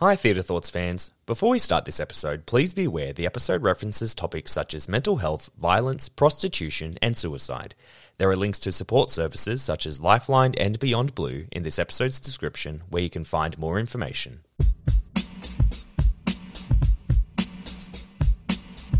Hi, 0.00 0.14
Theatre 0.14 0.42
Thoughts 0.42 0.70
fans. 0.70 1.12
Before 1.26 1.50
we 1.50 1.58
start 1.58 1.84
this 1.84 1.98
episode, 1.98 2.46
please 2.46 2.72
be 2.72 2.84
aware 2.84 3.12
the 3.12 3.26
episode 3.26 3.64
references 3.64 4.14
topics 4.14 4.52
such 4.52 4.72
as 4.72 4.88
mental 4.88 5.16
health, 5.16 5.50
violence, 5.58 6.08
prostitution, 6.08 6.96
and 7.02 7.16
suicide. 7.16 7.74
There 8.16 8.30
are 8.30 8.36
links 8.36 8.60
to 8.60 8.70
support 8.70 9.10
services 9.10 9.60
such 9.60 9.86
as 9.86 10.00
Lifeline 10.00 10.54
and 10.54 10.78
Beyond 10.78 11.16
Blue 11.16 11.48
in 11.50 11.64
this 11.64 11.80
episode's 11.80 12.20
description 12.20 12.82
where 12.88 13.02
you 13.02 13.10
can 13.10 13.24
find 13.24 13.58
more 13.58 13.76
information. 13.80 14.42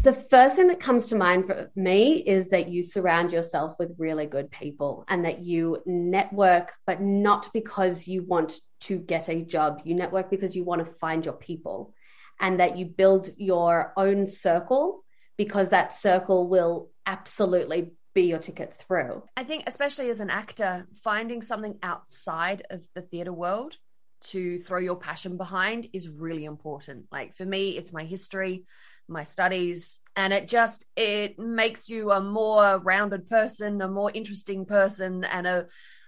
The 0.08 0.14
first 0.14 0.56
thing 0.56 0.68
that 0.68 0.80
comes 0.80 1.08
to 1.08 1.16
mind 1.16 1.44
for 1.44 1.70
me 1.76 2.14
is 2.14 2.48
that 2.48 2.70
you 2.70 2.82
surround 2.82 3.30
yourself 3.30 3.74
with 3.78 3.94
really 3.98 4.24
good 4.24 4.50
people 4.50 5.04
and 5.06 5.22
that 5.26 5.40
you 5.40 5.82
network, 5.84 6.72
but 6.86 7.02
not 7.02 7.52
because 7.52 8.08
you 8.08 8.22
want 8.22 8.54
to 8.84 8.96
get 9.00 9.28
a 9.28 9.42
job. 9.42 9.82
You 9.84 9.94
network 9.94 10.30
because 10.30 10.56
you 10.56 10.64
want 10.64 10.82
to 10.82 10.90
find 10.90 11.26
your 11.26 11.34
people 11.34 11.92
and 12.40 12.58
that 12.58 12.78
you 12.78 12.86
build 12.86 13.28
your 13.36 13.92
own 13.98 14.28
circle 14.28 15.04
because 15.36 15.68
that 15.68 15.92
circle 15.92 16.48
will 16.48 16.88
absolutely 17.04 17.92
be 18.14 18.22
your 18.22 18.38
ticket 18.38 18.72
through. 18.72 19.24
I 19.36 19.44
think, 19.44 19.64
especially 19.66 20.08
as 20.08 20.20
an 20.20 20.30
actor, 20.30 20.86
finding 21.04 21.42
something 21.42 21.78
outside 21.82 22.62
of 22.70 22.82
the 22.94 23.02
theatre 23.02 23.34
world 23.34 23.76
to 24.20 24.58
throw 24.60 24.78
your 24.78 24.96
passion 24.96 25.36
behind 25.36 25.90
is 25.92 26.08
really 26.08 26.46
important. 26.46 27.06
Like 27.12 27.36
for 27.36 27.44
me, 27.44 27.76
it's 27.76 27.92
my 27.92 28.04
history 28.04 28.64
my 29.08 29.24
studies 29.24 29.98
and 30.16 30.32
it 30.32 30.48
just 30.48 30.86
it 30.96 31.38
makes 31.38 31.88
you 31.88 32.10
a 32.10 32.20
more 32.20 32.78
rounded 32.80 33.28
person 33.28 33.80
a 33.80 33.88
more 33.88 34.10
interesting 34.12 34.66
person 34.66 35.24
and 35.24 35.46
a 35.46 35.66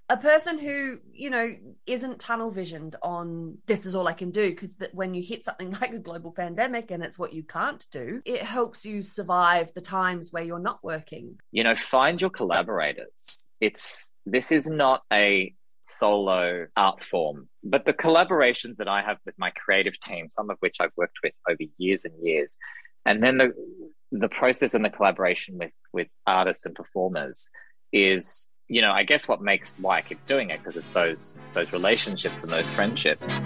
a 0.09 0.17
person 0.17 0.59
who 0.59 0.99
you 1.13 1.31
know 1.31 1.49
isn't 1.87 2.19
tunnel 2.19 2.51
visioned 2.51 2.97
on 3.03 3.57
this 3.67 3.87
is 3.87 3.95
all 3.95 4.09
i 4.09 4.13
can 4.13 4.31
do 4.31 4.51
because 4.51 4.75
when 4.93 5.15
you 5.15 5.23
hit 5.23 5.45
something 5.45 5.71
like 5.81 5.93
a 5.93 5.99
global 5.99 6.33
pandemic 6.33 6.91
and 6.91 7.03
it's 7.03 7.19
what 7.19 7.33
you 7.33 7.43
can't 7.43 7.87
do 7.93 8.21
it 8.25 8.43
helps 8.43 8.85
you 8.85 9.03
survive 9.03 9.73
the 9.75 9.81
times 9.81 10.33
where 10.33 10.43
you're 10.43 10.59
not 10.59 10.83
working 10.83 11.39
you 11.53 11.63
know 11.63 11.77
find 11.77 12.21
your 12.21 12.31
collaborators 12.31 13.51
it's 13.61 14.13
this 14.27 14.51
is 14.51 14.67
not 14.67 15.03
a 15.13 15.55
solo 15.83 16.67
art 16.77 17.03
form. 17.03 17.49
But 17.63 17.85
the 17.85 17.93
collaborations 17.93 18.77
that 18.77 18.89
I 18.89 19.03
have 19.03 19.19
with 19.27 19.35
my 19.39 19.51
creative 19.51 19.99
team, 20.01 20.29
some 20.29 20.51
of 20.51 20.57
which 20.61 20.77
I've 20.81 20.93
worked 20.97 21.19
with 21.23 21.33
over 21.49 21.63
years 21.79 22.05
and 22.05 22.15
years, 22.23 22.59
and 23.05 23.23
then 23.23 23.39
the 23.39 23.53
the 24.13 24.29
process 24.29 24.75
and 24.75 24.85
the 24.85 24.91
collaboration 24.91 25.59
with 25.59 25.73
with 25.93 26.09
artists 26.27 26.67
and 26.67 26.75
performers 26.75 27.51
is 27.93 28.49
you 28.69 28.81
know 28.81 28.93
i 28.93 29.03
guess 29.03 29.29
what 29.29 29.41
makes 29.41 29.79
why 29.79 29.99
i 29.99 30.03
keep 30.03 30.25
doing 30.27 30.51
it 30.51 30.59
because 30.59 30.77
it's 30.77 30.91
those 30.91 31.37
those 31.55 31.73
relationships 31.73 32.43
and 32.43 32.53
those 32.53 32.71
friendships 32.71 33.41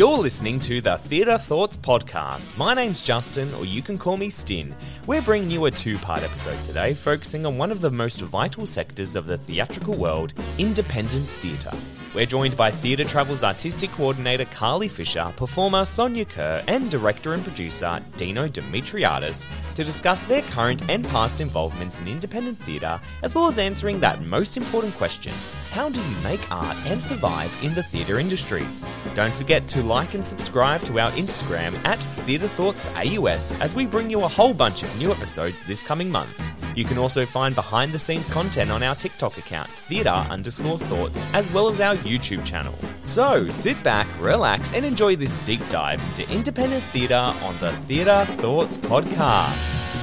You're 0.00 0.16
listening 0.16 0.58
to 0.60 0.80
the 0.80 0.96
Theatre 0.96 1.36
Thoughts 1.36 1.76
Podcast. 1.76 2.56
My 2.56 2.72
name's 2.72 3.02
Justin, 3.02 3.52
or 3.52 3.66
you 3.66 3.82
can 3.82 3.98
call 3.98 4.16
me 4.16 4.30
Stin. 4.30 4.74
We're 5.06 5.20
bringing 5.20 5.50
you 5.50 5.66
a 5.66 5.70
two 5.70 5.98
part 5.98 6.22
episode 6.22 6.64
today, 6.64 6.94
focusing 6.94 7.44
on 7.44 7.58
one 7.58 7.70
of 7.70 7.82
the 7.82 7.90
most 7.90 8.22
vital 8.22 8.66
sectors 8.66 9.14
of 9.14 9.26
the 9.26 9.36
theatrical 9.36 9.92
world 9.92 10.32
independent 10.56 11.26
theatre. 11.26 11.72
We're 12.12 12.26
joined 12.26 12.56
by 12.56 12.72
Theatre 12.72 13.04
Travel's 13.04 13.44
artistic 13.44 13.92
coordinator 13.92 14.44
Carly 14.46 14.88
Fisher, 14.88 15.32
performer 15.36 15.84
Sonya 15.84 16.24
Kerr, 16.24 16.60
and 16.66 16.90
director 16.90 17.34
and 17.34 17.44
producer 17.44 18.00
Dino 18.16 18.48
Dimitriadis 18.48 19.46
to 19.76 19.84
discuss 19.84 20.24
their 20.24 20.42
current 20.42 20.90
and 20.90 21.06
past 21.06 21.40
involvements 21.40 22.00
in 22.00 22.08
independent 22.08 22.58
theatre, 22.58 23.00
as 23.22 23.32
well 23.32 23.46
as 23.46 23.60
answering 23.60 24.00
that 24.00 24.24
most 24.24 24.56
important 24.56 24.92
question 24.96 25.32
how 25.70 25.88
do 25.88 26.02
you 26.02 26.16
make 26.16 26.50
art 26.50 26.76
and 26.86 27.02
survive 27.02 27.56
in 27.62 27.72
the 27.74 27.82
theatre 27.82 28.18
industry? 28.18 28.66
Don't 29.14 29.32
forget 29.32 29.68
to 29.68 29.82
like 29.82 30.14
and 30.14 30.26
subscribe 30.26 30.82
to 30.82 30.98
our 30.98 31.12
Instagram 31.12 31.72
at 31.84 32.02
Theatre 32.26 32.48
Thoughts 32.48 32.88
AUS 32.96 33.54
as 33.60 33.74
we 33.74 33.86
bring 33.86 34.10
you 34.10 34.24
a 34.24 34.28
whole 34.28 34.52
bunch 34.52 34.82
of 34.82 34.98
new 34.98 35.12
episodes 35.12 35.62
this 35.68 35.82
coming 35.84 36.10
month. 36.10 36.30
You 36.76 36.84
can 36.84 36.98
also 36.98 37.24
find 37.24 37.54
behind 37.54 37.92
the 37.92 37.98
scenes 37.98 38.26
content 38.26 38.70
on 38.70 38.82
our 38.82 38.96
TikTok 38.96 39.38
account, 39.38 39.70
theatre 39.70 40.10
underscore 40.10 40.78
thoughts, 40.78 41.34
as 41.34 41.50
well 41.52 41.68
as 41.68 41.80
our 41.80 41.96
YouTube 41.98 42.44
channel. 42.44 42.74
So 43.04 43.46
sit 43.48 43.80
back, 43.84 44.08
relax, 44.20 44.72
and 44.72 44.84
enjoy 44.84 45.16
this 45.16 45.36
deep 45.38 45.66
dive 45.68 46.02
into 46.10 46.28
independent 46.32 46.84
theatre 46.86 47.14
on 47.14 47.58
the 47.58 47.72
Theatre 47.86 48.24
Thoughts 48.38 48.76
podcast. 48.76 49.99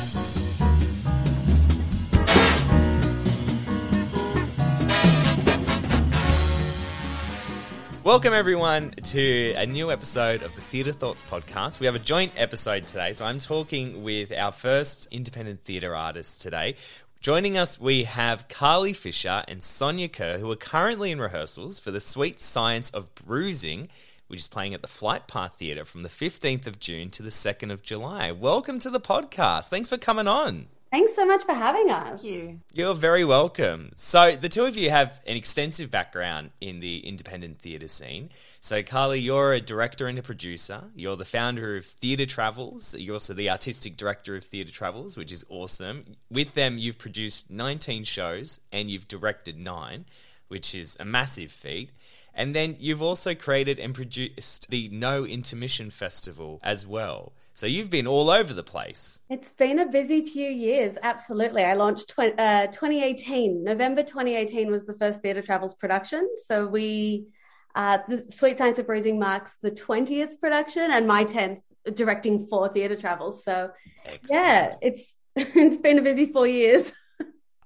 Welcome, 8.07 8.34
everyone, 8.34 8.91
to 8.91 9.51
a 9.57 9.66
new 9.66 9.91
episode 9.91 10.41
of 10.41 10.56
the 10.56 10.62
Theatre 10.62 10.94
Thoughts 10.94 11.25
podcast. 11.29 11.81
We 11.81 11.88
have 11.88 11.95
a 11.95 12.00
joint 12.00 12.31
episode 12.38 12.88
today, 12.88 13.12
so 13.12 13.25
I'm 13.25 13.40
talking 13.40 14.01
with 14.01 14.31
our 14.31 14.53
first 14.53 15.09
independent 15.12 15.66
theatre 15.66 15.94
artist 15.94 16.41
today. 16.41 16.78
Joining 17.19 17.57
us, 17.57 17.78
we 17.78 18.06
have 18.06 18.47
Carly 18.47 18.94
Fisher 18.94 19.44
and 19.50 19.62
Sonya 19.62 20.07
Kerr, 20.07 20.38
who 20.38 20.50
are 20.50 20.56
currently 20.56 21.12
in 21.12 21.19
rehearsals 21.19 21.81
for 21.81 21.91
The 21.91 22.00
Sweet 22.00 22.40
Science 22.40 22.91
of 22.91 23.13
Bruising, 23.13 23.90
which 24.28 24.40
is 24.40 24.47
playing 24.47 24.73
at 24.73 24.81
the 24.81 24.88
Flight 24.88 25.28
Path 25.28 25.56
Theatre 25.56 25.84
from 25.84 26.03
the 26.03 26.09
15th 26.09 26.66
of 26.66 26.79
June 26.79 27.09
to 27.09 27.22
the 27.22 27.29
2nd 27.29 27.73
of 27.73 27.84
July. 27.84 28.31
Welcome 28.31 28.79
to 28.79 28.90
the 28.90 29.01
podcast. 29.01 29.67
Thanks 29.67 29.90
for 29.90 29.97
coming 29.97 30.29
on. 30.29 30.67
Thanks 30.90 31.16
so 31.16 31.25
much 31.25 31.44
for 31.44 31.53
having 31.53 31.90
us. 31.92 32.22
Thank 32.22 32.34
you. 32.34 32.59
You're 32.72 32.96
very 32.96 33.25
welcome. 33.25 33.92
So, 33.96 34.36
the 34.36 34.48
two 34.48 34.66
of 34.66 34.78
you 34.78 34.90
have 34.90 35.20
an 35.28 35.36
extensive 35.36 35.92
background 35.92 36.52
in 36.62 36.80
the 36.80 37.06
independent 37.06 37.59
theatre 37.59 37.90
scene. 37.90 38.30
So, 38.62 38.81
Carly, 38.84 39.20
you're 39.20 39.53
a 39.53 39.59
director 39.59 40.08
and 40.08 40.18
a 40.18 40.24
producer. 40.24 40.84
You're 40.96 41.18
the 41.18 41.26
founder 41.26 41.76
of 41.76 41.86
Theatre 41.86 42.26
Travels. 42.26 42.96
You're 42.97 43.16
also 43.16 43.34
the 43.34 43.50
artistic 43.50 43.97
director 43.97 44.36
of 44.38 44.46
Theatre 44.46 44.72
Travels, 44.72 45.18
which 45.18 45.31
is 45.31 45.46
awesome. 45.50 46.16
With 46.31 46.53
them, 46.53 46.78
you've 46.78 46.97
produced 46.97 47.50
19 47.50 48.06
shows 48.06 48.62
and 48.72 48.90
you've 48.90 49.09
directed 49.09 49.59
nine, 49.59 50.06
which 50.47 50.74
is 50.74 50.96
a 51.00 51.06
massive 51.06 51.52
feat. 51.52 51.92
And 52.34 52.56
then 52.56 52.78
you've 52.80 53.02
also 53.02 53.36
created 53.36 53.80
and 53.80 53.94
produced 53.94 54.70
the 54.70 54.88
No 54.90 55.26
Intermission 55.26 55.90
Festival 55.90 56.62
as 56.64 56.88
well. 56.88 57.34
So 57.57 57.66
you've 57.66 57.90
been 57.90 58.06
all 58.06 58.29
over 58.29 58.53
the 58.53 58.62
place. 58.62 59.19
It's 59.31 59.51
been 59.51 59.79
a 59.79 59.88
busy 59.88 60.22
few 60.22 60.47
years. 60.47 60.95
Absolutely. 61.01 61.63
I 61.63 61.73
launched 61.73 62.09
tw- 62.09 62.38
uh, 62.38 62.68
2018. 62.68 63.63
November 63.63 64.03
2018 64.03 64.69
was 64.69 64.85
the 64.85 64.94
first 64.94 65.22
Theatre 65.22 65.41
Travels 65.41 65.73
production. 65.73 66.29
So 66.46 66.67
we, 66.67 67.25
uh, 67.73 67.97
the 68.07 68.31
Sweet 68.31 68.59
Science 68.59 68.78
of 68.78 68.85
Bruising 68.85 69.17
marks 69.17 69.57
the 69.63 69.72
20th 69.72 70.40
production 70.40 70.91
and 70.91 71.07
my 71.07 71.23
10th 71.23 71.62
directing 71.96 72.46
for 72.46 72.69
Theatre 72.69 72.96
Travels. 72.96 73.44
So 73.44 73.72
Excellent. 74.06 74.29
yeah, 74.29 74.75
it's 74.84 75.17
it's 75.35 75.79
been 75.79 75.97
a 75.97 76.03
busy 76.03 76.28
four 76.28 76.46
years. 76.46 76.94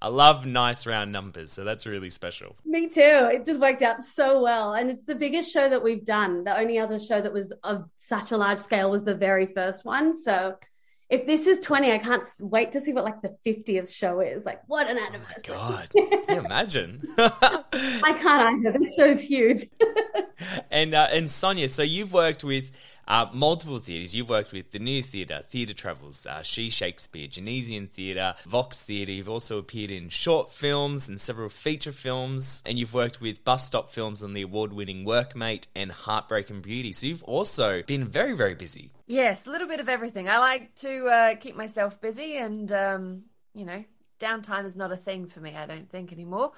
I 0.01 0.07
love 0.07 0.47
nice 0.47 0.88
round 0.88 1.12
numbers, 1.12 1.51
so 1.51 1.63
that's 1.63 1.85
really 1.85 2.09
special. 2.09 2.56
Me 2.66 2.89
too. 2.89 3.29
It 3.31 3.45
just 3.45 3.59
worked 3.59 3.84
out 3.84 4.03
so 4.03 4.41
well. 4.41 4.73
And 4.73 4.89
it's 4.89 5.06
the 5.06 5.13
biggest 5.13 5.53
show 5.53 5.69
that 5.69 5.84
we've 5.84 6.03
done. 6.03 6.44
The 6.44 6.57
only 6.57 6.79
other 6.79 7.00
show 7.00 7.22
that 7.22 7.31
was 7.31 7.53
of 7.63 7.85
such 7.97 8.31
a 8.31 8.38
large 8.38 8.59
scale 8.59 8.89
was 8.89 9.03
the 9.03 9.13
very 9.13 9.45
first 9.45 9.85
one. 9.85 10.19
So 10.19 10.57
if 11.12 11.26
this 11.26 11.46
is 11.46 11.60
20, 11.60 11.92
I 11.92 11.98
can't 11.98 12.24
wait 12.40 12.72
to 12.72 12.80
see 12.80 12.94
what 12.94 13.04
like 13.04 13.22
the 13.22 13.36
50th 13.46 13.94
show 13.94 14.22
is. 14.22 14.46
Like, 14.46 14.62
what 14.68 14.90
an 14.90 14.98
anniversary. 14.98 15.54
Oh 15.54 15.72
my 15.72 15.86
God. 15.94 16.26
Can 16.28 16.36
you 16.36 16.46
imagine? 16.46 17.04
I 17.18 18.18
can't 18.24 18.66
either. 18.66 18.80
This 18.80 18.96
show's 18.96 19.22
huge. 19.22 19.70
and, 20.72 20.94
uh, 20.94 21.10
and 21.12 21.30
Sonya, 21.30 21.68
so 21.68 21.84
you've 21.84 22.14
worked 22.14 22.46
with 22.46 22.72
uh, 23.10 23.28
multiple 23.34 23.80
theatres. 23.80 24.16
You've 24.16 24.30
worked 24.30 24.54
with 24.54 24.72
the 24.72 24.80
New 24.80 25.04
Theatre, 25.04 25.42
Theatre 25.50 25.74
Travels, 25.74 26.26
uh, 26.26 26.44
She 26.44 26.70
Shakespeare, 26.70 27.28
Genesian 27.28 27.90
Theatre, 27.90 28.36
Vox 28.46 28.82
Theatre. 28.82 29.12
You've 29.12 29.28
also 29.28 29.58
appeared 29.58 29.92
in 29.92 30.08
short 30.08 30.50
films 30.54 31.10
and 31.10 31.20
several 31.20 31.50
feature 31.50 31.92
films, 31.92 32.64
and 32.66 32.80
you've 32.80 32.94
worked 32.94 33.20
with 33.20 33.44
Bus 33.44 33.68
Stop 33.68 33.92
Films 33.92 34.24
on 34.24 34.34
the 34.34 34.44
award-winning 34.44 35.06
Workmate 35.06 35.68
and 35.76 35.92
Heartbreak 35.92 36.50
and 36.50 36.62
Beauty. 36.62 36.94
So 36.94 37.07
you've 37.07 37.24
also 37.24 37.84
been 37.84 38.07
very, 38.07 38.34
very 38.34 38.56
busy. 38.56 38.92
Yes, 39.12 39.46
a 39.46 39.50
little 39.50 39.68
bit 39.68 39.81
of 39.81 39.90
everything. 39.90 40.30
I 40.30 40.38
like 40.40 40.74
to 40.75 41.08
uh, 41.08 41.36
keep 41.36 41.58
myself 41.58 42.00
busy, 42.00 42.38
and 42.38 42.72
um, 42.72 43.24
you 43.54 43.66
know, 43.66 43.84
downtime 44.22 44.66
is 44.66 44.78
not 44.78 44.94
a 44.94 44.96
thing 44.96 45.28
for 45.28 45.42
me. 45.42 45.54
I 45.54 45.66
don't 45.66 45.90
think 45.90 46.13
anymore. 46.13 46.54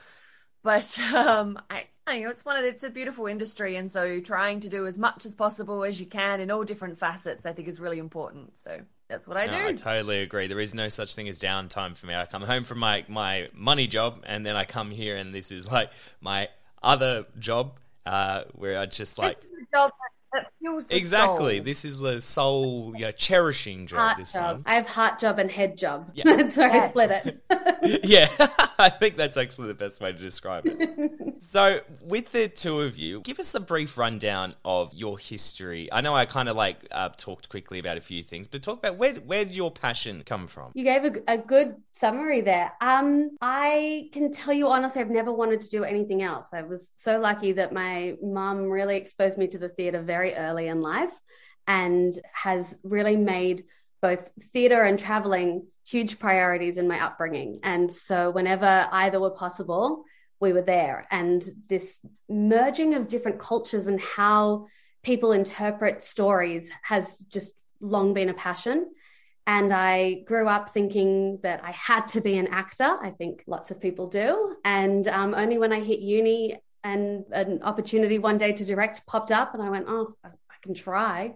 But 0.61 0.99
um, 1.15 1.59
I, 1.71 1.85
I 2.05 2.19
know 2.19 2.29
it's 2.29 2.45
one 2.45 2.57
of 2.57 2.63
it's 2.63 2.83
a 2.83 2.91
beautiful 2.91 3.25
industry, 3.25 3.75
and 3.75 3.91
so 3.91 4.19
trying 4.19 4.59
to 4.59 4.69
do 4.69 4.85
as 4.85 4.99
much 4.99 5.25
as 5.25 5.33
possible 5.33 5.83
as 5.83 5.99
you 5.99 6.05
can 6.05 6.39
in 6.41 6.51
all 6.51 6.63
different 6.63 6.99
facets, 6.99 7.47
I 7.47 7.53
think, 7.53 7.67
is 7.67 7.79
really 7.79 7.97
important. 7.97 8.55
So 8.59 8.81
that's 9.09 9.27
what 9.27 9.35
I 9.35 9.47
no, 9.47 9.51
do. 9.53 9.67
I 9.69 9.73
totally 9.73 10.21
agree. 10.21 10.45
There 10.45 10.59
is 10.59 10.75
no 10.75 10.89
such 10.89 11.15
thing 11.15 11.27
as 11.27 11.39
downtime 11.39 11.97
for 11.97 12.05
me. 12.05 12.13
I 12.13 12.27
come 12.27 12.43
home 12.43 12.65
from 12.65 12.77
my 12.77 13.03
my 13.07 13.49
money 13.51 13.87
job, 13.87 14.21
and 14.27 14.45
then 14.45 14.55
I 14.55 14.65
come 14.65 14.91
here, 14.91 15.15
and 15.15 15.33
this 15.33 15.51
is 15.51 15.71
like 15.71 15.89
my 16.21 16.49
other 16.83 17.25
job, 17.39 17.79
uh, 18.05 18.43
where 18.51 18.77
I 18.77 18.85
just 18.85 19.17
like 19.17 19.41
job 19.73 19.91
that 20.33 20.47
fuels 20.51 20.51
the 20.51 20.52
exactly. 20.89 21.57
soul. 21.57 21.63
This 21.63 21.85
is 21.85 21.97
the 21.99 22.21
soul, 22.21 22.93
you 22.95 23.03
know, 23.03 23.11
cherishing 23.11 23.87
job. 23.87 23.99
Heart 23.99 24.17
this 24.17 24.33
job. 24.33 24.55
one. 24.55 24.63
I 24.65 24.75
have 24.75 24.87
heart 24.87 25.19
job 25.19 25.39
and 25.39 25.49
head 25.49 25.77
job. 25.77 26.09
Yeah. 26.13 26.23
That's 26.35 26.57
where 26.57 26.71
I 26.71 26.89
split 26.89 27.11
it. 27.11 27.43
yeah, 28.03 28.27
I 28.79 28.89
think 28.89 29.17
that's 29.17 29.37
actually 29.37 29.67
the 29.67 29.73
best 29.73 30.01
way 30.01 30.11
to 30.11 30.17
describe 30.17 30.65
it. 30.65 31.43
so, 31.43 31.81
with 32.01 32.31
the 32.31 32.47
two 32.47 32.81
of 32.81 32.97
you, 32.97 33.21
give 33.21 33.39
us 33.39 33.53
a 33.55 33.59
brief 33.59 33.97
rundown 33.97 34.55
of 34.63 34.93
your 34.93 35.19
history. 35.19 35.91
I 35.91 36.01
know 36.01 36.15
I 36.15 36.25
kind 36.25 36.49
of 36.49 36.55
like 36.55 36.77
uh, 36.91 37.09
talked 37.09 37.49
quickly 37.49 37.79
about 37.79 37.97
a 37.97 38.01
few 38.01 38.23
things, 38.23 38.47
but 38.47 38.63
talk 38.63 38.79
about 38.79 38.97
where 38.97 39.15
where 39.15 39.43
did 39.43 39.55
your 39.55 39.71
passion 39.71 40.23
come 40.25 40.47
from? 40.47 40.71
You 40.73 40.83
gave 40.83 41.03
a, 41.03 41.13
a 41.27 41.37
good 41.37 41.75
summary 41.91 42.41
there. 42.41 42.71
Um, 42.81 43.37
I 43.41 44.09
can 44.11 44.31
tell 44.31 44.53
you 44.53 44.67
honestly, 44.67 45.01
I've 45.01 45.09
never 45.09 45.31
wanted 45.31 45.61
to 45.61 45.69
do 45.69 45.83
anything 45.83 46.21
else. 46.21 46.49
I 46.53 46.61
was 46.61 46.91
so 46.95 47.19
lucky 47.19 47.51
that 47.53 47.73
my 47.73 48.15
mum 48.23 48.63
really 48.69 48.95
exposed 48.95 49.37
me 49.37 49.47
to 49.47 49.57
the 49.57 49.69
theatre 49.69 50.01
very 50.01 50.33
early 50.35 50.52
in 50.57 50.81
life 50.81 51.13
and 51.67 52.13
has 52.33 52.77
really 52.83 53.15
made 53.15 53.65
both 54.01 54.29
theatre 54.51 54.83
and 54.83 54.99
traveling 54.99 55.65
huge 55.85 56.19
priorities 56.19 56.77
in 56.77 56.87
my 56.87 56.99
upbringing. 57.01 57.59
And 57.63 57.91
so, 57.91 58.31
whenever 58.31 58.87
either 58.91 59.19
were 59.19 59.31
possible, 59.31 60.03
we 60.39 60.53
were 60.53 60.61
there. 60.61 61.07
And 61.09 61.43
this 61.69 61.99
merging 62.29 62.95
of 62.95 63.07
different 63.07 63.39
cultures 63.39 63.87
and 63.87 63.99
how 63.99 64.67
people 65.03 65.31
interpret 65.31 66.03
stories 66.03 66.69
has 66.83 67.19
just 67.29 67.53
long 67.79 68.13
been 68.13 68.29
a 68.29 68.33
passion. 68.33 68.91
And 69.45 69.73
I 69.73 70.23
grew 70.25 70.47
up 70.47 70.69
thinking 70.69 71.39
that 71.43 71.63
I 71.63 71.71
had 71.71 72.07
to 72.09 72.21
be 72.21 72.37
an 72.37 72.47
actor. 72.47 72.97
I 73.01 73.11
think 73.11 73.43
lots 73.45 73.71
of 73.71 73.81
people 73.81 74.07
do. 74.07 74.55
And 74.63 75.07
um, 75.07 75.33
only 75.33 75.57
when 75.57 75.73
I 75.73 75.81
hit 75.81 75.99
uni 75.99 76.57
and 76.83 77.25
an 77.31 77.61
opportunity 77.63 78.19
one 78.19 78.37
day 78.37 78.53
to 78.53 78.65
direct 78.65 79.05
popped 79.05 79.31
up, 79.31 79.53
and 79.53 79.63
I 79.63 79.69
went, 79.69 79.85
oh, 79.87 80.15
can 80.63 80.73
try. 80.73 81.33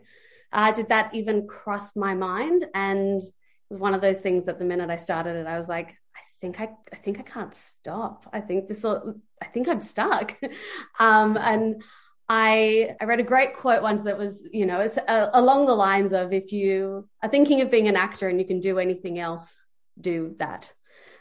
Uh, 0.52 0.72
did 0.72 0.90
that 0.90 1.14
even 1.14 1.48
cross 1.48 1.96
my 1.96 2.14
mind? 2.14 2.66
And 2.74 3.22
it 3.22 3.34
was 3.70 3.80
one 3.80 3.94
of 3.94 4.02
those 4.02 4.20
things 4.20 4.46
that 4.46 4.60
the 4.60 4.66
minute 4.66 4.90
I 4.90 4.98
started 4.98 5.36
it, 5.36 5.48
I 5.48 5.58
was 5.58 5.68
like, 5.68 5.90
I 5.90 6.22
think 6.40 6.60
I, 6.60 6.70
I 6.92 6.96
think 6.96 7.20
I 7.20 7.24
can't 7.24 7.54
stop. 7.54 8.28
I 8.32 8.40
think 8.40 8.68
this 8.68 8.84
will, 8.84 9.16
I 9.42 9.46
think 9.46 9.68
I'm 9.68 9.82
stuck. 9.82 10.38
um, 11.00 11.38
and 11.38 11.84
I 12.30 12.96
I 13.00 13.06
read 13.06 13.20
a 13.20 13.24
great 13.24 13.56
quote 13.56 13.82
once 13.82 14.04
that 14.04 14.18
was, 14.18 14.48
you 14.52 14.66
know, 14.66 14.82
it's 14.82 14.98
uh, 14.98 15.30
along 15.34 15.66
the 15.66 15.76
lines 15.76 16.14
of 16.14 16.34
if 16.34 16.52
you 16.52 17.08
are 17.24 17.30
thinking 17.30 17.62
of 17.62 17.72
being 17.72 17.88
an 17.88 17.96
actor 17.96 18.28
and 18.28 18.40
you 18.40 18.46
can 18.46 18.60
do 18.60 18.80
anything 18.80 19.18
else, 19.20 19.66
do 20.00 20.36
that. 20.40 20.74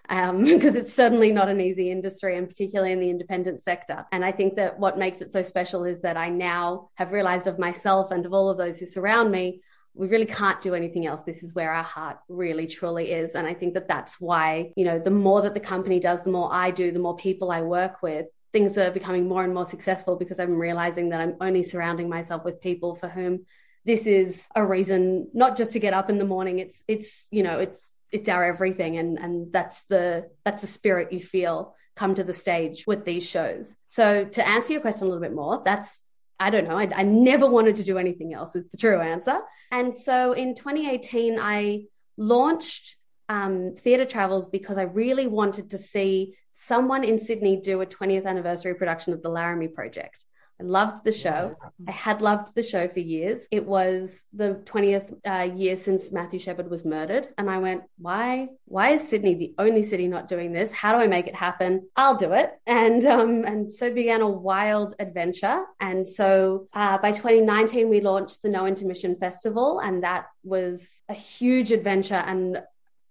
Um, 0.08 0.44
because 0.44 0.76
it's 0.76 0.92
certainly 0.92 1.32
not 1.32 1.48
an 1.48 1.60
easy 1.60 1.90
industry, 1.90 2.36
and 2.36 2.48
particularly 2.48 2.92
in 2.92 3.00
the 3.00 3.10
independent 3.10 3.62
sector. 3.62 4.06
And 4.12 4.24
I 4.24 4.32
think 4.32 4.56
that 4.56 4.78
what 4.78 4.98
makes 4.98 5.20
it 5.20 5.30
so 5.30 5.42
special 5.42 5.84
is 5.84 6.00
that 6.00 6.16
I 6.16 6.28
now 6.28 6.90
have 6.94 7.12
realized 7.12 7.46
of 7.46 7.58
myself 7.58 8.10
and 8.10 8.24
of 8.24 8.32
all 8.32 8.48
of 8.48 8.58
those 8.58 8.78
who 8.78 8.86
surround 8.86 9.30
me, 9.30 9.60
we 9.96 10.08
really 10.08 10.26
can't 10.26 10.60
do 10.60 10.74
anything 10.74 11.06
else. 11.06 11.22
This 11.22 11.42
is 11.42 11.54
where 11.54 11.72
our 11.72 11.82
heart 11.82 12.18
really 12.28 12.66
truly 12.66 13.12
is. 13.12 13.34
And 13.34 13.46
I 13.46 13.54
think 13.54 13.74
that 13.74 13.88
that's 13.88 14.20
why, 14.20 14.72
you 14.76 14.84
know, 14.84 14.98
the 14.98 15.10
more 15.10 15.42
that 15.42 15.54
the 15.54 15.60
company 15.60 15.98
does, 16.00 16.22
the 16.22 16.30
more 16.30 16.50
I 16.52 16.70
do, 16.70 16.92
the 16.92 16.98
more 16.98 17.16
people 17.16 17.50
I 17.50 17.62
work 17.62 18.02
with, 18.02 18.26
things 18.52 18.76
are 18.78 18.90
becoming 18.90 19.26
more 19.26 19.42
and 19.42 19.54
more 19.54 19.66
successful 19.66 20.16
because 20.16 20.38
I'm 20.38 20.56
realizing 20.56 21.10
that 21.10 21.20
I'm 21.20 21.36
only 21.40 21.62
surrounding 21.62 22.08
myself 22.08 22.44
with 22.44 22.60
people 22.60 22.94
for 22.94 23.08
whom 23.08 23.46
this 23.84 24.06
is 24.06 24.46
a 24.54 24.64
reason 24.64 25.30
not 25.32 25.56
just 25.56 25.72
to 25.72 25.80
get 25.80 25.94
up 25.94 26.10
in 26.10 26.18
the 26.18 26.24
morning. 26.24 26.58
It's, 26.58 26.82
it's, 26.86 27.28
you 27.30 27.42
know, 27.42 27.58
it's, 27.58 27.92
it's 28.12 28.28
our 28.28 28.44
everything. 28.44 28.98
And, 28.98 29.18
and 29.18 29.52
that's 29.52 29.82
the, 29.84 30.30
that's 30.44 30.60
the 30.60 30.66
spirit 30.66 31.12
you 31.12 31.20
feel 31.20 31.74
come 31.96 32.14
to 32.14 32.24
the 32.24 32.32
stage 32.32 32.84
with 32.86 33.04
these 33.04 33.28
shows. 33.28 33.74
So 33.88 34.24
to 34.24 34.46
answer 34.46 34.72
your 34.72 34.82
question 34.82 35.06
a 35.06 35.10
little 35.10 35.22
bit 35.22 35.34
more, 35.34 35.62
that's 35.64 36.02
I 36.38 36.50
don't 36.50 36.68
know. 36.68 36.76
I, 36.76 36.90
I, 36.94 37.02
never 37.02 37.46
wanted 37.48 37.76
to 37.76 37.82
do 37.82 37.96
anything 37.96 38.34
else, 38.34 38.54
is 38.54 38.68
the 38.68 38.76
true 38.76 39.00
answer. 39.00 39.38
And 39.72 39.94
so 39.94 40.32
in 40.32 40.54
2018, 40.54 41.38
I 41.40 41.84
launched 42.18 42.96
um, 43.30 43.74
Theatre 43.74 44.04
Travels 44.04 44.46
because 44.46 44.76
I 44.76 44.82
really 44.82 45.26
wanted 45.26 45.70
to 45.70 45.78
see 45.78 46.34
someone 46.52 47.04
in 47.04 47.18
Sydney 47.18 47.56
do 47.56 47.80
a 47.80 47.86
20th 47.86 48.26
anniversary 48.26 48.74
production 48.74 49.14
of 49.14 49.22
the 49.22 49.30
Laramie 49.30 49.68
Project. 49.68 50.25
I 50.58 50.64
loved 50.64 51.04
the 51.04 51.12
show. 51.12 51.54
I 51.86 51.90
had 51.90 52.22
loved 52.22 52.54
the 52.54 52.62
show 52.62 52.88
for 52.88 53.00
years. 53.00 53.46
It 53.50 53.66
was 53.66 54.24
the 54.32 54.62
20th 54.64 55.14
uh, 55.26 55.54
year 55.54 55.76
since 55.76 56.10
Matthew 56.10 56.38
Shepard 56.38 56.70
was 56.70 56.84
murdered. 56.84 57.28
And 57.36 57.50
I 57.50 57.58
went, 57.58 57.82
why, 57.98 58.48
why 58.64 58.90
is 58.90 59.06
Sydney 59.06 59.34
the 59.34 59.54
only 59.58 59.82
city 59.82 60.08
not 60.08 60.28
doing 60.28 60.52
this? 60.52 60.72
How 60.72 60.96
do 60.96 61.04
I 61.04 61.08
make 61.08 61.26
it 61.26 61.34
happen? 61.34 61.88
I'll 61.96 62.16
do 62.16 62.32
it. 62.32 62.52
And, 62.66 63.04
um, 63.04 63.44
and 63.44 63.70
so 63.70 63.92
began 63.92 64.22
a 64.22 64.28
wild 64.28 64.94
adventure. 64.98 65.62
And 65.78 66.08
so, 66.08 66.68
uh, 66.72 66.98
by 66.98 67.12
2019, 67.12 67.90
we 67.90 68.00
launched 68.00 68.42
the 68.42 68.48
No 68.48 68.66
Intermission 68.66 69.16
Festival. 69.16 69.80
And 69.80 70.04
that 70.04 70.26
was 70.42 71.02
a 71.08 71.14
huge 71.14 71.70
adventure 71.70 72.14
and 72.14 72.62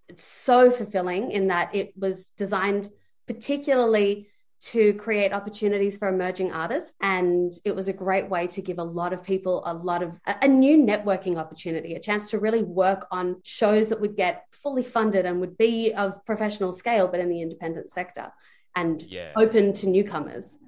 it's 0.08 0.24
so 0.24 0.70
fulfilling 0.70 1.32
in 1.32 1.48
that 1.48 1.74
it 1.74 1.92
was 1.96 2.32
designed 2.36 2.88
particularly 3.26 4.28
to 4.60 4.94
create 4.94 5.32
opportunities 5.32 5.96
for 5.98 6.08
emerging 6.08 6.52
artists. 6.52 6.94
And 7.00 7.52
it 7.64 7.74
was 7.74 7.88
a 7.88 7.92
great 7.92 8.28
way 8.28 8.46
to 8.48 8.62
give 8.62 8.78
a 8.78 8.84
lot 8.84 9.12
of 9.12 9.22
people 9.22 9.62
a 9.66 9.74
lot 9.74 10.02
of 10.02 10.18
a, 10.26 10.36
a, 10.42 10.48
new 10.48 10.78
networking 10.78 11.36
opportunity, 11.36 11.94
a 11.94 12.00
chance 12.00 12.30
to 12.30 12.38
really 12.38 12.62
work 12.62 13.06
on 13.10 13.40
shows 13.44 13.88
that 13.88 14.00
would 14.00 14.16
get 14.16 14.44
fully 14.50 14.82
funded 14.82 15.26
and 15.26 15.40
would 15.40 15.56
be 15.58 15.92
of 15.94 16.24
professional 16.24 16.72
scale, 16.72 17.06
but 17.06 17.20
in 17.20 17.28
the 17.28 17.42
independent 17.42 17.90
sector 17.90 18.32
and 18.74 19.02
Yeah. 19.02 19.32
open 19.36 19.72
to 19.74 19.88
newcomers. 19.88 20.58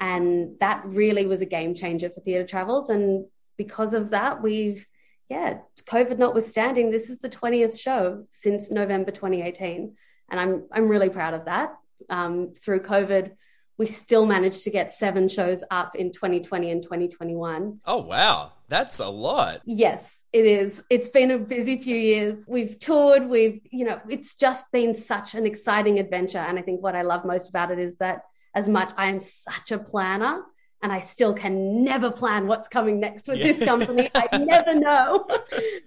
And 0.00 0.58
that 0.60 0.84
really 0.84 1.26
was 1.26 1.40
a 1.40 1.46
game 1.46 1.74
changer 1.74 2.10
for 2.10 2.20
theatre 2.20 2.46
travels. 2.46 2.90
And 2.90 3.26
because 3.56 3.94
of 3.94 4.10
that, 4.10 4.42
we've 4.42 4.86
yeah, 5.28 5.58
COVID 5.84 6.16
notwithstanding, 6.18 6.90
this 6.90 7.10
is 7.10 7.18
the 7.18 7.28
20th 7.28 7.78
show 7.78 8.24
since 8.30 8.70
November 8.70 9.10
2018. 9.10 9.94
And 10.30 10.40
I'm 10.40 10.64
I'm 10.72 10.88
really 10.88 11.10
proud 11.10 11.34
of 11.34 11.44
that. 11.46 11.74
Um, 12.08 12.52
through 12.54 12.80
COVID, 12.80 13.32
we 13.78 13.86
still 13.86 14.26
managed 14.26 14.64
to 14.64 14.70
get 14.70 14.92
seven 14.92 15.28
shows 15.28 15.62
up 15.70 15.94
in 15.94 16.12
2020 16.12 16.70
and 16.70 16.82
2021. 16.82 17.80
Oh 17.86 17.98
wow, 17.98 18.52
that's 18.68 18.98
a 18.98 19.08
lot. 19.08 19.60
Yes, 19.64 20.24
it 20.32 20.46
is. 20.46 20.82
It's 20.90 21.08
been 21.08 21.30
a 21.30 21.38
busy 21.38 21.78
few 21.78 21.96
years. 21.96 22.44
We've 22.48 22.78
toured, 22.78 23.28
we've, 23.28 23.60
you 23.70 23.84
know, 23.84 24.00
it's 24.08 24.34
just 24.34 24.70
been 24.72 24.94
such 24.94 25.34
an 25.36 25.46
exciting 25.46 26.00
adventure. 26.00 26.38
And 26.38 26.58
I 26.58 26.62
think 26.62 26.82
what 26.82 26.96
I 26.96 27.02
love 27.02 27.24
most 27.24 27.48
about 27.48 27.70
it 27.70 27.78
is 27.78 27.96
that 27.96 28.22
as 28.54 28.68
much 28.68 28.92
I 28.96 29.06
am 29.06 29.20
such 29.20 29.70
a 29.70 29.78
planner 29.78 30.42
and 30.82 30.92
I 30.92 31.00
still 31.00 31.34
can 31.34 31.82
never 31.84 32.10
plan 32.10 32.46
what's 32.46 32.68
coming 32.68 33.00
next 33.00 33.26
with 33.28 33.38
Yeah. 33.38 33.52
this 33.52 33.64
company. 33.64 34.08
I 34.14 34.38
never 34.38 34.74
know. 34.74 35.26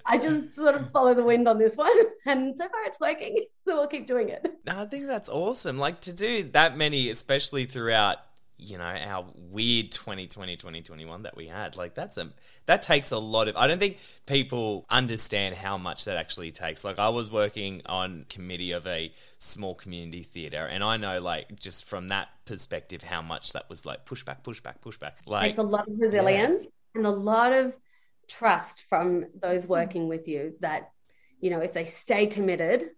I 0.06 0.18
just 0.18 0.54
sort 0.56 0.76
of 0.76 0.92
follow 0.92 1.14
the 1.14 1.24
wind 1.24 1.48
on 1.48 1.58
this 1.60 1.76
one. 1.76 1.92
And 2.26 2.56
so 2.56 2.68
far 2.70 2.84
it's 2.86 3.00
working. 3.00 3.46
So 3.66 3.76
we'll 3.78 3.88
keep 3.88 4.06
doing 4.06 4.30
it. 4.30 4.46
No, 4.68 4.80
I 4.82 4.86
think 4.86 5.08
that's 5.08 5.28
awesome. 5.30 5.80
Like 5.80 6.02
to 6.02 6.14
do 6.14 6.44
that 6.52 6.78
many, 6.78 7.10
especially 7.10 7.66
throughout, 7.66 8.18
you 8.62 8.78
know, 8.78 8.84
our 8.84 9.25
weird 9.36 9.92
2020, 9.92 10.56
2021 10.56 11.24
that 11.24 11.36
we 11.36 11.48
had. 11.48 11.75
Like 11.75 11.96
that's 11.96 12.18
a 12.18 12.30
that 12.68 12.84
takes 12.84 13.12
a 13.12 13.18
lot 13.18 13.48
of 13.48 13.58
I 13.58 13.65
don't 13.65 13.80
think 13.80 13.98
people 14.27 14.86
understand 14.89 15.56
how 15.56 15.77
much 15.77 16.06
that 16.06 16.15
actually 16.18 16.51
takes. 16.51 16.84
Like 16.86 17.00
I 17.00 17.10
was 17.10 17.32
working 17.32 17.82
on 17.88 18.25
committee 18.30 18.72
of 18.72 18.86
a 18.86 19.12
small 19.39 19.74
community 19.74 20.22
theater 20.22 20.68
and 20.68 20.84
I 20.84 20.98
know 20.98 21.20
like 21.20 21.60
just 21.60 21.86
from 21.86 22.10
that 22.10 22.30
perspective 22.46 23.01
how 23.01 23.24
much 23.24 23.53
that 23.53 23.68
was 23.68 23.86
like 23.86 24.06
push 24.06 24.24
back, 24.24 24.44
push 24.44 24.62
back, 24.62 24.80
push 24.80 24.98
back. 24.98 25.18
Like 25.25 25.50
it's 25.50 25.60
a 25.60 25.63
lot 25.63 25.88
of 25.88 25.96
resilience 25.98 26.63
and 26.94 27.08
a 27.08 27.12
lot 27.12 27.53
of 27.53 27.75
trust 28.27 28.84
from 28.88 29.25
those 29.41 29.65
working 29.65 30.08
with 30.08 30.27
you 30.27 30.53
that 30.62 30.91
you 31.39 31.50
know 31.50 31.60
if 31.60 31.74
they 31.74 31.86
stay 31.86 32.27
committed 32.27 32.91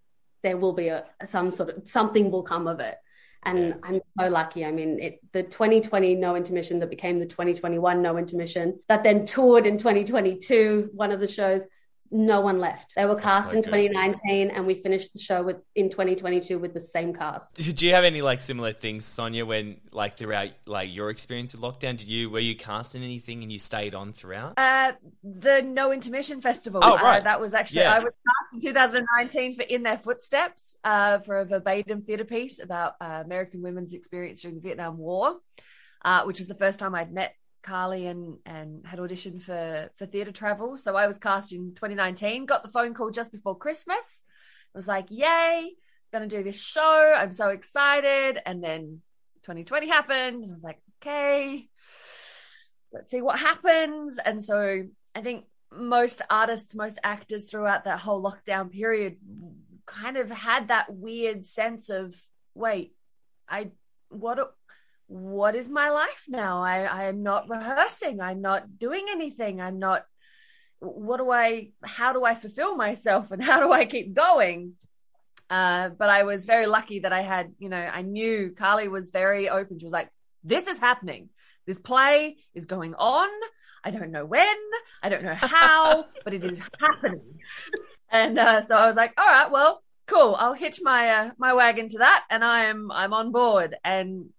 there 0.43 0.58
will 0.58 0.74
be 0.74 0.89
a 0.89 1.05
some 1.24 1.51
sort 1.53 1.70
of 1.70 1.89
something 1.89 2.29
will 2.29 2.43
come 2.43 2.67
of 2.67 2.82
it 2.82 2.98
and 3.45 3.59
Yeah. 3.67 3.73
i'm 3.83 4.01
so 4.19 4.27
lucky 4.27 4.65
i 4.65 4.71
mean 4.71 5.00
it 5.00 5.19
the 5.31 5.43
2020 5.43 6.15
no 6.15 6.35
intermission 6.35 6.79
that 6.79 6.89
became 6.89 7.19
the 7.19 7.25
2021 7.25 8.01
no 8.01 8.17
intermission 8.17 8.79
that 8.88 9.03
then 9.03 9.25
toured 9.25 9.65
in 9.65 9.77
2022 9.77 10.89
one 10.93 11.12
of 11.12 11.19
the 11.19 11.27
shows 11.27 11.63
no 12.13 12.39
one 12.41 12.60
left 12.60 12.93
they 12.96 13.05
were 13.05 13.15
cast 13.15 13.50
so 13.51 13.58
in 13.58 13.62
good. 13.63 13.72
2019 13.72 14.51
and 14.51 14.67
we 14.67 14.75
finished 14.75 15.12
the 15.13 15.20
show 15.20 15.41
with 15.41 15.58
in 15.75 15.89
2022 15.89 16.60
with 16.60 16.74
the 16.74 16.79
same 16.79 17.12
cast 17.13 17.53
Did 17.55 17.82
you 17.82 17.91
have 17.93 18.03
any 18.03 18.22
like 18.22 18.39
similar 18.39 18.72
things, 18.72 19.03
Sonya, 19.03 19.46
when 19.46 19.77
like 19.91 20.15
throughout 20.15 20.50
like 20.67 20.93
your 20.93 21.10
experience 21.10 21.53
with 21.53 21.62
lockdown? 21.63 21.98
Did 21.98 22.10
you 22.10 22.29
were 22.29 22.39
you 22.39 22.55
cast 22.55 22.93
in 22.96 23.03
anything 23.03 23.41
and 23.41 23.51
you 23.51 23.58
stayed 23.60 23.96
on 23.96 24.13
throughout? 24.13 24.53
Uh, 24.58 24.91
the 25.24 25.62
No 25.63 25.91
Intermission 25.91 26.39
Festival. 26.39 26.82
Oh, 26.84 26.93
Uh, 26.98 27.01
right. 27.01 27.24
that 27.24 27.39
was 27.41 27.53
actually 27.55 27.82
Yeah. 27.82 27.93
I 27.96 28.00
was 28.00 28.13
cast 28.13 28.53
in 28.53 28.60
2019 28.72 29.55
for 29.55 29.63
In 29.63 29.82
Their 29.84 29.98
Footsteps 29.98 30.77
uh, 30.84 31.17
for 31.20 31.39
a 31.39 31.46
verbatim 31.46 32.01
theatre 32.03 32.25
piece 32.25 32.60
about 32.60 32.93
uh, 33.01 33.22
American 33.25 33.62
women's 33.63 33.93
experience 33.93 34.41
during 34.41 34.55
the 34.55 34.62
Vietnam 34.62 34.98
War, 34.98 35.38
uh, 36.05 36.24
which 36.25 36.38
was 36.39 36.48
the 36.48 36.55
first 36.55 36.79
time 36.79 36.93
I'd 36.93 37.12
met 37.12 37.34
Carly 37.63 38.08
and 38.08 38.38
and 38.46 38.86
had 38.86 39.00
auditioned 39.00 39.41
for 39.41 39.89
for 39.96 40.05
theatre 40.05 40.32
travel. 40.32 40.77
So 40.77 40.96
I 40.96 41.08
was 41.08 41.17
cast 41.17 41.51
in 41.51 41.74
2019. 41.75 42.46
Got 42.46 42.63
the 42.63 42.70
phone 42.70 42.93
call 42.93 43.10
just 43.10 43.32
before 43.32 43.58
Christmas. 43.58 44.24
I 44.74 44.77
was 44.77 44.88
like, 44.88 45.08
"Yay! 45.10 45.72
Gonna 46.12 46.27
do 46.27 46.43
this 46.43 46.60
show! 46.60 47.13
I'm 47.15 47.32
so 47.32 47.50
excited!" 47.50 48.39
And 48.46 48.63
then 48.63 49.01
2020 49.43 49.88
happened, 49.88 50.43
and 50.43 50.51
I 50.51 50.53
was 50.53 50.63
like, 50.63 50.82
"Okay." 51.01 51.70
let's 52.93 53.12
see 53.12 53.22
what 53.22 53.39
happens. 53.39 54.20
And 54.24 54.43
so 54.43 54.84
I 55.15 55.22
think 55.22 55.46
most 55.72 56.22
artists, 56.29 56.75
most 56.75 57.00
actors 57.03 57.50
throughout 57.50 57.86
that 57.86 58.00
whole 58.00 58.24
lockdown 58.24 58.72
period 58.72 59.17
kind 59.86 60.15
of 60.15 60.29
had 60.29 60.70
that 60.70 60.93
weird 60.93 61.46
sense 61.46 61.89
of, 61.89 62.15
wait, 62.53 62.96
I 63.50 63.72
what 64.10 64.53
what 65.07 65.55
is 65.55 65.69
my 65.69 65.89
life 65.89 66.25
now? 66.27 66.63
I 66.63 66.83
I 66.83 67.03
am 67.05 67.24
not 67.24 67.50
rehearsing. 67.50 68.22
I'm 68.22 68.41
not 68.41 68.79
doing 68.79 69.05
anything. 69.10 69.62
I'm 69.62 69.79
not 69.79 70.05
what 70.79 71.17
do 71.17 71.31
I 71.31 71.69
how 71.83 72.13
do 72.13 72.24
I 72.24 72.36
fulfill 72.36 72.75
myself 72.75 73.31
and 73.31 73.43
how 73.50 73.60
do 73.60 73.72
I 73.72 73.86
keep 73.86 74.13
going? 74.13 74.74
Uh, 75.50 75.89
but 75.89 76.10
I 76.10 76.24
was 76.24 76.45
very 76.45 76.65
lucky 76.65 77.00
that 77.00 77.13
I 77.13 77.22
had, 77.22 77.53
you 77.60 77.69
know, 77.69 77.77
I 77.77 78.01
knew 78.01 78.53
Carly 78.57 78.88
was 78.88 79.12
very 79.12 79.50
open. 79.50 79.77
She 79.77 79.86
was 79.86 79.93
like, 79.93 80.10
this 80.43 80.67
is 80.67 80.79
happening. 80.79 81.29
This 81.67 81.79
play 81.79 82.38
is 82.55 82.65
going 82.65 82.95
on. 82.95 83.29
I 83.83 83.91
don't 83.91 84.12
know 84.12 84.25
when, 84.25 84.57
I 85.01 85.10
don't 85.10 85.24
know 85.24 85.36
how, 85.36 86.05
but 86.24 86.33
it 86.33 86.43
is 86.43 86.60
happening. 86.79 87.39
And 88.10 88.39
uh, 88.39 88.65
so 88.65 88.75
I 88.75 88.88
was 88.88 88.95
like, 88.95 89.13
all 89.17 89.27
right, 89.27 89.51
well, 89.51 89.83
cool. 90.07 90.36
I'll 90.36 90.53
hitch 90.53 90.79
my 90.81 91.10
uh, 91.10 91.31
my 91.38 91.53
wagon 91.53 91.89
to 91.89 91.98
that, 92.00 92.25
and 92.29 92.43
I 92.43 92.65
am 92.65 92.91
I'm 92.91 93.13
on 93.13 93.31
board. 93.31 93.75
And 93.83 94.29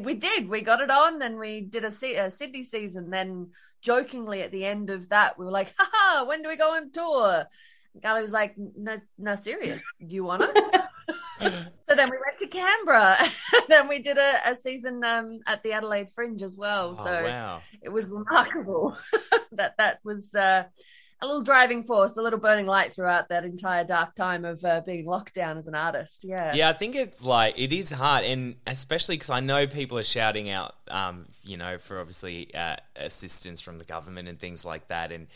we 0.00 0.14
did. 0.14 0.48
We 0.48 0.60
got 0.60 0.80
it 0.80 0.90
on, 0.90 1.22
and 1.22 1.38
we 1.38 1.60
did 1.60 1.84
a, 1.84 2.16
a 2.16 2.30
Sydney 2.30 2.62
season. 2.62 3.10
Then 3.10 3.50
jokingly 3.80 4.42
at 4.42 4.52
the 4.52 4.64
end 4.64 4.90
of 4.90 5.08
that, 5.08 5.38
we 5.38 5.44
were 5.44 5.50
like, 5.50 5.74
haha, 5.78 6.24
when 6.24 6.42
do 6.42 6.48
we 6.48 6.56
go 6.56 6.74
on 6.74 6.90
tour? 6.90 7.46
Carly 8.02 8.22
was 8.22 8.32
like, 8.32 8.54
no, 8.56 8.98
no, 9.18 9.34
serious. 9.34 9.82
Do 10.06 10.14
you 10.14 10.24
want 10.24 10.42
to? 10.42 10.88
so 11.40 11.96
then 11.96 12.10
we 12.10 12.16
went 12.24 12.38
to 12.38 12.46
Canberra. 12.46 13.18
then 13.68 13.88
we 13.88 13.98
did 13.98 14.18
a, 14.18 14.50
a 14.50 14.54
season 14.54 15.02
um, 15.04 15.40
at 15.46 15.62
the 15.62 15.72
Adelaide 15.72 16.08
Fringe 16.14 16.42
as 16.42 16.56
well. 16.56 16.96
Oh, 16.98 17.04
so 17.04 17.24
wow. 17.24 17.60
it 17.82 17.88
was 17.88 18.08
remarkable 18.08 18.96
that 19.52 19.76
that 19.78 19.98
was 20.04 20.34
uh, 20.34 20.64
a 21.22 21.26
little 21.26 21.42
driving 21.42 21.82
force, 21.82 22.16
a 22.16 22.22
little 22.22 22.38
burning 22.38 22.66
light 22.66 22.94
throughout 22.94 23.28
that 23.28 23.44
entire 23.44 23.84
dark 23.84 24.14
time 24.14 24.44
of 24.44 24.64
uh, 24.64 24.80
being 24.84 25.06
locked 25.06 25.34
down 25.34 25.58
as 25.58 25.66
an 25.66 25.74
artist. 25.74 26.24
Yeah. 26.24 26.54
Yeah, 26.54 26.70
I 26.70 26.72
think 26.72 26.96
it's 26.96 27.24
like 27.24 27.58
it 27.58 27.72
is 27.72 27.90
hard, 27.90 28.24
and 28.24 28.56
especially 28.66 29.16
because 29.16 29.30
I 29.30 29.40
know 29.40 29.66
people 29.66 29.98
are 29.98 30.02
shouting 30.02 30.48
out, 30.50 30.74
um, 30.88 31.26
you 31.44 31.56
know, 31.56 31.78
for 31.78 32.00
obviously 32.00 32.54
uh, 32.54 32.76
assistance 32.96 33.60
from 33.60 33.78
the 33.78 33.84
government 33.84 34.28
and 34.28 34.38
things 34.38 34.64
like 34.64 34.88
that, 34.88 35.12
and 35.12 35.26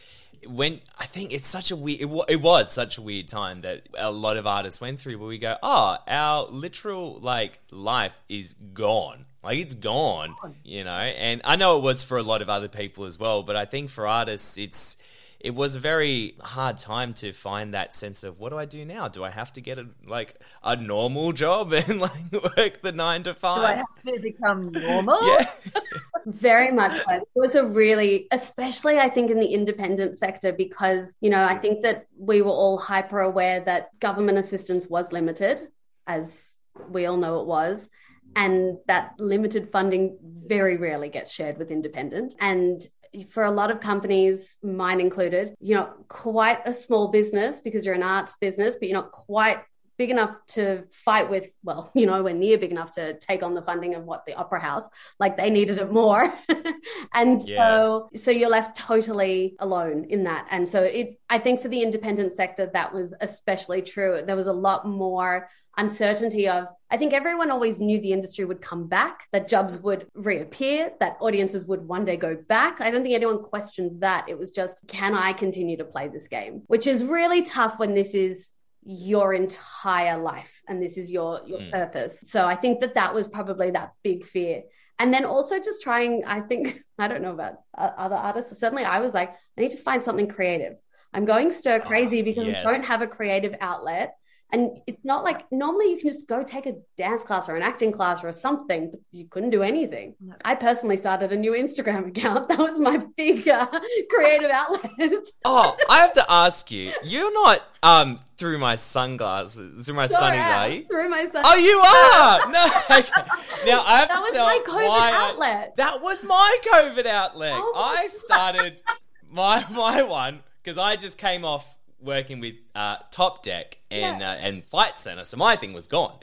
when 0.47 0.81
I 0.99 1.07
think 1.07 1.33
it's 1.33 1.49
such 1.49 1.71
a 1.71 1.77
weird, 1.77 2.01
it, 2.01 2.05
w- 2.05 2.25
it 2.29 2.41
was 2.41 2.71
such 2.71 2.99
a 2.99 3.03
weird 3.03 3.29
time 3.29 3.63
that 3.63 3.89
a 3.99 4.11
lot 4.11 4.37
of 4.37 4.47
artists 4.47 4.81
went 4.81 4.99
through, 4.99 5.19
where 5.19 5.29
we 5.29 5.39
go, 5.39 5.57
oh, 5.63 5.97
our 6.07 6.47
literal 6.51 7.19
like 7.21 7.61
life 7.71 8.19
is 8.29 8.55
gone. 8.73 9.27
Like 9.43 9.59
it's 9.59 9.75
gone, 9.75 10.35
you 10.63 10.85
know, 10.85 10.91
and 10.91 11.43
I 11.45 11.57
know 11.57 11.77
it 11.77 11.83
was 11.83 12.03
for 12.03 12.17
a 12.17 12.23
lot 12.23 12.41
of 12.41 12.49
other 12.49 12.69
people 12.69 13.05
as 13.05 13.19
well, 13.19 13.43
but 13.43 13.57
I 13.57 13.67
think 13.67 13.91
for 13.91 14.07
artists, 14.07 14.57
it's 14.57 14.97
it 15.45 15.55
was 15.55 15.75
a 15.75 15.79
very 15.79 16.37
hard 16.41 16.79
time 16.79 17.13
to 17.13 17.31
find 17.31 17.75
that 17.75 17.93
sense 17.93 18.25
of 18.25 18.41
what 18.41 18.49
do 18.49 18.57
I 18.57 18.65
do 18.65 18.83
now? 18.83 19.09
Do 19.09 19.23
I 19.23 19.29
have 19.29 19.53
to 19.53 19.61
get 19.61 19.77
a 19.77 19.87
like 20.07 20.41
a 20.63 20.75
normal 20.75 21.33
job 21.33 21.73
and 21.75 22.01
like 22.01 22.33
work 22.57 22.81
the 22.81 22.93
nine 22.93 23.25
to 23.25 23.35
five? 23.35 23.59
Do 23.59 23.67
I 23.67 23.75
have 23.75 24.17
to 24.17 24.23
become 24.23 24.73
normal? 24.73 25.19
yeah. 25.27 25.47
Very 26.27 26.73
much 26.73 26.97
so. 26.97 27.17
It 27.17 27.29
was 27.35 27.55
a 27.57 27.67
really, 27.67 28.27
especially 28.33 28.99
I 28.99 29.11
think 29.11 29.31
in 29.31 29.39
the 29.39 29.47
independent 29.47 30.17
sector, 30.17 30.51
because, 30.51 31.15
you 31.21 31.29
know, 31.29 31.45
I 31.45 31.59
think 31.59 31.83
that 31.83 32.07
we 32.17 32.41
were 32.41 32.51
all 32.51 32.79
hyper 32.79 33.21
aware 33.21 33.61
that 33.61 33.91
government 34.01 34.39
assistance 34.39 34.87
was 34.87 35.13
limited, 35.13 35.69
as 36.07 36.57
we 36.89 37.05
all 37.05 37.19
know 37.19 37.41
it 37.41 37.47
was, 37.47 37.91
and 38.35 38.79
that 38.87 39.13
limited 39.19 39.71
funding 39.71 40.17
very 40.47 40.79
rarely 40.79 41.11
gets 41.11 41.31
shared 41.31 41.59
with 41.59 41.71
independent. 41.71 42.35
And 42.41 42.83
for 43.31 43.45
a 43.45 43.51
lot 43.51 43.71
of 43.71 43.81
companies, 43.81 44.59
mine 44.63 45.01
included, 45.01 45.55
you're 45.61 45.79
not 45.79 46.09
quite 46.09 46.61
a 46.67 46.73
small 46.73 47.09
business 47.09 47.61
because 47.61 47.85
you're 47.85 47.95
an 47.95 48.03
arts 48.03 48.37
business, 48.41 48.77
but 48.79 48.89
you're 48.89 48.99
not 48.99 49.13
quite 49.13 49.59
big 49.97 50.11
enough 50.11 50.35
to 50.47 50.85
fight 50.91 51.31
with 51.31 51.47
well 51.63 51.91
you 51.95 52.07
know 52.07 52.23
we're 52.23 52.35
near 52.35 52.59
big 52.59 52.71
enough 52.71 52.93
to 52.93 53.19
take 53.19 53.43
on 53.43 53.55
the 53.55 53.63
funding 53.63 53.95
of 53.95 54.05
what 54.05 54.25
the 54.27 54.35
opera 54.35 54.61
house 54.61 54.85
like 55.19 55.37
they 55.37 55.51
needed 55.51 55.79
it 55.79 55.93
more 55.93 56.33
and 57.15 57.41
so 57.41 58.09
so 58.15 58.31
you're 58.31 58.51
left 58.51 58.77
totally 58.77 59.57
alone 59.59 60.05
in 60.09 60.25
that 60.25 60.47
and 60.51 60.69
so 60.69 60.83
it 60.83 61.19
i 61.31 61.39
think 61.39 61.61
for 61.61 61.69
the 61.69 61.83
independent 61.83 62.35
sector 62.35 62.71
that 62.73 62.93
was 62.93 63.15
especially 63.21 63.83
true 63.83 64.23
there 64.27 64.37
was 64.37 64.47
a 64.47 64.53
lot 64.53 64.87
more 64.87 65.49
uncertainty 65.77 66.49
of 66.49 66.69
I 66.91 66.97
think 66.97 67.13
everyone 67.13 67.51
always 67.51 67.81
knew 67.81 68.01
the 68.01 68.13
industry 68.13 68.45
would 68.45 68.61
come 68.61 68.87
back, 68.87 69.27
that 69.33 69.49
jobs 69.49 69.77
would 69.79 70.07
reappear, 70.15 70.93
that 71.01 71.17
audiences 71.21 71.67
would 71.67 71.83
one 71.83 72.05
day 72.05 72.17
go 72.17 72.37
back. 72.37 72.81
I 72.81 72.91
don't 72.91 73.03
think 73.03 73.15
anyone 73.15 73.43
questioned 73.43 74.01
that. 74.01 74.29
It 74.29 74.39
was 74.39 74.53
just, 74.53 74.79
can 74.87 75.15
I 75.15 75.33
continue 75.33 75.77
to 75.79 75.85
play 75.85 76.07
this 76.07 76.29
game? 76.29 76.63
Which 76.69 76.87
is 76.87 77.03
really 77.03 77.43
tough 77.43 77.81
when 77.81 77.95
this 77.95 78.15
is 78.15 78.54
your 78.85 79.33
entire 79.33 80.19
life 80.19 80.63
and 80.69 80.83
this 80.83 80.99
is 80.99 81.11
your 81.11 81.41
your 81.47 81.61
mm. 81.61 81.73
purpose. 81.73 82.19
So 82.27 82.47
I 82.47 82.55
think 82.55 82.81
that 82.81 82.95
that 82.95 83.15
was 83.15 83.29
probably 83.29 83.71
that 83.71 83.93
big 84.03 84.25
fear. 84.25 84.63
And 84.99 85.13
then 85.13 85.25
also 85.25 85.59
just 85.59 85.83
trying, 85.83 86.23
I 86.27 86.41
think, 86.41 86.81
I 86.99 87.09
don't 87.09 87.23
know 87.23 87.33
about 87.33 87.55
other 87.77 88.17
artists. 88.17 88.59
Certainly 88.59 88.85
I 88.85 89.01
was 89.01 89.15
like, 89.15 89.31
I 89.31 89.61
need 89.61 89.73
to 89.73 89.77
find 89.77 90.05
something 90.05 90.29
creative. 90.29 90.77
I'm 91.13 91.25
going 91.25 91.51
stir 91.51 91.81
crazy 91.81 92.21
oh, 92.21 92.25
because 92.25 92.47
yes. 92.47 92.67
I 92.67 92.71
don't 92.71 92.85
have 92.85 93.03
a 93.03 93.07
creative 93.07 93.55
outlet. 93.61 94.17
And 94.55 94.79
it's 94.87 95.05
not 95.05 95.25
like 95.25 95.51
normally 95.51 95.91
you 95.91 95.97
can 95.97 96.09
just 96.11 96.29
go 96.29 96.45
take 96.45 96.67
a 96.67 96.75
dance 96.97 97.25
class 97.25 97.49
or 97.49 97.57
an 97.57 97.63
acting 97.63 97.91
class 97.91 98.23
or 98.23 98.31
something, 98.33 98.89
but 98.89 99.01
you 99.11 99.27
couldn't 99.27 99.51
do 99.51 99.65
anything. 99.65 100.15
No. 100.21 100.37
I 100.45 100.55
personally 100.55 100.97
started 100.97 101.33
a 101.33 101.37
new 101.37 101.53
Instagram 101.53 102.07
account. 102.07 102.49
That 102.55 102.59
was 102.61 102.79
my 102.79 102.99
big 103.17 103.49
uh, 103.49 103.67
creative 104.11 104.53
outlet. 104.53 105.25
oh, 105.45 105.77
I 105.91 105.99
have 105.99 106.13
to 106.13 106.25
ask 106.31 106.71
you, 106.71 106.93
you're 107.03 107.33
not 107.33 107.65
um 107.83 108.21
through 108.37 108.59
my 108.59 108.77
sunglasses, 108.77 109.85
through 109.85 109.97
my 109.97 110.07
sure 110.07 110.19
sunnies, 110.19 110.47
are 110.47 110.69
you? 110.69 110.85
Through 110.85 111.09
my 111.09 111.25
sunglasses. 111.25 111.51
Oh, 111.53 111.57
you 111.57 111.77
are. 112.15 112.51
no. 112.53 112.99
Okay. 113.01 113.67
Now 113.67 113.83
I 113.83 113.97
have 113.97 114.09
that 114.09 114.17
to 114.19 114.23
was 114.23 114.33
tell 114.33 114.47
my 114.47 114.61
COVID 114.65 114.89
why 114.89 115.11
outlet. 115.13 115.73
I, 115.73 115.73
that 115.79 116.01
was 116.01 116.23
my 116.23 116.59
COVID 116.73 117.07
outlet. 117.07 117.55
Oh 117.57 117.73
I 117.75 118.07
started 118.07 118.81
my 119.29 119.65
my 119.73 120.05
one 120.05 120.45
because 120.63 120.79
I 120.79 120.95
just 120.95 121.19
came 121.19 121.45
off 121.45 121.74
working 122.01 122.41
with 122.41 122.55
uh, 122.75 122.97
Topdeck 123.13 123.75
and 123.91 124.21
yeah. 124.21 124.33
uh, 124.33 124.35
and 124.35 124.65
Flight 124.65 124.99
Centre, 124.99 125.25
so 125.25 125.37
my 125.37 125.57
thing 125.57 125.73
was 125.73 125.87
gone. 125.87 126.19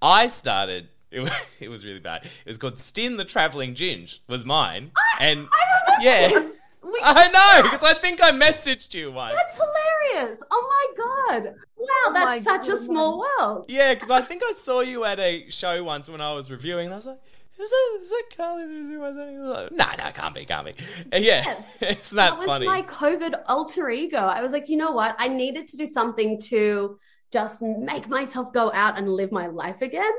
I 0.00 0.28
started. 0.28 0.88
It 1.12 1.20
was, 1.20 1.30
it 1.60 1.68
was 1.68 1.84
really 1.84 2.00
bad. 2.00 2.24
It 2.24 2.30
was 2.46 2.56
called 2.56 2.78
Stin 2.78 3.18
the 3.18 3.26
Traveling 3.26 3.74
Ginge. 3.74 4.20
Was 4.28 4.46
mine, 4.46 4.92
I, 4.96 5.26
and 5.26 5.46
I 5.52 6.02
yeah, 6.02 6.48
we, 6.82 6.98
I 7.02 7.28
know 7.28 7.70
because 7.70 7.84
I 7.84 7.92
think 7.92 8.22
I 8.22 8.30
messaged 8.30 8.94
you 8.94 9.12
once. 9.12 9.36
That's 9.36 9.60
hilarious! 9.60 10.42
Oh 10.50 10.86
my 10.96 11.04
god! 11.04 11.54
Wow, 11.76 11.86
Oh 12.06 12.10
my 12.12 12.38
that's 12.38 12.44
such 12.44 12.68
a 12.68 12.82
small 12.82 13.18
world. 13.18 13.66
Yeah, 13.68 13.92
because 13.92 14.10
I 14.10 14.22
think 14.22 14.42
I 14.42 14.52
saw 14.56 14.80
you 14.80 15.04
at 15.04 15.20
a 15.20 15.50
show 15.50 15.84
once 15.84 16.08
when 16.08 16.22
I 16.22 16.32
was 16.32 16.50
reviewing, 16.50 16.86
and 16.86 16.94
I 16.94 16.96
was 16.96 17.06
like, 17.06 17.20
"Is 17.58 17.70
that 17.70 17.98
is 18.00 18.08
that 18.10 18.22
Carly?" 18.36 18.64
Like, 18.64 19.72
no, 19.72 19.84
no, 19.98 20.10
can't 20.12 20.34
be, 20.34 20.44
can't 20.44 20.66
be. 20.66 20.74
Yeah, 21.12 21.44
it's 21.80 22.08
that, 22.10 22.38
That 22.38 22.46
funny. 22.46 22.66
my 22.66 22.82
COVID 22.82 23.42
alter 23.46 23.90
ego. 23.90 24.18
I 24.18 24.40
was 24.40 24.52
like, 24.52 24.68
you 24.68 24.76
know 24.76 24.92
what? 24.92 25.14
I 25.18 25.28
needed 25.28 25.68
to 25.68 25.76
do 25.76 25.86
something 25.86 26.40
to 26.42 26.98
just 27.32 27.62
make 27.62 28.08
myself 28.08 28.52
go 28.52 28.70
out 28.72 28.98
and 28.98 29.08
live 29.08 29.32
my 29.32 29.46
life 29.46 29.82
again. 29.82 30.12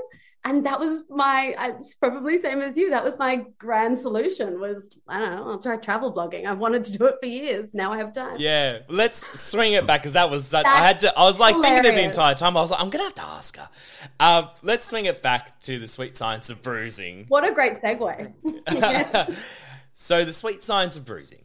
And 0.45 0.65
that 0.65 0.77
was 0.77 1.03
my, 1.09 1.55
it's 1.57 1.95
probably 1.95 2.37
same 2.37 2.59
as 2.61 2.75
you. 2.75 2.89
That 2.89 3.03
was 3.03 3.17
my 3.17 3.45
grand 3.57 3.97
solution 3.97 4.59
was, 4.59 4.89
I 5.07 5.19
don't 5.19 5.35
know, 5.35 5.51
I'll 5.51 5.59
try 5.59 5.77
travel 5.77 6.13
blogging. 6.13 6.45
I've 6.45 6.59
wanted 6.59 6.83
to 6.85 6.97
do 6.97 7.05
it 7.05 7.15
for 7.21 7.27
years. 7.27 7.73
Now 7.73 7.93
I 7.93 7.97
have 7.97 8.13
time. 8.13 8.35
Yeah, 8.37 8.79
let's 8.89 9.23
swing 9.39 9.71
it 9.71 9.87
back 9.87 10.01
because 10.01 10.13
that 10.13 10.29
was 10.29 10.45
such, 10.45 10.65
I 10.65 10.85
had 10.85 10.99
to. 11.01 11.17
I 11.17 11.23
was 11.23 11.39
like 11.39 11.55
thinking 11.55 11.85
it 11.85 11.95
the 11.95 12.03
entire 12.03 12.35
time. 12.35 12.57
I 12.57 12.61
was 12.61 12.71
like, 12.71 12.81
I'm 12.81 12.89
gonna 12.89 13.05
have 13.05 13.15
to 13.15 13.23
ask 13.23 13.55
her. 13.55 13.69
Uh, 14.19 14.47
let's 14.63 14.85
swing 14.85 15.05
it 15.05 15.21
back 15.21 15.61
to 15.61 15.79
the 15.79 15.87
sweet 15.87 16.17
science 16.17 16.49
of 16.49 16.61
bruising. 16.61 17.25
What 17.29 17.45
a 17.45 17.53
great 17.53 17.81
segue. 17.81 19.37
so 19.95 20.25
the 20.25 20.33
sweet 20.33 20.61
science 20.63 20.97
of 20.97 21.05
bruising. 21.05 21.39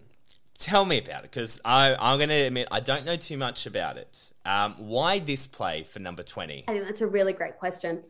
Tell 0.58 0.84
me 0.84 0.98
about 0.98 1.24
it 1.24 1.30
because 1.30 1.60
I'm 1.64 2.18
going 2.18 2.30
to 2.30 2.34
admit 2.34 2.66
I 2.72 2.80
don't 2.80 3.04
know 3.04 3.14
too 3.14 3.36
much 3.36 3.64
about 3.66 3.96
it. 3.96 4.32
Um, 4.44 4.74
why 4.76 5.20
this 5.20 5.46
play 5.46 5.84
for 5.84 6.00
number 6.00 6.24
twenty? 6.24 6.64
I 6.66 6.72
think 6.72 6.84
that's 6.84 7.00
a 7.00 7.06
really 7.06 7.32
great 7.32 7.58
question. 7.60 8.02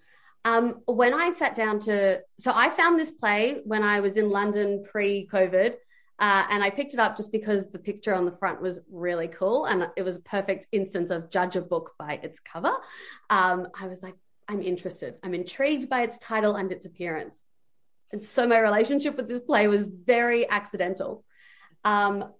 Um, 0.45 0.81
when 0.87 1.15
I 1.15 1.33
sat 1.33 1.55
down 1.55 1.81
to, 1.81 2.21
so 2.39 2.53
I 2.55 2.71
found 2.71 2.99
this 2.99 3.11
play 3.11 3.61
when 3.65 3.83
I 3.83 4.01
was 4.01 4.17
in 4.17 4.31
London 4.31 4.85
pre 4.91 5.29
COVID, 5.31 5.75
uh, 6.21 6.45
and 6.51 6.65
I 6.65 6.71
picked 6.71 6.95
it 6.95 7.01
up 7.01 7.17
just 7.17 7.31
because 7.31 7.71
the 7.71 7.79
picture 7.79 8.15
on 8.15 8.25
the 8.25 8.33
front 8.33 8.61
was 8.61 8.81
really 8.91 9.29
cool. 9.29 9.67
And 9.67 9.89
it 9.97 10.03
was 10.03 10.17
a 10.17 10.21
perfect 10.21 10.67
instance 10.73 11.11
of 11.11 11.31
judge 11.31 11.55
a 11.55 11.61
book 11.61 11.93
by 11.99 12.19
its 12.23 12.41
cover. 12.41 12.73
Um, 13.31 13.69
I 13.79 13.87
was 13.87 14.03
like, 14.03 14.15
I'm 14.49 14.63
interested. 14.63 15.15
I'm 15.23 15.35
intrigued 15.35 15.89
by 15.89 16.03
its 16.03 16.19
title 16.19 16.57
and 16.57 16.73
its 16.73 16.87
appearance. 16.87 17.45
And 18.11 18.25
so 18.25 18.47
my 18.47 18.59
relationship 18.59 19.17
with 19.17 19.29
this 19.29 19.41
play 19.41 19.69
was 19.69 19.85
very 19.85 20.49
accidental. 20.49 21.25
Um, 21.85 22.33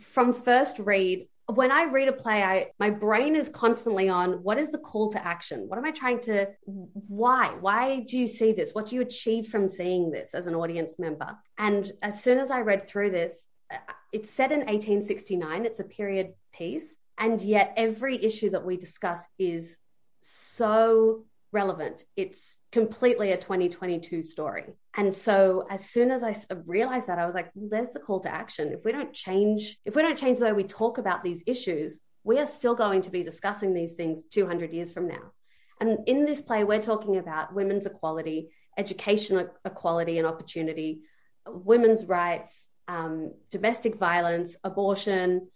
from 0.00 0.32
first 0.32 0.78
read, 0.78 1.28
when 1.46 1.70
I 1.70 1.84
read 1.84 2.08
a 2.08 2.12
play, 2.12 2.42
I 2.42 2.68
my 2.78 2.90
brain 2.90 3.36
is 3.36 3.48
constantly 3.48 4.08
on 4.08 4.42
what 4.42 4.58
is 4.58 4.70
the 4.70 4.78
call 4.78 5.12
to 5.12 5.24
action? 5.24 5.68
What 5.68 5.78
am 5.78 5.84
I 5.84 5.92
trying 5.92 6.20
to 6.22 6.48
why? 6.64 7.54
Why 7.60 8.00
do 8.00 8.18
you 8.18 8.26
see 8.26 8.52
this? 8.52 8.72
What 8.72 8.86
do 8.86 8.96
you 8.96 9.02
achieve 9.02 9.46
from 9.46 9.68
seeing 9.68 10.10
this 10.10 10.34
as 10.34 10.48
an 10.48 10.54
audience 10.54 10.98
member? 10.98 11.38
And 11.56 11.92
as 12.02 12.22
soon 12.22 12.38
as 12.38 12.50
I 12.50 12.60
read 12.62 12.88
through 12.88 13.12
this, 13.12 13.48
uh, 13.72 13.76
it's 14.12 14.30
set 14.30 14.50
in 14.50 14.60
1869, 14.60 15.64
it's 15.64 15.80
a 15.80 15.84
period 15.84 16.34
piece, 16.52 16.96
and 17.16 17.40
yet 17.40 17.74
every 17.76 18.22
issue 18.22 18.50
that 18.50 18.64
we 18.64 18.76
discuss 18.76 19.24
is 19.38 19.78
so 20.22 21.24
relevant. 21.52 22.04
It's 22.16 22.56
completely 22.76 23.32
a 23.32 23.38
2022 23.38 24.22
story. 24.22 24.64
And 24.94 25.14
so 25.14 25.66
as 25.70 25.88
soon 25.88 26.10
as 26.10 26.22
I 26.22 26.36
realized 26.66 27.06
that, 27.06 27.18
I 27.18 27.24
was 27.24 27.34
like, 27.34 27.50
there's 27.54 27.88
the 27.94 28.00
call 28.00 28.20
to 28.20 28.28
action. 28.28 28.70
If 28.70 28.84
we 28.84 28.92
don't 28.92 29.14
change, 29.14 29.78
if 29.86 29.96
we 29.96 30.02
don't 30.02 30.18
change 30.18 30.38
the 30.38 30.44
way 30.44 30.52
we 30.52 30.64
talk 30.64 30.98
about 30.98 31.24
these 31.24 31.42
issues, 31.46 32.00
we 32.22 32.38
are 32.38 32.46
still 32.46 32.74
going 32.74 33.00
to 33.00 33.10
be 33.10 33.22
discussing 33.22 33.72
these 33.72 33.94
things 33.94 34.24
200 34.30 34.74
years 34.74 34.92
from 34.92 35.08
now. 35.08 35.32
And 35.80 36.00
in 36.06 36.26
this 36.26 36.42
play, 36.42 36.64
we're 36.64 36.82
talking 36.82 37.16
about 37.16 37.54
women's 37.54 37.86
equality, 37.86 38.50
education 38.76 39.48
equality 39.64 40.18
and 40.18 40.26
opportunity, 40.26 41.00
women's 41.46 42.04
rights, 42.04 42.68
um, 42.88 43.32
domestic 43.50 43.96
violence, 43.96 44.58
abortion. 44.64 45.48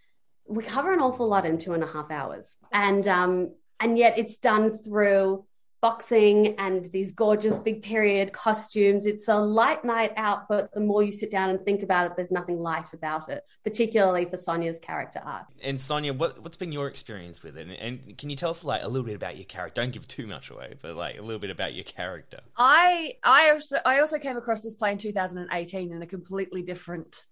We 0.48 0.64
cover 0.64 0.90
an 0.94 1.00
awful 1.00 1.28
lot 1.28 1.44
in 1.44 1.58
two 1.58 1.74
and 1.74 1.84
a 1.84 1.86
half 1.86 2.10
hours, 2.10 2.56
and 2.72 3.06
um, 3.06 3.54
and 3.78 3.98
yet 3.98 4.18
it's 4.18 4.38
done 4.38 4.70
through 4.70 5.44
boxing 5.80 6.54
and 6.58 6.84
these 6.87 7.12
gorgeous 7.12 7.56
big 7.58 7.82
period 7.82 8.32
costumes. 8.32 9.06
It's 9.06 9.28
a 9.28 9.37
light 9.37 9.84
night 9.84 10.12
out, 10.16 10.49
but 10.49 10.72
the 10.72 10.80
more 10.80 11.02
you 11.02 11.12
sit 11.12 11.30
down 11.30 11.50
and 11.50 11.64
think 11.64 11.82
about 11.82 12.06
it, 12.06 12.12
there's 12.16 12.30
nothing 12.30 12.60
light 12.60 12.92
about 12.92 13.30
it, 13.30 13.44
particularly 13.64 14.26
for 14.26 14.37
Sonya's 14.37 14.78
character 14.78 15.20
arc. 15.25 15.46
And 15.62 15.80
Sonya, 15.80 16.12
what, 16.12 16.42
what's 16.42 16.56
been 16.56 16.72
your 16.72 16.88
experience 16.88 17.42
with 17.42 17.56
it? 17.56 17.66
And, 17.68 17.72
and, 17.72 18.18
can 18.18 18.28
you 18.28 18.37
tell 18.37 18.50
us 18.50 18.64
like 18.64 18.82
a 18.82 18.88
little 18.88 19.06
bit 19.06 19.14
about 19.14 19.37
your 19.37 19.46
character? 19.46 19.80
Don't 19.80 19.92
give 19.92 20.06
too 20.06 20.26
much 20.26 20.50
away, 20.50 20.75
but 20.82 20.96
like 20.96 21.18
a 21.18 21.22
little 21.22 21.40
bit 21.40 21.50
about 21.50 21.75
your 21.75 21.84
character. 21.84 22.40
I 22.56 23.14
I 23.22 23.50
also 23.50 23.78
I 23.84 24.00
also 24.00 24.18
came 24.18 24.37
across 24.37 24.60
this 24.60 24.75
play 24.75 24.92
in 24.92 24.99
2018 24.99 25.92
in 25.92 26.02
a 26.02 26.06
completely 26.06 26.62
different 26.62 27.26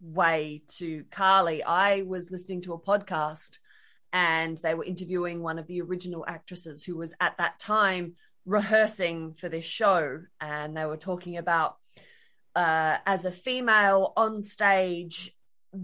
way 0.00 0.62
to 0.68 1.04
Carly. 1.10 1.62
I 1.62 2.02
was 2.02 2.30
listening 2.30 2.62
to 2.62 2.72
a 2.72 2.78
podcast 2.78 3.58
and 4.12 4.58
they 4.58 4.74
were 4.74 4.84
interviewing 4.84 5.42
one 5.42 5.58
of 5.58 5.66
the 5.66 5.80
original 5.82 6.24
actresses 6.26 6.84
who 6.84 6.96
was 6.96 7.14
at 7.20 7.36
that 7.38 7.58
time 7.58 8.14
rehearsing 8.46 9.34
for 9.34 9.48
this 9.48 9.64
show. 9.64 10.20
And 10.40 10.76
they 10.76 10.84
were 10.84 10.96
talking 10.96 11.36
about 11.36 11.76
uh, 12.56 12.96
as 13.06 13.24
a 13.24 13.30
female 13.30 14.12
on 14.16 14.42
stage 14.42 15.32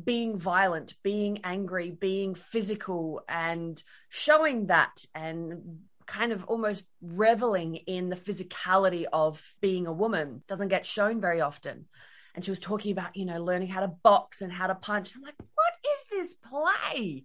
being 0.04 0.36
violent 0.36 0.94
being 1.04 1.38
angry 1.44 1.92
being 1.92 2.34
physical 2.34 3.22
and 3.28 3.80
showing 4.08 4.66
that 4.66 5.04
and 5.14 5.78
kind 6.06 6.32
of 6.32 6.44
almost 6.44 6.88
reveling 7.00 7.76
in 7.76 8.08
the 8.08 8.16
physicality 8.16 9.04
of 9.12 9.42
being 9.60 9.86
a 9.86 9.92
woman. 9.92 10.42
Doesn't 10.46 10.68
get 10.68 10.86
shown 10.86 11.20
very 11.20 11.40
often. 11.40 11.86
And 12.34 12.44
she 12.44 12.50
was 12.50 12.60
talking 12.60 12.92
about 12.92 13.16
you 13.16 13.24
know 13.24 13.42
learning 13.42 13.68
how 13.68 13.80
to 13.80 13.88
box 13.88 14.40
and 14.40 14.52
how 14.52 14.66
to 14.66 14.74
punch. 14.74 15.14
I'm 15.14 15.22
like 15.22 15.34
what 15.38 15.72
is 15.92 16.04
this 16.10 16.34
play 16.34 17.24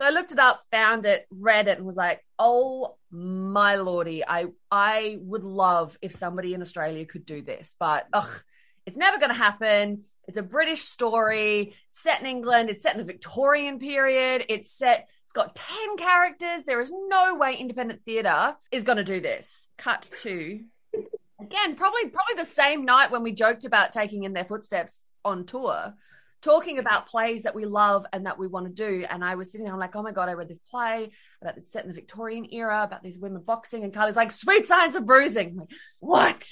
so 0.00 0.06
I 0.06 0.10
looked 0.10 0.32
it 0.32 0.38
up, 0.38 0.64
found 0.70 1.04
it, 1.04 1.26
read 1.30 1.68
it, 1.68 1.76
and 1.76 1.86
was 1.86 1.94
like, 1.94 2.24
"Oh 2.38 2.96
my 3.10 3.74
lordy, 3.76 4.24
I 4.26 4.46
I 4.70 5.18
would 5.20 5.44
love 5.44 5.98
if 6.00 6.14
somebody 6.14 6.54
in 6.54 6.62
Australia 6.62 7.04
could 7.04 7.26
do 7.26 7.42
this, 7.42 7.76
but 7.78 8.06
ugh, 8.14 8.42
it's 8.86 8.96
never 8.96 9.18
going 9.18 9.28
to 9.28 9.34
happen." 9.34 10.04
It's 10.26 10.38
a 10.38 10.42
British 10.42 10.80
story 10.80 11.74
set 11.90 12.20
in 12.20 12.26
England. 12.26 12.70
It's 12.70 12.82
set 12.82 12.94
in 12.94 12.98
the 12.98 13.12
Victorian 13.12 13.78
period. 13.78 14.46
It's 14.48 14.70
set. 14.70 15.06
It's 15.24 15.34
got 15.34 15.54
ten 15.54 15.98
characters. 15.98 16.62
There 16.64 16.80
is 16.80 16.90
no 16.90 17.34
way 17.34 17.56
independent 17.56 18.02
theatre 18.06 18.56
is 18.72 18.84
going 18.84 18.96
to 18.96 19.04
do 19.04 19.20
this. 19.20 19.68
Cut 19.76 20.08
to 20.22 20.60
again, 20.94 21.76
probably 21.76 22.08
probably 22.08 22.36
the 22.38 22.46
same 22.46 22.86
night 22.86 23.10
when 23.10 23.22
we 23.22 23.32
joked 23.32 23.66
about 23.66 23.92
taking 23.92 24.24
in 24.24 24.32
their 24.32 24.46
footsteps 24.46 25.04
on 25.26 25.44
tour 25.44 25.92
talking 26.40 26.78
about 26.78 27.06
plays 27.06 27.42
that 27.42 27.54
we 27.54 27.64
love 27.64 28.06
and 28.12 28.26
that 28.26 28.38
we 28.38 28.46
want 28.46 28.66
to 28.66 28.72
do. 28.72 29.04
And 29.08 29.24
I 29.24 29.34
was 29.34 29.50
sitting 29.50 29.64
there, 29.64 29.72
I'm 29.72 29.80
like, 29.80 29.96
oh 29.96 30.02
my 30.02 30.12
God, 30.12 30.28
I 30.28 30.32
read 30.32 30.48
this 30.48 30.58
play 30.58 31.10
about 31.42 31.54
this 31.54 31.70
set 31.70 31.84
in 31.84 31.88
the 31.88 31.94
Victorian 31.94 32.46
era 32.52 32.82
about 32.82 33.02
these 33.02 33.18
women 33.18 33.42
boxing. 33.42 33.84
And 33.84 33.92
Carly's 33.92 34.16
like, 34.16 34.32
sweet 34.32 34.66
science 34.66 34.94
of 34.94 35.06
bruising. 35.06 35.48
I'm 35.50 35.56
like, 35.56 35.72
what? 36.00 36.48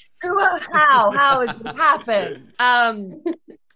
How? 0.72 1.10
How 1.10 1.46
has 1.46 1.60
it 1.60 1.76
happened? 1.76 2.52
Um, 2.60 3.22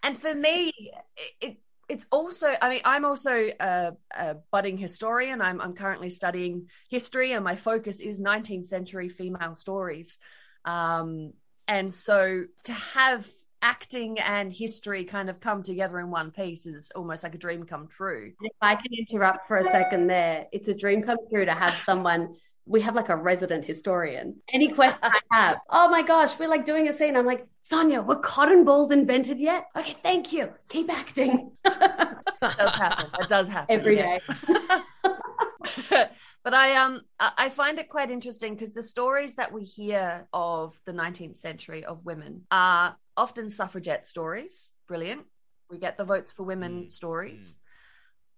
and 0.03 0.19
for 0.19 0.35
me, 0.35 0.73
it, 1.17 1.33
it 1.41 1.57
it's 1.89 2.07
also 2.11 2.55
i 2.63 2.71
mean 2.71 2.81
i'm 2.85 3.05
also 3.05 3.51
a, 3.61 3.93
a, 4.17 4.37
budding 4.51 4.79
historian 4.79 5.43
I'm, 5.43 5.61
I'm 5.61 5.75
currently 5.75 6.11
studying 6.11 6.69
history 6.89 7.33
and 7.33 7.45
my 7.45 7.57
focus 7.57 8.01
is 8.01 8.21
19th 8.21 8.67
century 8.67 9.09
female 9.09 9.55
stories 9.55 10.19
um, 10.65 11.33
and 11.69 11.93
so 11.93 12.45
to 12.65 12.73
have 12.73 13.29
acting 13.63 14.19
and 14.19 14.53
history 14.53 15.05
kind 15.05 15.31
of 15.31 15.41
come 15.41 15.63
together 15.63 16.01
in 16.01 16.11
one 16.11 16.31
piece 16.31 16.67
is 16.67 16.91
almost 16.95 17.23
like 17.23 17.35
a 17.35 17.39
dream 17.39 17.65
come 17.65 17.89
true. 17.89 18.33
If 18.41 18.53
I 18.61 18.75
can 18.75 18.93
interrupt 18.93 19.47
for 19.47 19.59
a 19.59 19.65
second 19.65 20.09
there, 20.09 20.47
it's 20.53 20.69
a 20.69 20.75
dream 20.75 21.03
come 21.03 21.19
true 21.31 21.45
to 21.45 21.55
have 21.55 21.75
someone. 21.75 22.35
We 22.67 22.81
have 22.83 22.95
like 22.95 23.09
a 23.09 23.17
resident 23.17 23.65
historian. 23.65 24.37
Any 24.53 24.69
question 24.69 25.01
I 25.03 25.21
have, 25.31 25.59
oh 25.71 25.89
my 25.89 26.03
gosh, 26.03 26.39
we're 26.39 26.49
like 26.49 26.65
doing 26.65 26.89
a 26.89 26.93
scene. 26.93 27.17
I'm 27.17 27.27
like, 27.27 27.47
Sonya, 27.63 28.03
were 28.03 28.17
cotton 28.17 28.65
balls 28.65 28.91
invented 28.91 29.41
yet? 29.41 29.67
Okay, 29.77 29.97
thank 30.03 30.33
you. 30.33 30.53
Keep 30.69 30.91
acting. 30.91 31.53
it 31.65 31.79
does 32.41 32.75
happen. 32.77 33.11
It 33.21 33.29
does 33.29 33.49
happen 33.49 33.75
every 33.75 33.97
day. 33.97 34.21
but 36.45 36.55
I 36.55 36.77
um 36.77 37.03
I 37.21 37.51
find 37.51 37.79
it 37.79 37.89
quite 37.89 38.11
interesting 38.11 38.55
because 38.55 38.73
the 38.73 38.83
stories 38.83 39.37
that 39.37 39.53
we 39.53 39.65
hear 39.65 40.27
of 40.33 40.79
the 40.85 40.93
19th 40.93 41.37
century 41.37 41.85
of 41.85 42.05
women 42.05 42.43
are 42.51 42.97
often 43.17 43.51
suffragette 43.51 44.07
stories. 44.07 44.73
Brilliant. 44.89 45.23
We 45.71 45.79
get 45.79 45.97
the 45.97 46.05
votes 46.05 46.33
for 46.33 46.43
women 46.45 46.85
mm. 46.85 46.91
stories. 46.91 47.57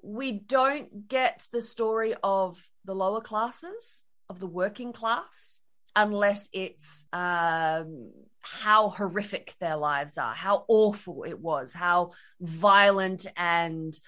Mm. 0.04 0.10
We 0.16 0.32
don't 0.32 1.08
get 1.08 1.46
the 1.52 1.60
story 1.60 2.14
of 2.22 2.62
the 2.84 2.94
lower 2.94 3.20
classes, 3.20 4.02
of 4.28 4.38
the 4.38 4.46
working 4.46 4.92
class, 4.92 5.60
unless 5.96 6.48
it's 6.52 7.04
um, 7.12 8.10
how 8.40 8.90
horrific 8.90 9.54
their 9.60 9.76
lives 9.76 10.18
are, 10.18 10.34
how 10.34 10.64
awful 10.68 11.24
it 11.24 11.38
was, 11.38 11.72
how 11.72 12.12
violent 12.40 13.26
and 13.36 13.98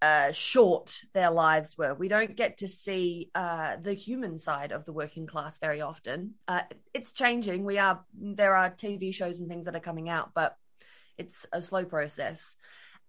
uh, 0.00 0.32
short 0.32 1.00
their 1.12 1.30
lives 1.30 1.76
were. 1.76 1.94
We 1.94 2.08
don't 2.08 2.36
get 2.36 2.58
to 2.58 2.68
see 2.68 3.30
uh, 3.34 3.76
the 3.82 3.94
human 3.94 4.38
side 4.38 4.72
of 4.72 4.84
the 4.84 4.92
working 4.92 5.26
class 5.26 5.58
very 5.58 5.80
often. 5.80 6.34
Uh, 6.46 6.62
it's 6.94 7.12
changing. 7.12 7.64
We 7.64 7.78
are 7.78 8.04
there 8.14 8.54
are 8.56 8.70
TV 8.70 9.12
shows 9.12 9.40
and 9.40 9.48
things 9.48 9.64
that 9.64 9.74
are 9.74 9.80
coming 9.80 10.08
out, 10.08 10.30
but 10.34 10.56
it's 11.16 11.46
a 11.52 11.62
slow 11.62 11.84
process. 11.84 12.56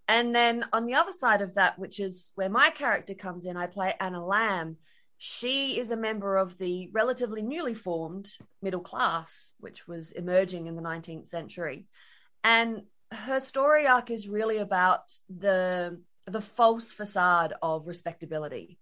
And 0.07 0.33
then 0.33 0.65
on 0.73 0.87
the 0.87 0.95
other 0.95 1.11
side 1.11 1.41
of 1.41 1.53
that, 1.53 1.77
which 1.77 1.99
is 1.99 2.31
where 2.33 2.49
my 2.49 2.71
character 2.71 3.13
comes 3.13 3.45
in, 3.45 3.55
I 3.55 3.67
play 3.67 3.93
Anna 3.99 4.25
Lamb. 4.25 4.77
She 5.19 5.79
is 5.79 5.91
a 5.91 5.97
member 5.97 6.37
of 6.37 6.57
the 6.57 6.89
relatively 6.91 7.43
newly 7.43 7.75
formed 7.75 8.27
middle 8.61 8.81
class, 8.81 9.53
which 9.59 9.87
was 9.87 10.11
emerging 10.11 10.65
in 10.65 10.75
the 10.75 10.81
19th 10.81 11.27
century. 11.27 11.85
And 12.43 12.83
her 13.11 13.39
story 13.39 13.85
arc 13.85 14.09
is 14.09 14.27
really 14.27 14.57
about 14.57 15.11
the 15.29 15.99
the 16.29 16.41
false 16.41 16.93
facade 16.93 17.53
of 17.61 17.87
respectability. 17.87 18.77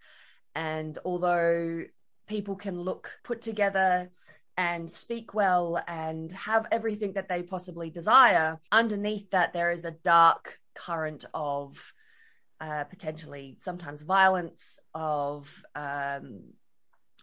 And 0.55 0.97
although 1.05 1.83
people 2.27 2.55
can 2.55 2.79
look 2.79 3.11
put 3.23 3.41
together 3.41 4.09
and 4.57 4.89
speak 4.89 5.33
well 5.33 5.81
and 5.87 6.31
have 6.31 6.65
everything 6.71 7.13
that 7.13 7.29
they 7.29 7.43
possibly 7.43 7.89
desire, 7.89 8.59
underneath 8.71 9.29
that, 9.31 9.53
there 9.53 9.71
is 9.71 9.85
a 9.85 9.91
dark 9.91 10.59
current 10.73 11.25
of 11.33 11.93
uh, 12.59 12.83
potentially 12.85 13.55
sometimes 13.59 14.01
violence, 14.01 14.79
of 14.93 15.63
um, 15.75 16.41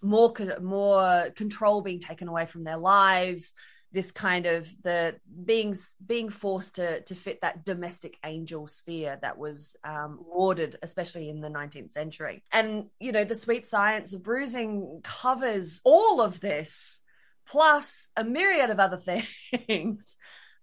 more 0.00 0.32
more 0.60 1.30
control 1.34 1.80
being 1.80 1.98
taken 1.98 2.28
away 2.28 2.46
from 2.46 2.62
their 2.62 2.76
lives, 2.76 3.52
this 3.94 4.10
kind 4.10 4.44
of 4.44 4.68
the 4.82 5.14
being 5.44 5.76
being 6.04 6.28
forced 6.28 6.74
to 6.74 7.00
to 7.02 7.14
fit 7.14 7.40
that 7.40 7.64
domestic 7.64 8.18
angel 8.24 8.66
sphere 8.66 9.18
that 9.22 9.38
was 9.38 9.76
um, 9.84 10.18
lauded, 10.28 10.76
especially 10.82 11.30
in 11.30 11.40
the 11.40 11.48
19th 11.48 11.92
century. 11.92 12.42
And 12.52 12.86
you 12.98 13.12
know, 13.12 13.24
the 13.24 13.36
sweet 13.36 13.66
science 13.66 14.12
of 14.12 14.22
bruising 14.22 15.00
covers 15.04 15.80
all 15.84 16.20
of 16.20 16.40
this, 16.40 17.00
plus 17.46 18.08
a 18.16 18.24
myriad 18.24 18.70
of 18.70 18.80
other 18.80 18.98
things, 19.66 20.16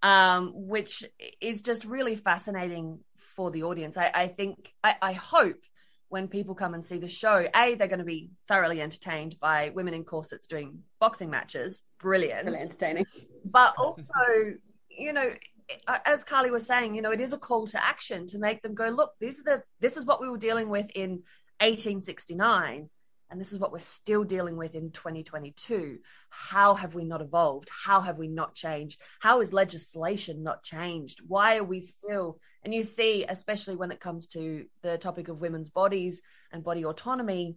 um, 0.04 0.52
which 0.54 1.06
is 1.40 1.62
just 1.62 1.86
really 1.86 2.18
fascinating 2.18 3.00
for 3.36 3.50
the 3.50 3.64
audience. 3.64 3.98
I, 3.98 4.12
I 4.14 4.28
think 4.28 4.74
I, 4.84 4.96
I 5.02 5.14
hope 5.14 5.62
when 6.12 6.28
people 6.28 6.54
come 6.54 6.74
and 6.74 6.84
see 6.84 6.98
the 6.98 7.08
show, 7.08 7.48
A, 7.56 7.76
they're 7.76 7.88
going 7.88 8.00
to 8.00 8.06
be 8.06 8.32
thoroughly 8.46 8.82
entertained 8.82 9.40
by 9.40 9.70
women 9.70 9.94
in 9.94 10.04
corsets 10.04 10.46
doing 10.46 10.80
boxing 11.00 11.30
matches. 11.30 11.84
Brilliant. 12.00 12.48
Really 12.48 12.60
entertaining. 12.60 13.06
But 13.46 13.76
also, 13.78 14.12
you 14.90 15.14
know, 15.14 15.30
as 15.88 16.26
Carly 16.26 16.52
was 16.52 16.68
saying, 16.68 16.96
you 16.96 17.02
know, 17.02 17.12
it 17.12 17.22
is 17.22 17.32
a 17.32 17.38
call 17.38 17.66
to 17.68 17.82
action 17.82 18.28
to 18.28 18.40
make 18.40 18.62
them 18.62 18.76
go, 18.76 18.90
look, 18.90 19.14
these 19.22 19.40
are 19.40 19.44
the 19.44 19.64
this 19.80 19.96
is 19.96 20.06
what 20.06 20.20
we 20.20 20.28
were 20.28 20.38
dealing 20.38 20.68
with 20.68 20.90
in 20.96 21.24
1869 21.62 22.90
and 23.32 23.40
this 23.40 23.54
is 23.54 23.60
what 23.60 23.72
we're 23.72 23.80
still 23.80 24.24
dealing 24.24 24.58
with 24.58 24.76
in 24.76 24.92
2022 24.92 25.98
how 26.30 26.76
have 26.76 26.96
we 26.96 27.04
not 27.04 27.22
evolved? 27.22 27.70
How 27.70 28.00
have 28.00 28.18
we 28.18 28.30
not 28.30 28.56
changed? 28.56 29.02
How 29.20 29.42
is 29.42 29.52
legislation 29.52 30.44
not 30.44 30.64
changed? 30.64 31.20
Why 31.28 31.58
are 31.58 31.64
we 31.64 31.82
still 31.82 32.40
and 32.64 32.74
you 32.74 32.84
see 32.84 33.26
especially 33.28 33.76
when 33.76 33.92
it 33.92 34.00
comes 34.00 34.28
to 34.28 34.66
the 34.82 34.98
topic 34.98 35.28
of 35.28 35.42
women's 35.42 35.70
bodies 35.70 36.22
and 36.52 36.64
body 36.64 36.86
autonomy 36.86 37.56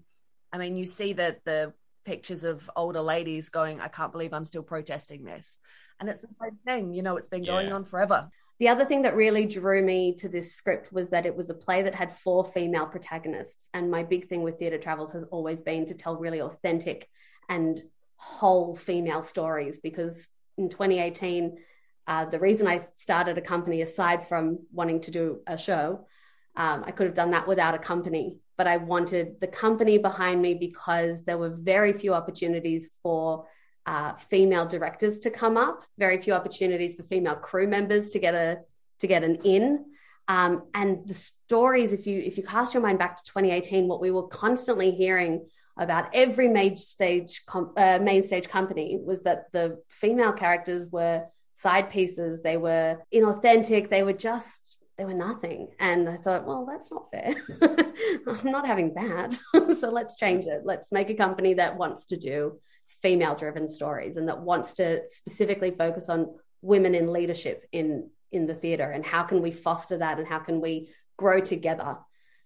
i 0.53 0.59
mean 0.59 0.77
you 0.77 0.85
see 0.85 1.13
that 1.13 1.45
the 1.45 1.73
pictures 2.05 2.45
of 2.45 2.71
older 2.77 3.01
ladies 3.01 3.49
going 3.49 3.81
i 3.81 3.89
can't 3.89 4.13
believe 4.13 4.33
i'm 4.33 4.47
still 4.47 4.63
protesting 4.63 5.25
this. 5.25 5.59
And 6.01 6.09
it's 6.09 6.23
the 6.23 6.29
same 6.43 6.59
thing 6.67 6.93
you 6.93 7.03
know 7.03 7.17
it's 7.17 7.29
been 7.29 7.45
going 7.45 7.69
yeah. 7.69 7.75
on 7.75 7.85
forever 7.85 8.29
the 8.59 8.69
other 8.69 8.85
thing 8.85 9.03
that 9.03 9.17
really 9.17 9.47
drew 9.47 9.83
me 9.83 10.15
to 10.17 10.29
this 10.29 10.55
script 10.55 10.93
was 10.93 11.11
that 11.11 11.27
it 11.27 11.37
was 11.37 11.51
a 11.51 11.55
play 11.55 11.83
that 11.83 11.95
had 11.95 12.17
four 12.17 12.45
female 12.45 12.87
protagonists. 12.87 13.69
And 13.75 13.91
my 13.91 14.05
big 14.05 14.29
thing 14.29 14.43
with 14.43 14.59
Theatre 14.59 14.79
Travels 14.79 15.13
has 15.13 15.25
always 15.25 15.61
been 15.61 15.87
to 15.87 15.95
tell 15.95 16.17
really 16.17 16.41
authentic 16.41 17.09
and 17.49 17.83
whole 18.17 18.75
female 18.77 19.23
stories 19.23 19.79
because 19.79 20.29
in 20.57 20.69
2018, 20.69 21.59
uh, 22.07 22.27
the 22.27 22.39
reason 22.39 22.67
I 22.67 22.87
started 22.97 23.39
a 23.39 23.43
company, 23.43 23.83
aside 23.83 24.27
from 24.29 24.61
wanting 24.73 25.01
to 25.03 25.11
do 25.11 25.41
a 25.47 25.59
show, 25.59 26.07
um, 26.57 26.85
I 26.87 26.93
could 26.93 27.07
have 27.07 27.17
done 27.17 27.33
that 27.33 27.49
without 27.49 27.75
a 27.75 27.79
company, 27.79 28.39
but 28.57 28.69
I 28.69 28.77
wanted 28.77 29.41
the 29.41 29.49
company 29.49 29.99
behind 29.99 30.41
me 30.41 30.55
because 30.55 31.25
there 31.25 31.39
were 31.39 31.51
very 31.51 31.93
few 31.93 32.15
opportunities 32.15 32.91
for 33.03 33.47
uh, 33.87 34.15
female 34.15 34.67
directors 34.67 35.19
to 35.21 35.31
come 35.31 35.57
up, 35.57 35.85
very 35.99 36.21
few 36.21 36.33
opportunities 36.33 36.97
for 36.97 37.03
female 37.03 37.37
crew 37.37 37.67
members 37.67 38.11
to 38.11 38.19
get 38.19 38.35
a 38.35 38.61
to 39.01 39.07
get 39.07 39.25
an 39.25 39.37
in. 39.45 39.85
Um, 40.27 40.63
and 40.73 41.07
the 41.07 41.15
stories, 41.15 41.93
if 41.93 42.07
you 42.07 42.21
if 42.21 42.37
you 42.37 42.43
cast 42.43 42.73
your 42.75 42.83
mind 42.83 42.99
back 42.99 43.19
to 43.19 43.25
2018, 43.25 43.87
what 43.87 44.01
we 44.01 44.11
were 44.11 44.29
constantly 44.29 44.91
hearing 44.91 45.47
about 45.77 46.09
every 46.15 46.49
main 46.49 46.77
stage 46.77 47.43
com- 47.47 47.73
uh, 47.77 47.99
main 48.01 48.23
stage 48.23 48.49
company 48.49 48.99
was 49.05 49.23
that 49.23 49.53
the 49.53 49.83
female 49.89 50.33
characters 50.33 50.87
were 50.87 51.25
side 51.55 51.91
pieces, 51.91 52.43
they 52.43 52.57
were 52.57 52.99
inauthentic, 53.13 53.89
they 53.89 54.03
were 54.03 54.13
just 54.13 54.77
they 54.97 55.05
were 55.05 55.15
nothing. 55.15 55.69
And 55.81 56.09
I 56.09 56.17
thought, 56.17 56.47
well, 56.47 56.65
that's 56.65 56.93
not 56.93 57.11
fair. 57.11 57.35
I'm 58.29 58.51
not 58.51 58.65
having 58.65 58.95
that. 58.95 59.37
so 59.81 59.91
let's 59.91 60.17
change 60.17 60.47
it. 60.47 60.63
Let's 60.65 60.93
make 60.93 61.11
a 61.11 61.15
company 61.15 61.55
that 61.55 61.77
wants 61.77 62.07
to 62.07 62.17
do 62.17 62.61
female 63.05 63.35
driven 63.35 63.69
stories 63.69 64.17
and 64.17 64.29
that 64.29 64.41
wants 64.41 64.73
to 64.73 65.03
specifically 65.09 65.71
focus 65.71 66.09
on 66.09 66.35
women 66.63 66.95
in 66.95 67.13
leadership 67.13 67.67
in 67.71 68.09
in 68.33 68.47
the 68.47 68.55
theater 68.55 68.91
and 68.91 69.05
how 69.05 69.23
can 69.23 69.43
we 69.43 69.51
foster 69.51 69.99
that 69.99 70.19
and 70.19 70.27
how 70.27 70.39
can 70.39 70.59
we 70.63 70.89
grow 71.19 71.39
together. 71.39 71.99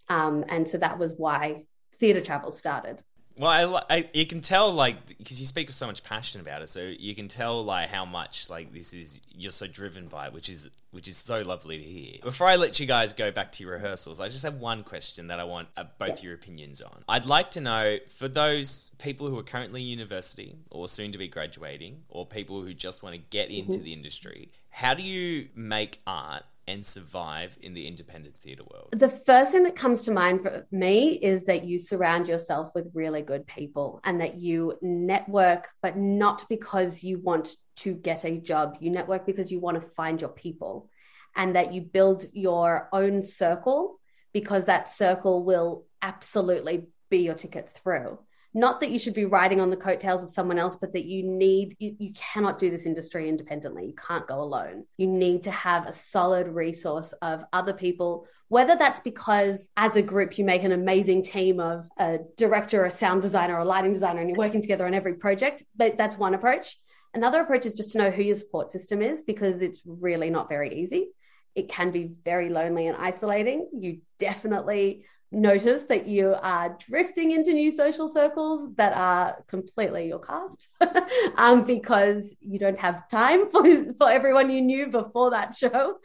Um, 0.09 0.43
and 0.49 0.67
so 0.67 0.77
that 0.77 0.99
was 0.99 1.13
why 1.15 1.63
theater 1.97 2.19
travel 2.19 2.51
started 2.51 2.97
well, 3.37 3.77
I, 3.89 3.95
I, 3.95 4.09
you 4.13 4.25
can 4.25 4.41
tell 4.41 4.71
like 4.73 5.17
because 5.17 5.39
you 5.39 5.45
speak 5.45 5.67
with 5.67 5.75
so 5.75 5.87
much 5.87 6.03
passion 6.03 6.41
about 6.41 6.61
it, 6.61 6.69
so 6.69 6.81
you 6.81 7.15
can 7.15 7.27
tell 7.27 7.63
like 7.63 7.89
how 7.89 8.05
much 8.05 8.49
like 8.49 8.73
this 8.73 8.93
is 8.93 9.21
you're 9.33 9.51
so 9.51 9.67
driven 9.67 10.07
by 10.07 10.27
it, 10.27 10.33
which 10.33 10.49
is 10.49 10.69
which 10.91 11.07
is 11.07 11.17
so 11.17 11.41
lovely 11.41 11.77
to 11.77 11.83
hear. 11.83 12.17
Before 12.21 12.47
I 12.47 12.55
let 12.55 12.79
you 12.79 12.85
guys 12.85 13.13
go 13.13 13.31
back 13.31 13.51
to 13.53 13.63
your 13.63 13.73
rehearsals, 13.73 14.19
I 14.19 14.27
just 14.27 14.43
have 14.43 14.55
one 14.55 14.83
question 14.83 15.27
that 15.27 15.39
I 15.39 15.43
want 15.43 15.69
uh, 15.77 15.85
both 15.97 16.23
your 16.23 16.33
opinions 16.33 16.81
on. 16.81 17.03
I'd 17.07 17.25
like 17.25 17.51
to 17.51 17.61
know 17.61 17.97
for 18.09 18.27
those 18.27 18.91
people 18.97 19.29
who 19.29 19.37
are 19.37 19.43
currently 19.43 19.81
in 19.81 19.87
university 19.87 20.57
or 20.71 20.89
soon 20.89 21.11
to 21.11 21.17
be 21.17 21.27
graduating, 21.27 22.03
or 22.09 22.25
people 22.25 22.61
who 22.61 22.73
just 22.73 23.03
want 23.03 23.15
to 23.15 23.21
get 23.29 23.51
into 23.51 23.73
mm-hmm. 23.73 23.83
the 23.83 23.93
industry, 23.93 24.51
how 24.69 24.93
do 24.93 25.03
you 25.03 25.47
make 25.55 26.01
art 26.05 26.43
and 26.69 26.85
survive 26.85 27.57
in 27.61 27.73
the 27.73 27.87
independent 27.87 28.37
theatre 28.37 28.63
world? 28.71 28.89
The 28.91 29.09
first 29.09 29.51
thing 29.51 29.63
that 29.63 29.75
comes 29.75 30.03
to 30.03 30.11
mind 30.11 30.41
for 30.41 30.67
me 30.71 31.13
is 31.13 31.45
that 31.45 31.63
you 31.63 31.79
surround 31.79 32.27
yourself 32.27 32.71
with 32.75 32.91
really 32.93 33.23
good 33.23 33.47
people 33.47 33.99
and 34.03 34.21
that 34.21 34.37
you 34.37 34.77
network, 34.81 35.67
but 35.81 35.97
not 35.97 36.47
because 36.47 37.03
you 37.03 37.19
want 37.19 37.49
to 37.77 37.93
get 37.95 38.23
a 38.23 38.37
job. 38.37 38.77
You 38.79 38.91
network 38.91 39.25
because 39.25 39.51
you 39.51 39.59
want 39.59 39.81
to 39.81 39.87
find 39.87 40.21
your 40.21 40.29
people 40.29 40.89
and 41.35 41.55
that 41.55 41.73
you 41.73 41.81
build 41.81 42.25
your 42.33 42.87
own 42.93 43.23
circle 43.23 43.99
because 44.31 44.65
that 44.65 44.89
circle 44.89 45.43
will 45.43 45.85
absolutely 46.03 46.87
be 47.09 47.19
your 47.19 47.33
ticket 47.33 47.69
through 47.69 48.19
not 48.53 48.81
that 48.81 48.89
you 48.89 48.97
should 48.97 49.13
be 49.13 49.25
riding 49.25 49.61
on 49.61 49.69
the 49.69 49.77
coattails 49.77 50.23
of 50.23 50.29
someone 50.29 50.57
else, 50.57 50.75
but 50.75 50.93
that 50.93 51.05
you 51.05 51.23
need, 51.23 51.75
you, 51.79 51.95
you, 51.99 52.13
cannot 52.13 52.57
do 52.57 52.71
this 52.71 52.85
industry 52.85 53.29
independently. 53.29 53.85
You 53.85 53.93
can't 53.93 54.27
go 54.27 54.41
alone. 54.41 54.85
You 54.97 55.07
need 55.07 55.43
to 55.43 55.51
have 55.51 55.85
a 55.85 55.93
solid 55.93 56.47
resource 56.47 57.13
of 57.21 57.43
other 57.53 57.73
people, 57.73 58.25
whether 58.47 58.75
that's 58.75 59.01
because 59.01 59.69
as 59.77 59.95
a 59.95 60.01
group 60.01 60.37
you 60.39 60.45
make 60.45 60.63
an 60.63 60.71
amazing 60.71 61.23
team 61.23 61.59
of 61.59 61.87
a 61.99 62.19
director, 62.37 62.85
a 62.85 62.91
sound 62.91 63.21
designer, 63.21 63.57
a 63.59 63.65
lighting 63.65 63.93
designer, 63.93 64.21
and 64.21 64.29
you're 64.29 64.37
working 64.37 64.61
together 64.61 64.87
on 64.87 64.95
every 64.95 65.13
project. 65.13 65.63
But 65.75 65.97
that's 65.97 66.17
one 66.17 66.33
approach. 66.33 66.79
Another 67.13 67.41
approach 67.41 67.65
is 67.65 67.73
just 67.73 67.91
to 67.91 67.99
know 67.99 68.11
who 68.11 68.23
your 68.23 68.35
support 68.35 68.71
system 68.71 69.01
is 69.01 69.21
because 69.21 69.61
it's 69.61 69.81
really 69.85 70.29
not 70.29 70.49
very 70.49 70.81
easy. 70.81 71.09
It 71.55 71.69
can 71.69 71.91
be 71.91 72.11
very 72.23 72.49
lonely 72.49 72.87
and 72.87 72.97
isolating. 72.97 73.69
You 73.73 73.99
definitely 74.19 75.05
notice 75.31 75.83
that 75.83 76.07
you 76.07 76.35
are 76.41 76.75
drifting 76.87 77.31
into 77.31 77.53
new 77.53 77.69
social 77.69 78.07
circles 78.07 78.73
that 78.75 78.93
are 78.93 79.43
completely 79.47 80.07
your 80.07 80.19
cast 80.19 80.69
um, 81.37 81.63
because 81.63 82.35
you 82.41 82.57
don't 82.57 82.79
have 82.79 83.07
time 83.09 83.49
for, 83.49 83.63
for 83.93 84.09
everyone 84.09 84.49
you 84.49 84.61
knew 84.61 84.87
before 84.87 85.31
that 85.31 85.55
show. 85.55 85.97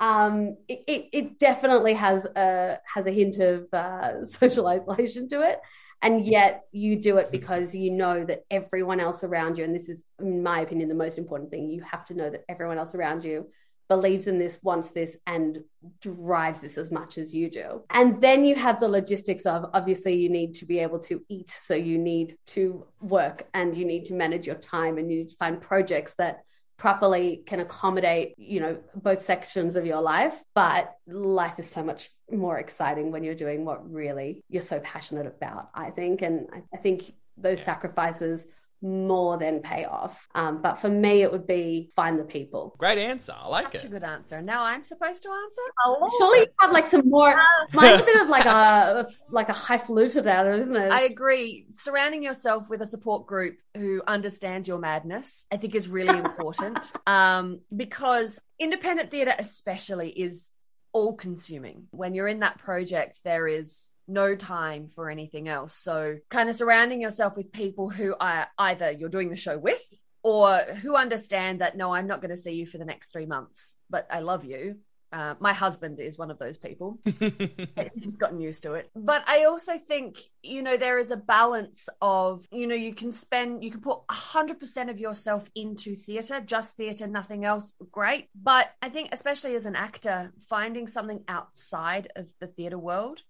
Um, 0.00 0.56
it, 0.68 0.84
it, 0.86 1.08
it, 1.12 1.38
definitely 1.40 1.94
has 1.94 2.24
a 2.24 2.78
has 2.86 3.06
a 3.08 3.10
hint 3.10 3.38
of 3.38 3.66
uh, 3.72 4.24
social 4.26 4.68
isolation 4.68 5.28
to 5.30 5.42
it, 5.42 5.58
and 6.02 6.24
yet 6.24 6.62
you 6.70 6.94
do 6.94 7.16
it 7.16 7.32
because 7.32 7.74
you 7.74 7.90
know 7.90 8.24
that 8.24 8.44
everyone 8.48 9.00
else 9.00 9.24
around 9.24 9.58
you, 9.58 9.64
and 9.64 9.74
this 9.74 9.88
is, 9.88 10.04
in 10.20 10.40
my 10.40 10.60
opinion, 10.60 10.88
the 10.88 10.94
most 10.94 11.18
important 11.18 11.50
thing. 11.50 11.68
You 11.68 11.82
have 11.82 12.06
to 12.06 12.14
know 12.14 12.30
that 12.30 12.44
everyone 12.48 12.78
else 12.78 12.94
around 12.94 13.24
you 13.24 13.48
believes 13.88 14.26
in 14.26 14.38
this, 14.38 14.60
wants 14.62 14.90
this, 14.90 15.16
and 15.26 15.58
drives 16.00 16.60
this 16.60 16.78
as 16.78 16.90
much 16.90 17.18
as 17.18 17.34
you 17.34 17.50
do. 17.50 17.82
And 17.90 18.20
then 18.20 18.44
you 18.44 18.54
have 18.54 18.80
the 18.80 18.88
logistics 18.88 19.46
of 19.46 19.70
obviously 19.72 20.14
you 20.14 20.28
need 20.28 20.54
to 20.56 20.66
be 20.66 20.78
able 20.78 20.98
to 21.00 21.22
eat. 21.28 21.50
So 21.50 21.74
you 21.74 21.98
need 21.98 22.36
to 22.48 22.86
work 23.00 23.48
and 23.54 23.76
you 23.76 23.84
need 23.84 24.04
to 24.06 24.14
manage 24.14 24.46
your 24.46 24.56
time 24.56 24.98
and 24.98 25.10
you 25.10 25.18
need 25.18 25.30
to 25.30 25.36
find 25.36 25.60
projects 25.60 26.14
that 26.18 26.44
properly 26.76 27.42
can 27.44 27.58
accommodate 27.58 28.34
you 28.38 28.60
know 28.60 28.78
both 28.94 29.20
sections 29.20 29.74
of 29.74 29.84
your 29.84 30.00
life 30.00 30.34
but 30.54 30.94
life 31.08 31.58
is 31.58 31.68
so 31.68 31.82
much 31.82 32.10
more 32.30 32.58
exciting 32.58 33.10
when 33.10 33.24
you're 33.24 33.34
doing 33.34 33.64
what 33.64 33.92
really 33.92 34.44
you're 34.48 34.62
so 34.62 34.78
passionate 34.80 35.26
about 35.26 35.70
i 35.74 35.90
think 35.90 36.22
and 36.22 36.46
i 36.72 36.76
think 36.76 37.14
those 37.36 37.58
yeah. 37.58 37.64
sacrifices 37.64 38.46
more 38.80 39.38
than 39.38 39.60
pay 39.60 39.84
off. 39.84 40.28
Um, 40.34 40.62
but 40.62 40.76
for 40.76 40.88
me, 40.88 41.22
it 41.22 41.32
would 41.32 41.46
be 41.46 41.90
find 41.96 42.18
the 42.18 42.24
people. 42.24 42.74
Great 42.78 42.98
answer. 42.98 43.34
I 43.36 43.48
like 43.48 43.66
Such 43.66 43.74
it. 43.74 43.78
Such 43.78 43.86
a 43.86 43.90
good 43.90 44.04
answer. 44.04 44.42
Now 44.42 44.64
I'm 44.64 44.84
supposed 44.84 45.22
to 45.24 45.28
answer. 45.30 45.62
Oh, 45.86 46.10
surely 46.18 46.38
you 46.40 46.46
have 46.60 46.72
like 46.72 46.90
some 46.90 47.08
more. 47.08 47.34
mine's 47.72 48.00
a 48.00 48.04
bit 48.04 48.20
of 48.20 48.28
like 48.28 48.44
a 48.46 49.08
like 49.30 49.48
a 49.48 49.52
highfalutin 49.52 50.26
out, 50.28 50.46
isn't 50.46 50.76
it? 50.76 50.90
I 50.92 51.02
agree. 51.02 51.66
Surrounding 51.72 52.22
yourself 52.22 52.68
with 52.68 52.80
a 52.82 52.86
support 52.86 53.26
group 53.26 53.58
who 53.76 54.02
understands 54.06 54.68
your 54.68 54.78
madness, 54.78 55.46
I 55.52 55.56
think, 55.56 55.74
is 55.74 55.88
really 55.88 56.18
important. 56.24 56.92
um, 57.06 57.60
because 57.74 58.40
independent 58.58 59.10
theatre, 59.10 59.34
especially, 59.38 60.10
is 60.10 60.50
all 60.92 61.14
consuming. 61.16 61.86
When 61.90 62.14
you're 62.14 62.28
in 62.28 62.40
that 62.40 62.58
project, 62.58 63.20
there 63.24 63.46
is 63.46 63.90
no 64.08 64.34
time 64.34 64.88
for 64.94 65.10
anything 65.10 65.48
else. 65.48 65.74
So, 65.74 66.18
kind 66.30 66.48
of 66.48 66.56
surrounding 66.56 67.00
yourself 67.00 67.36
with 67.36 67.52
people 67.52 67.88
who 67.90 68.14
are 68.18 68.48
either 68.58 68.90
you're 68.90 69.08
doing 69.08 69.30
the 69.30 69.36
show 69.36 69.58
with 69.58 69.82
or 70.22 70.58
who 70.82 70.96
understand 70.96 71.60
that 71.60 71.76
no, 71.76 71.92
I'm 71.92 72.06
not 72.06 72.20
going 72.20 72.30
to 72.30 72.36
see 72.36 72.52
you 72.52 72.66
for 72.66 72.78
the 72.78 72.84
next 72.84 73.12
three 73.12 73.26
months, 73.26 73.76
but 73.88 74.06
I 74.10 74.20
love 74.20 74.44
you. 74.44 74.76
Uh, 75.10 75.34
my 75.40 75.54
husband 75.54 76.00
is 76.00 76.18
one 76.18 76.30
of 76.30 76.38
those 76.38 76.58
people. 76.58 76.98
He's 77.04 78.04
just 78.04 78.20
gotten 78.20 78.40
used 78.40 78.62
to 78.64 78.74
it. 78.74 78.90
But 78.94 79.22
I 79.26 79.44
also 79.44 79.78
think, 79.78 80.20
you 80.42 80.60
know, 80.60 80.76
there 80.76 80.98
is 80.98 81.10
a 81.10 81.16
balance 81.16 81.88
of, 82.02 82.46
you 82.52 82.66
know, 82.66 82.74
you 82.74 82.94
can 82.94 83.10
spend, 83.10 83.64
you 83.64 83.70
can 83.70 83.80
put 83.80 84.06
100% 84.08 84.90
of 84.90 84.98
yourself 84.98 85.48
into 85.54 85.96
theatre, 85.96 86.42
just 86.44 86.76
theatre, 86.76 87.06
nothing 87.06 87.46
else. 87.46 87.74
Great. 87.90 88.28
But 88.34 88.70
I 88.82 88.90
think, 88.90 89.08
especially 89.12 89.54
as 89.54 89.64
an 89.64 89.76
actor, 89.76 90.30
finding 90.50 90.86
something 90.86 91.24
outside 91.26 92.12
of 92.14 92.30
the 92.40 92.46
theatre 92.46 92.78
world 92.78 93.22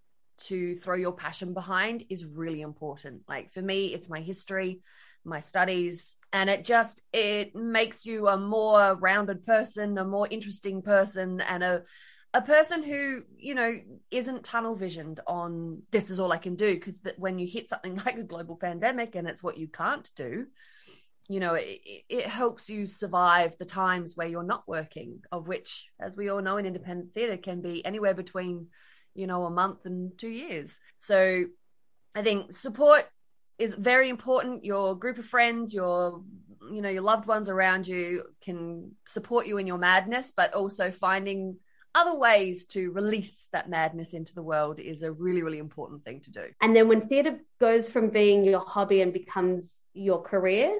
to 0.43 0.75
throw 0.75 0.95
your 0.95 1.11
passion 1.11 1.53
behind 1.53 2.05
is 2.09 2.25
really 2.25 2.61
important. 2.61 3.23
Like 3.27 3.51
for 3.51 3.61
me, 3.61 3.93
it's 3.93 4.09
my 4.09 4.21
history, 4.21 4.81
my 5.23 5.39
studies, 5.39 6.15
and 6.31 6.49
it 6.49 6.65
just 6.65 7.01
it 7.13 7.55
makes 7.55 8.05
you 8.05 8.27
a 8.27 8.37
more 8.37 8.95
rounded 8.95 9.45
person, 9.45 9.97
a 9.97 10.05
more 10.05 10.27
interesting 10.29 10.81
person, 10.81 11.41
and 11.41 11.63
a 11.63 11.83
a 12.33 12.41
person 12.41 12.83
who 12.83 13.21
you 13.37 13.55
know 13.55 13.73
isn't 14.11 14.43
tunnel 14.43 14.75
visioned 14.75 15.19
on 15.25 15.81
this 15.91 16.09
is 16.09 16.19
all 16.19 16.31
I 16.31 16.37
can 16.37 16.55
do 16.55 16.75
because 16.75 16.95
when 17.17 17.39
you 17.39 17.47
hit 17.47 17.69
something 17.69 17.95
like 18.05 18.17
a 18.17 18.23
global 18.23 18.55
pandemic 18.55 19.15
and 19.15 19.27
it's 19.27 19.43
what 19.43 19.57
you 19.57 19.67
can't 19.67 20.09
do, 20.15 20.45
you 21.29 21.39
know, 21.39 21.53
it, 21.53 21.79
it 22.09 22.25
helps 22.25 22.69
you 22.69 22.87
survive 22.87 23.55
the 23.57 23.65
times 23.65 24.17
where 24.17 24.27
you're 24.27 24.41
not 24.41 24.67
working, 24.67 25.21
of 25.31 25.47
which, 25.47 25.87
as 25.99 26.17
we 26.17 26.29
all 26.29 26.41
know, 26.41 26.57
in 26.57 26.65
independent 26.65 27.13
theatre 27.13 27.37
can 27.37 27.61
be 27.61 27.85
anywhere 27.85 28.15
between, 28.15 28.67
you 29.15 29.27
know, 29.27 29.45
a 29.45 29.49
month 29.49 29.85
and 29.85 30.17
two 30.17 30.29
years. 30.29 30.79
So 30.99 31.45
I 32.15 32.21
think 32.21 32.53
support 32.53 33.05
is 33.57 33.73
very 33.73 34.09
important. 34.09 34.65
Your 34.65 34.95
group 34.95 35.17
of 35.17 35.25
friends, 35.25 35.73
your 35.73 36.23
you 36.71 36.81
know, 36.81 36.89
your 36.89 37.01
loved 37.01 37.25
ones 37.25 37.49
around 37.49 37.87
you 37.87 38.23
can 38.43 38.91
support 39.07 39.47
you 39.47 39.57
in 39.57 39.67
your 39.67 39.77
madness, 39.77 40.31
but 40.35 40.53
also 40.53 40.91
finding 40.91 41.57
other 41.95 42.15
ways 42.15 42.65
to 42.67 42.91
release 42.91 43.47
that 43.51 43.69
madness 43.69 44.13
into 44.13 44.35
the 44.35 44.43
world 44.43 44.79
is 44.79 45.01
a 45.01 45.11
really, 45.11 45.41
really 45.41 45.57
important 45.57 46.03
thing 46.03 46.19
to 46.21 46.31
do. 46.31 46.43
And 46.61 46.75
then 46.75 46.87
when 46.87 47.01
theatre 47.01 47.39
goes 47.59 47.89
from 47.89 48.09
being 48.09 48.43
your 48.43 48.59
hobby 48.59 49.01
and 49.01 49.11
becomes 49.11 49.81
your 49.93 50.21
career, 50.21 50.77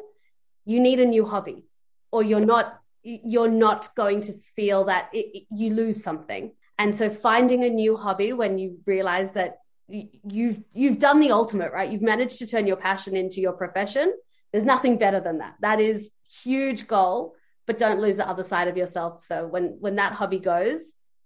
you 0.65 0.79
need 0.79 0.99
a 0.99 1.05
new 1.05 1.25
hobby, 1.25 1.65
or 2.11 2.23
you're 2.23 2.45
not 2.45 2.79
you're 3.01 3.49
not 3.49 3.95
going 3.95 4.21
to 4.21 4.33
feel 4.55 4.83
that 4.85 5.09
it, 5.13 5.25
it, 5.33 5.43
you 5.49 5.73
lose 5.73 6.03
something. 6.03 6.51
And 6.79 6.95
so 6.95 7.09
finding 7.09 7.65
a 7.65 7.69
new 7.69 7.97
hobby 7.97 8.31
when 8.31 8.57
you 8.57 8.79
realize 8.85 9.29
that 9.31 9.57
you've 9.89 10.61
you've 10.73 10.97
done 10.97 11.19
the 11.19 11.31
ultimate, 11.31 11.73
right? 11.73 11.91
You've 11.91 12.01
managed 12.01 12.39
to 12.39 12.47
turn 12.47 12.65
your 12.65 12.77
passion 12.77 13.17
into 13.17 13.41
your 13.41 13.51
profession. 13.51 14.13
There's 14.53 14.63
nothing 14.63 14.97
better 14.97 15.19
than 15.19 15.39
that. 15.39 15.55
That 15.59 15.81
is 15.81 16.09
huge 16.41 16.87
goal, 16.87 17.35
but 17.67 17.77
don't 17.77 17.99
lose 17.99 18.15
the 18.15 18.27
other 18.27 18.43
side 18.43 18.69
of 18.69 18.77
yourself. 18.77 19.21
So 19.21 19.45
when 19.45 19.75
when 19.81 19.97
that 19.97 20.13
hobby 20.13 20.39
goes, 20.39 20.79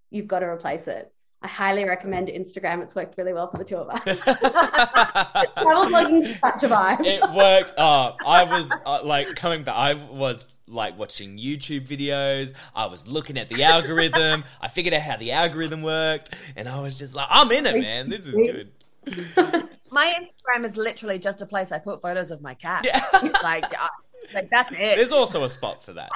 you've 0.09 0.27
got 0.27 0.39
to 0.39 0.47
replace 0.47 0.87
it. 0.87 1.12
I 1.43 1.47
highly 1.47 1.83
recommend 1.83 2.29
Instagram. 2.29 2.81
It's 2.81 2.95
worked 2.95 3.17
really 3.17 3.33
well 3.33 3.51
for 3.51 3.57
the 3.57 3.65
two 3.65 3.75
of 3.75 3.89
us. 3.89 4.01
Travel 4.23 5.85
vlogging 5.85 6.39
such 6.39 6.63
a 6.63 6.69
vibe. 6.69 7.05
It 7.05 7.21
worked. 7.35 7.73
Oh, 7.77 8.15
I 8.25 8.45
was 8.45 8.71
uh, 8.85 9.01
like 9.03 9.35
coming 9.35 9.63
back. 9.63 9.75
I 9.75 9.93
was 9.93 10.47
like 10.69 10.97
watching 10.97 11.37
YouTube 11.37 11.85
videos. 11.85 12.53
I 12.73 12.85
was 12.85 13.07
looking 13.07 13.37
at 13.37 13.49
the 13.49 13.63
algorithm. 13.63 14.45
I 14.61 14.69
figured 14.69 14.93
out 14.93 15.01
how 15.01 15.17
the 15.17 15.33
algorithm 15.33 15.81
worked, 15.81 16.33
and 16.55 16.69
I 16.69 16.79
was 16.79 16.97
just 16.97 17.13
like, 17.13 17.27
"I'm 17.29 17.51
in 17.51 17.65
it, 17.65 17.79
man. 17.81 18.09
This 18.09 18.25
is 18.25 18.35
good." 18.35 18.71
My 19.91 20.13
Instagram 20.13 20.65
is 20.65 20.77
literally 20.77 21.19
just 21.19 21.41
a 21.41 21.45
place 21.45 21.71
I 21.71 21.77
put 21.77 22.01
photos 22.01 22.31
of 22.31 22.41
my 22.41 22.55
cat. 22.55 22.83
Yeah. 22.83 23.31
like, 23.43 23.65
uh, 23.65 23.87
like 24.33 24.49
that's 24.49 24.73
it. 24.79 24.95
There's 24.95 25.11
also 25.11 25.43
a 25.43 25.49
spot 25.49 25.83
for 25.83 25.93
that. 25.93 26.09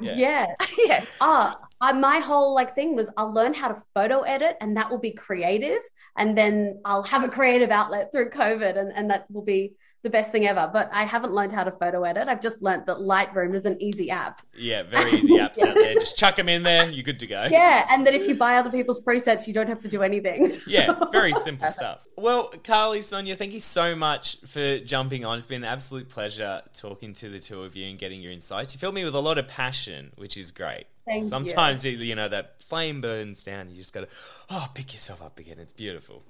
Yeah. 0.00 0.14
Yeah. 0.16 0.46
yeah. 0.86 1.04
Uh, 1.20 1.54
uh, 1.80 1.92
my 1.92 2.18
whole 2.18 2.54
like 2.54 2.74
thing 2.74 2.96
was 2.96 3.08
I'll 3.16 3.32
learn 3.32 3.54
how 3.54 3.68
to 3.68 3.82
photo 3.94 4.22
edit 4.22 4.56
and 4.60 4.76
that 4.76 4.90
will 4.90 4.98
be 4.98 5.12
creative. 5.12 5.80
And 6.16 6.36
then 6.36 6.80
I'll 6.84 7.04
have 7.04 7.22
a 7.22 7.28
creative 7.28 7.70
outlet 7.70 8.10
through 8.12 8.30
COVID 8.30 8.76
and, 8.76 8.92
and 8.94 9.10
that 9.10 9.30
will 9.30 9.44
be 9.44 9.74
the 10.02 10.10
best 10.10 10.30
thing 10.32 10.46
ever. 10.46 10.70
But 10.72 10.90
I 10.92 11.04
haven't 11.04 11.32
learned 11.32 11.52
how 11.52 11.64
to 11.64 11.70
photo 11.72 12.04
edit. 12.04 12.28
I've 12.28 12.40
just 12.40 12.62
learned 12.62 12.86
that 12.86 12.98
Lightroom 12.98 13.54
is 13.54 13.64
an 13.64 13.80
easy 13.80 14.10
app. 14.10 14.42
Yeah, 14.56 14.82
very 14.82 15.12
easy 15.12 15.34
apps 15.38 15.62
out 15.62 15.74
there. 15.74 15.94
Just 15.94 16.16
chuck 16.16 16.36
them 16.36 16.48
in 16.48 16.62
there, 16.62 16.88
you're 16.88 17.02
good 17.02 17.18
to 17.20 17.26
go. 17.26 17.48
Yeah, 17.50 17.86
and 17.90 18.06
then 18.06 18.14
if 18.14 18.28
you 18.28 18.34
buy 18.34 18.56
other 18.56 18.70
people's 18.70 19.00
presets, 19.00 19.46
you 19.46 19.54
don't 19.54 19.68
have 19.68 19.82
to 19.82 19.88
do 19.88 20.02
anything. 20.02 20.52
yeah, 20.66 20.94
very 21.10 21.32
simple 21.34 21.68
stuff. 21.68 22.06
Well, 22.16 22.52
Carly, 22.64 23.02
Sonya, 23.02 23.36
thank 23.36 23.52
you 23.52 23.60
so 23.60 23.94
much 23.94 24.38
for 24.46 24.78
jumping 24.78 25.24
on. 25.24 25.38
It's 25.38 25.46
been 25.46 25.64
an 25.64 25.70
absolute 25.70 26.08
pleasure 26.08 26.62
talking 26.72 27.12
to 27.14 27.28
the 27.28 27.38
two 27.38 27.62
of 27.62 27.76
you 27.76 27.88
and 27.88 27.98
getting 27.98 28.20
your 28.20 28.32
insights. 28.32 28.74
You 28.74 28.78
fill 28.78 28.92
me 28.92 29.04
with 29.04 29.14
a 29.14 29.20
lot 29.20 29.38
of 29.38 29.48
passion, 29.48 30.12
which 30.16 30.36
is 30.36 30.50
great. 30.50 30.86
Thank 31.06 31.22
Sometimes 31.24 31.84
you. 31.84 31.92
you 31.92 32.14
know 32.14 32.28
that 32.28 32.62
flame 32.62 33.00
burns 33.00 33.42
down. 33.42 33.70
You 33.70 33.76
just 33.76 33.94
got 33.94 34.00
to 34.00 34.08
oh 34.50 34.68
pick 34.74 34.92
yourself 34.92 35.22
up 35.22 35.38
again. 35.38 35.56
It's 35.58 35.72
beautiful. 35.72 36.22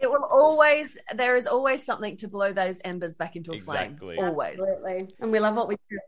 It 0.00 0.10
will 0.10 0.24
always 0.24 0.98
there 1.14 1.36
is 1.36 1.46
always 1.46 1.84
something 1.84 2.16
to 2.18 2.28
blow 2.28 2.52
those 2.52 2.80
embers 2.84 3.14
back 3.14 3.36
into 3.36 3.52
a 3.52 3.54
exactly. 3.54 4.16
flame. 4.16 4.28
Always. 4.28 4.58
Absolutely. 4.58 5.08
And 5.20 5.30
we 5.30 5.38
love 5.38 5.54
what 5.54 5.68
we 5.68 5.76
do. 5.88 5.98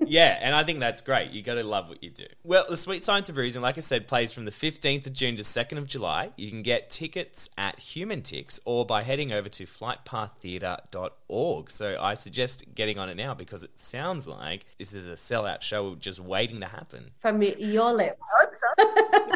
yeah, 0.06 0.38
and 0.40 0.54
I 0.54 0.64
think 0.64 0.80
that's 0.80 1.00
great. 1.00 1.30
You 1.30 1.42
got 1.42 1.54
to 1.54 1.64
love 1.64 1.88
what 1.88 2.02
you 2.02 2.10
do. 2.10 2.26
Well, 2.44 2.66
the 2.68 2.76
Sweet 2.76 3.04
Science 3.04 3.28
of 3.28 3.36
Bruising, 3.36 3.62
like 3.62 3.78
I 3.78 3.80
said, 3.80 4.08
plays 4.08 4.32
from 4.32 4.44
the 4.44 4.50
15th 4.50 5.06
of 5.06 5.12
June 5.12 5.36
to 5.36 5.42
2nd 5.42 5.78
of 5.78 5.86
July. 5.86 6.30
You 6.36 6.50
can 6.50 6.62
get 6.62 6.90
tickets 6.90 7.48
at 7.56 7.78
Humanitix 7.78 8.60
or 8.64 8.84
by 8.84 9.02
heading 9.02 9.32
over 9.32 9.48
to 9.48 9.64
flightpaththeatre.org. 9.64 11.70
So 11.70 11.96
I 12.00 12.14
suggest 12.14 12.74
getting 12.74 12.98
on 12.98 13.08
it 13.08 13.16
now 13.16 13.34
because 13.34 13.62
it 13.62 13.78
sounds 13.78 14.26
like 14.26 14.66
this 14.78 14.92
is 14.92 15.06
a 15.06 15.12
sellout 15.12 15.62
show 15.62 15.94
just 15.94 16.18
waiting 16.20 16.60
to 16.60 16.66
happen. 16.66 17.06
From 17.20 17.40
your 17.42 17.92
lips. 17.92 18.18
I 18.20 18.44
hope 18.44 18.54
so. 18.54 18.70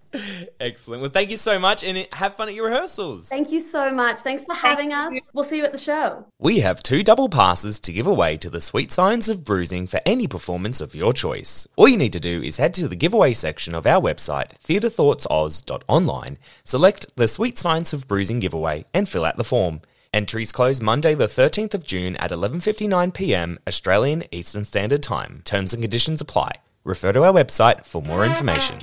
Excellent. 0.60 1.02
Well, 1.02 1.12
thank 1.12 1.32
you 1.32 1.38
so 1.38 1.60
much 1.60 1.84
and 1.84 2.08
have 2.14 2.36
fun 2.36 2.50
at 2.50 2.56
your 2.56 2.70
rehearsals. 2.70 3.30
Thank 3.30 3.52
you 3.52 3.60
so 3.60 3.92
much. 3.92 4.20
Thanks 4.20 4.46
for 4.46 4.56
having 4.56 4.94
us. 4.94 5.14
We'll 5.34 5.44
see 5.44 5.58
you 5.58 5.66
at 5.66 5.72
the 5.72 5.78
show. 5.78 6.26
We 6.40 6.60
have 6.60 6.84
two 6.84 7.04
double 7.04 7.30
passes 7.30 7.80
to 7.82 7.94
give 7.94 8.08
away 8.08 8.38
to 8.38 8.50
the 8.50 8.62
Sweet 8.62 8.92
Science 8.92 9.30
of 9.30 9.44
Bruising 9.44 9.88
for 9.88 10.02
any 10.06 10.28
performance 10.28 10.82
of 10.82 10.96
your 10.96 11.14
choice. 11.14 11.68
All 11.76 11.88
you 11.88 11.98
need 11.98 12.14
to 12.14 12.20
do 12.20 12.42
is 12.42 12.58
head 12.58 12.74
to 12.76 12.88
the 12.88 12.96
giveaway 12.96 13.34
section 13.34 13.76
of 13.76 13.86
our 13.86 14.02
website, 14.02 14.60
theatrethoughtsoz.online, 14.64 16.38
select 16.64 17.16
the 17.16 17.28
Sweet 17.28 17.58
Science 17.58 17.94
of 17.94 18.08
Bruising 18.08 18.40
giveaway, 18.40 18.86
and 18.94 19.08
fill 19.08 19.26
out 19.26 19.38
the 19.38 19.44
form. 19.44 19.82
Entries 20.14 20.52
close 20.52 20.82
Monday 20.82 21.14
the 21.14 21.28
13th 21.28 21.74
of 21.74 21.84
June 21.84 22.16
at 22.16 22.32
11:59 22.32 23.14
p.m. 23.14 23.60
Australian 23.68 24.24
Eastern 24.32 24.66
Standard 24.66 25.04
Time. 25.04 25.42
Terms 25.44 25.74
and 25.74 25.84
conditions 25.84 26.22
apply. 26.22 26.54
Refer 26.84 27.12
to 27.12 27.24
our 27.24 27.34
website 27.34 27.86
for 27.86 28.02
more 28.02 28.26
information. 28.26 28.78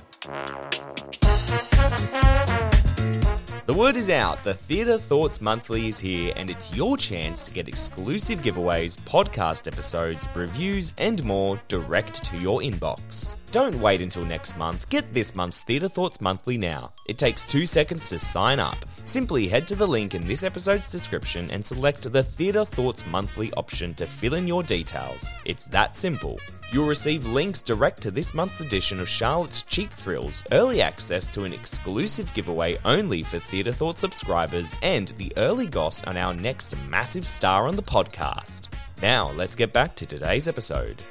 The 3.66 3.72
word 3.72 3.96
is 3.96 4.10
out. 4.10 4.44
The 4.44 4.52
Theatre 4.52 4.98
Thoughts 4.98 5.40
Monthly 5.40 5.88
is 5.88 5.98
here, 5.98 6.34
and 6.36 6.50
it's 6.50 6.76
your 6.76 6.98
chance 6.98 7.42
to 7.44 7.50
get 7.50 7.66
exclusive 7.66 8.40
giveaways, 8.40 8.98
podcast 8.98 9.66
episodes, 9.66 10.28
reviews, 10.34 10.92
and 10.98 11.24
more 11.24 11.58
direct 11.68 12.22
to 12.24 12.36
your 12.36 12.60
inbox. 12.60 13.34
Don't 13.54 13.80
wait 13.80 14.00
until 14.00 14.24
next 14.24 14.58
month. 14.58 14.90
Get 14.90 15.14
this 15.14 15.36
month's 15.36 15.60
Theatre 15.60 15.86
Thoughts 15.86 16.20
Monthly 16.20 16.58
now. 16.58 16.92
It 17.06 17.18
takes 17.18 17.46
two 17.46 17.66
seconds 17.66 18.08
to 18.08 18.18
sign 18.18 18.58
up. 18.58 18.74
Simply 19.04 19.46
head 19.46 19.68
to 19.68 19.76
the 19.76 19.86
link 19.86 20.16
in 20.16 20.26
this 20.26 20.42
episode's 20.42 20.90
description 20.90 21.48
and 21.52 21.64
select 21.64 22.12
the 22.12 22.24
Theatre 22.24 22.64
Thoughts 22.64 23.06
Monthly 23.06 23.52
option 23.52 23.94
to 23.94 24.08
fill 24.08 24.34
in 24.34 24.48
your 24.48 24.64
details. 24.64 25.32
It's 25.44 25.66
that 25.66 25.96
simple. 25.96 26.40
You'll 26.72 26.88
receive 26.88 27.26
links 27.26 27.62
direct 27.62 28.02
to 28.02 28.10
this 28.10 28.34
month's 28.34 28.60
edition 28.60 28.98
of 28.98 29.08
Charlotte's 29.08 29.62
Cheap 29.62 29.90
Thrills, 29.90 30.42
early 30.50 30.82
access 30.82 31.32
to 31.32 31.44
an 31.44 31.52
exclusive 31.52 32.34
giveaway 32.34 32.76
only 32.84 33.22
for 33.22 33.38
Theatre 33.38 33.70
Thought 33.70 33.98
subscribers, 33.98 34.74
and 34.82 35.12
the 35.16 35.32
early 35.36 35.68
goss 35.68 36.02
on 36.02 36.16
our 36.16 36.34
next 36.34 36.74
massive 36.88 37.24
star 37.24 37.68
on 37.68 37.76
the 37.76 37.84
podcast. 37.84 38.62
Now, 39.00 39.30
let's 39.30 39.54
get 39.54 39.72
back 39.72 39.94
to 39.94 40.06
today's 40.06 40.48
episode. 40.48 41.04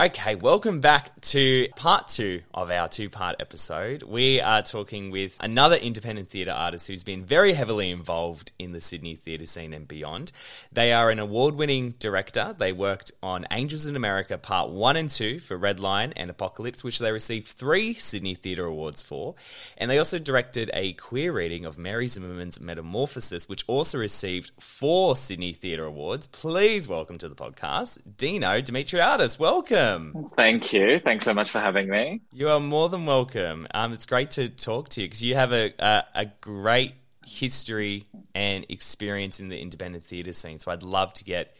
Okay, 0.00 0.34
welcome 0.34 0.80
back 0.80 1.20
to 1.20 1.68
part 1.76 2.08
two 2.08 2.42
of 2.52 2.68
our 2.68 2.88
two 2.88 3.08
part 3.08 3.36
episode. 3.38 4.02
We 4.02 4.40
are 4.40 4.60
talking 4.60 5.12
with 5.12 5.36
another 5.38 5.76
independent 5.76 6.30
theatre 6.30 6.50
artist 6.50 6.88
who's 6.88 7.04
been 7.04 7.24
very 7.24 7.52
heavily 7.52 7.92
involved 7.92 8.50
in 8.58 8.72
the 8.72 8.80
Sydney 8.80 9.14
theatre 9.14 9.46
scene 9.46 9.72
and 9.72 9.86
beyond. 9.86 10.32
They 10.72 10.92
are 10.92 11.10
an 11.10 11.20
award 11.20 11.54
winning 11.54 11.94
director. 12.00 12.56
They 12.58 12.72
worked 12.72 13.12
on 13.22 13.46
Angels 13.52 13.86
in 13.86 13.94
America 13.94 14.36
Part 14.36 14.70
1 14.70 14.96
and 14.96 15.08
2 15.08 15.38
for 15.38 15.56
Redline 15.56 16.12
and 16.16 16.28
Apocalypse, 16.28 16.82
which 16.82 16.98
they 16.98 17.12
received 17.12 17.46
three 17.46 17.94
Sydney 17.94 18.34
Theatre 18.34 18.64
Awards 18.64 19.00
for. 19.00 19.36
And 19.78 19.88
they 19.88 19.98
also 19.98 20.18
directed 20.18 20.72
a 20.74 20.94
queer 20.94 21.30
reading 21.30 21.64
of 21.64 21.78
Mary 21.78 22.08
Zimmerman's 22.08 22.60
Metamorphoses, 22.60 23.48
which 23.48 23.62
also 23.68 23.98
received 23.98 24.50
four 24.58 25.14
Sydney 25.14 25.52
Theatre 25.52 25.84
Awards. 25.84 26.26
Please 26.26 26.88
welcome 26.88 27.16
to 27.18 27.28
the 27.28 27.36
podcast, 27.36 27.98
Dino 28.16 28.60
Dimitriadis. 28.60 29.38
Welcome 29.38 29.83
welcome. 29.84 30.28
Thank 30.36 30.72
you. 30.72 31.00
Thanks 31.00 31.24
so 31.24 31.34
much 31.34 31.50
for 31.50 31.60
having 31.60 31.88
me. 31.88 32.22
You 32.32 32.48
are 32.48 32.60
more 32.60 32.88
than 32.88 33.06
welcome. 33.06 33.66
Um, 33.74 33.92
it's 33.92 34.06
great 34.06 34.32
to 34.32 34.48
talk 34.48 34.88
to 34.90 35.00
you 35.00 35.06
because 35.06 35.22
you 35.22 35.34
have 35.34 35.52
a, 35.52 35.72
a, 35.78 36.04
a 36.14 36.26
great 36.40 36.94
history 37.24 38.06
and 38.34 38.66
experience 38.68 39.40
in 39.40 39.48
the 39.48 39.60
independent 39.60 40.04
theatre 40.04 40.32
scene. 40.32 40.58
So 40.58 40.70
I'd 40.70 40.82
love 40.82 41.12
to 41.14 41.24
get 41.24 41.56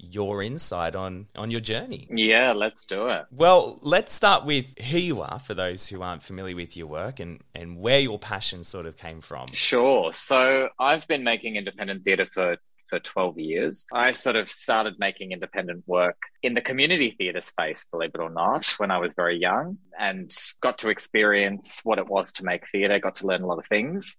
your 0.00 0.44
insight 0.44 0.94
on 0.94 1.26
on 1.34 1.50
your 1.50 1.60
journey. 1.60 2.06
Yeah, 2.08 2.52
let's 2.52 2.84
do 2.84 3.08
it. 3.08 3.26
Well, 3.32 3.80
let's 3.82 4.12
start 4.12 4.44
with 4.44 4.78
who 4.78 4.98
you 4.98 5.22
are 5.22 5.40
for 5.40 5.54
those 5.54 5.88
who 5.88 6.02
aren't 6.02 6.22
familiar 6.22 6.54
with 6.54 6.76
your 6.76 6.86
work 6.86 7.18
and 7.18 7.40
and 7.54 7.78
where 7.78 7.98
your 7.98 8.18
passion 8.18 8.62
sort 8.62 8.86
of 8.86 8.96
came 8.96 9.20
from. 9.20 9.52
Sure. 9.52 10.12
So, 10.12 10.68
I've 10.78 11.08
been 11.08 11.24
making 11.24 11.56
independent 11.56 12.04
theatre 12.04 12.26
for 12.26 12.58
for 12.88 12.98
12 12.98 13.38
years. 13.38 13.86
I 13.92 14.12
sort 14.12 14.36
of 14.36 14.48
started 14.48 14.94
making 14.98 15.32
independent 15.32 15.84
work 15.86 16.16
in 16.42 16.54
the 16.54 16.60
community 16.60 17.14
theatre 17.16 17.40
space, 17.40 17.86
believe 17.90 18.10
it 18.14 18.20
or 18.20 18.30
not, 18.30 18.66
when 18.78 18.90
I 18.90 18.98
was 18.98 19.14
very 19.14 19.38
young 19.38 19.78
and 19.98 20.34
got 20.60 20.78
to 20.78 20.88
experience 20.88 21.80
what 21.84 21.98
it 21.98 22.08
was 22.08 22.32
to 22.34 22.44
make 22.44 22.68
theatre, 22.70 22.98
got 22.98 23.16
to 23.16 23.26
learn 23.26 23.42
a 23.42 23.46
lot 23.46 23.58
of 23.58 23.66
things. 23.66 24.16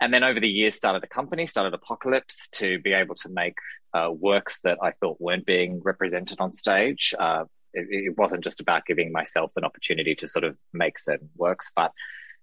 And 0.00 0.14
then 0.14 0.22
over 0.22 0.38
the 0.38 0.48
years, 0.48 0.76
started 0.76 1.02
a 1.02 1.08
company, 1.08 1.46
started 1.46 1.74
Apocalypse 1.74 2.48
to 2.50 2.78
be 2.80 2.92
able 2.92 3.16
to 3.16 3.28
make 3.28 3.56
uh, 3.94 4.10
works 4.12 4.60
that 4.60 4.78
I 4.82 4.92
thought 4.92 5.20
weren't 5.20 5.46
being 5.46 5.80
represented 5.84 6.38
on 6.40 6.52
stage. 6.52 7.14
Uh, 7.18 7.44
it, 7.74 7.86
it 7.90 8.18
wasn't 8.18 8.44
just 8.44 8.60
about 8.60 8.86
giving 8.86 9.10
myself 9.10 9.52
an 9.56 9.64
opportunity 9.64 10.14
to 10.14 10.28
sort 10.28 10.44
of 10.44 10.56
make 10.72 10.98
certain 10.98 11.30
works, 11.36 11.72
but 11.74 11.92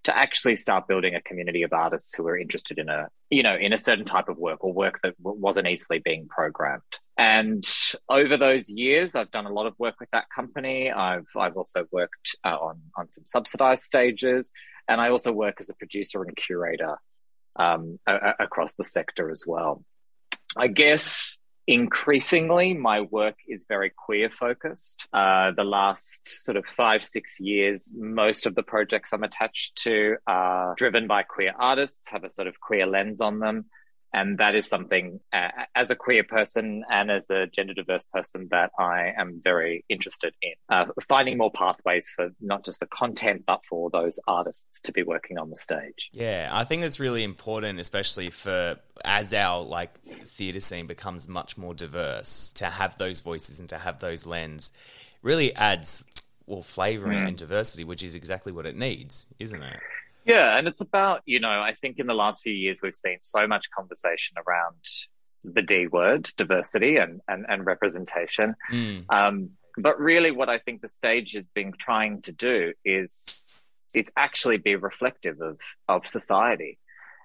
to 0.05 0.17
actually 0.17 0.55
start 0.55 0.87
building 0.87 1.15
a 1.15 1.21
community 1.21 1.63
of 1.63 1.73
artists 1.73 2.15
who 2.15 2.25
are 2.27 2.37
interested 2.37 2.77
in 2.79 2.89
a 2.89 3.09
you 3.29 3.43
know 3.43 3.55
in 3.55 3.73
a 3.73 3.77
certain 3.77 4.05
type 4.05 4.29
of 4.29 4.37
work 4.37 4.63
or 4.63 4.71
work 4.73 4.99
that 5.03 5.15
wasn't 5.19 5.67
easily 5.67 5.99
being 5.99 6.27
programmed. 6.27 6.81
And 7.17 7.63
over 8.09 8.37
those 8.37 8.69
years 8.69 9.15
i've 9.15 9.31
done 9.31 9.45
a 9.45 9.53
lot 9.53 9.65
of 9.67 9.73
work 9.77 9.95
with 9.99 10.09
that 10.11 10.25
company. 10.33 10.91
I've 10.91 11.27
i've 11.35 11.57
also 11.57 11.85
worked 11.91 12.35
uh, 12.43 12.57
on 12.67 12.81
on 12.97 13.11
some 13.11 13.25
subsidized 13.25 13.83
stages. 13.83 14.51
And 14.87 15.01
i 15.01 15.09
also 15.09 15.31
work 15.31 15.55
as 15.59 15.69
a 15.69 15.73
producer 15.75 16.23
and 16.23 16.35
curator 16.35 16.97
um, 17.55 17.99
a- 18.07 18.13
a- 18.29 18.43
across 18.43 18.75
the 18.75 18.83
sector 18.83 19.31
as 19.31 19.43
well. 19.47 19.83
I 20.57 20.67
guess 20.67 21.39
increasingly 21.67 22.73
my 22.73 23.01
work 23.01 23.37
is 23.47 23.65
very 23.67 23.89
queer 23.89 24.29
focused. 24.29 25.07
Uh, 25.11 25.51
the 25.51 25.63
last 25.63 26.27
sort 26.27 26.57
of 26.57 26.65
five 26.65 27.03
six 27.03 27.39
years 27.39 27.93
most 27.97 28.45
of 28.45 28.55
the 28.55 28.63
projects 28.63 29.13
i'm 29.13 29.23
attached 29.23 29.75
to 29.75 30.15
are 30.27 30.75
driven 30.75 31.07
by 31.07 31.23
queer 31.23 31.53
artists 31.57 32.11
have 32.11 32.23
a 32.23 32.29
sort 32.29 32.47
of 32.47 32.59
queer 32.59 32.85
lens 32.85 33.21
on 33.21 33.39
them 33.39 33.65
and 34.15 34.37
that 34.37 34.55
is 34.55 34.65
something 34.65 35.19
uh, 35.33 35.49
as 35.75 35.91
a 35.91 35.95
queer 35.95 36.23
person 36.23 36.85
and 36.89 37.11
as 37.11 37.29
a 37.29 37.47
gender 37.47 37.73
diverse 37.73 38.05
person 38.05 38.47
that 38.49 38.71
I 38.79 39.11
am 39.17 39.41
very 39.43 39.83
interested 39.89 40.33
in 40.41 40.53
uh, 40.69 40.85
finding 41.09 41.37
more 41.37 41.51
pathways 41.51 42.09
for 42.15 42.29
not 42.39 42.63
just 42.63 42.79
the 42.79 42.85
content 42.85 43.43
but 43.45 43.59
for 43.69 43.89
those 43.89 44.17
artists 44.25 44.81
to 44.83 44.93
be 44.93 45.03
working 45.03 45.37
on 45.37 45.49
the 45.49 45.57
stage. 45.57 46.09
Yeah, 46.13 46.49
I 46.49 46.63
think 46.63 46.81
that's 46.81 46.99
really 46.99 47.23
important, 47.23 47.81
especially 47.81 48.29
for 48.29 48.77
as 49.03 49.33
our 49.33 49.61
like 49.61 49.97
theatre 50.27 50.61
scene 50.61 50.87
becomes 50.87 51.27
much 51.27 51.57
more 51.57 51.73
diverse 51.73 52.53
to 52.55 52.67
have 52.67 52.97
those 52.97 53.19
voices 53.19 53.59
and 53.59 53.67
to 53.67 53.77
have 53.77 53.99
those 53.99 54.25
lens 54.25 54.71
really 55.23 55.53
adds 55.55 56.05
well 56.45 56.61
flavor 56.61 57.07
mm. 57.07 57.27
and 57.27 57.35
diversity, 57.35 57.83
which 57.83 58.01
is 58.01 58.15
exactly 58.15 58.53
what 58.53 58.65
it 58.65 58.77
needs, 58.77 59.25
isn't 59.39 59.61
it? 59.61 59.79
Yeah, 60.25 60.57
and 60.57 60.67
it's 60.67 60.81
about, 60.81 61.21
you 61.25 61.39
know, 61.39 61.49
I 61.49 61.75
think 61.79 61.99
in 61.99 62.07
the 62.07 62.13
last 62.13 62.41
few 62.41 62.53
years 62.53 62.79
we've 62.81 62.95
seen 62.95 63.19
so 63.21 63.47
much 63.47 63.69
conversation 63.69 64.35
around 64.45 64.75
the 65.43 65.61
D 65.61 65.87
word, 65.87 66.29
diversity 66.37 66.97
and 66.97 67.21
and, 67.27 67.45
and 67.47 67.65
representation. 67.65 68.55
Mm. 68.71 69.05
Um, 69.09 69.49
but 69.77 69.99
really 69.99 70.31
what 70.31 70.49
I 70.49 70.57
think 70.59 70.81
the 70.81 70.89
stage 70.89 71.33
has 71.33 71.49
been 71.49 71.73
trying 71.77 72.21
to 72.23 72.31
do 72.31 72.73
is 72.83 73.61
it's 73.93 74.11
actually 74.17 74.57
be 74.57 74.75
reflective 74.75 75.41
of 75.41 75.59
of 75.87 76.07
society. 76.07 76.79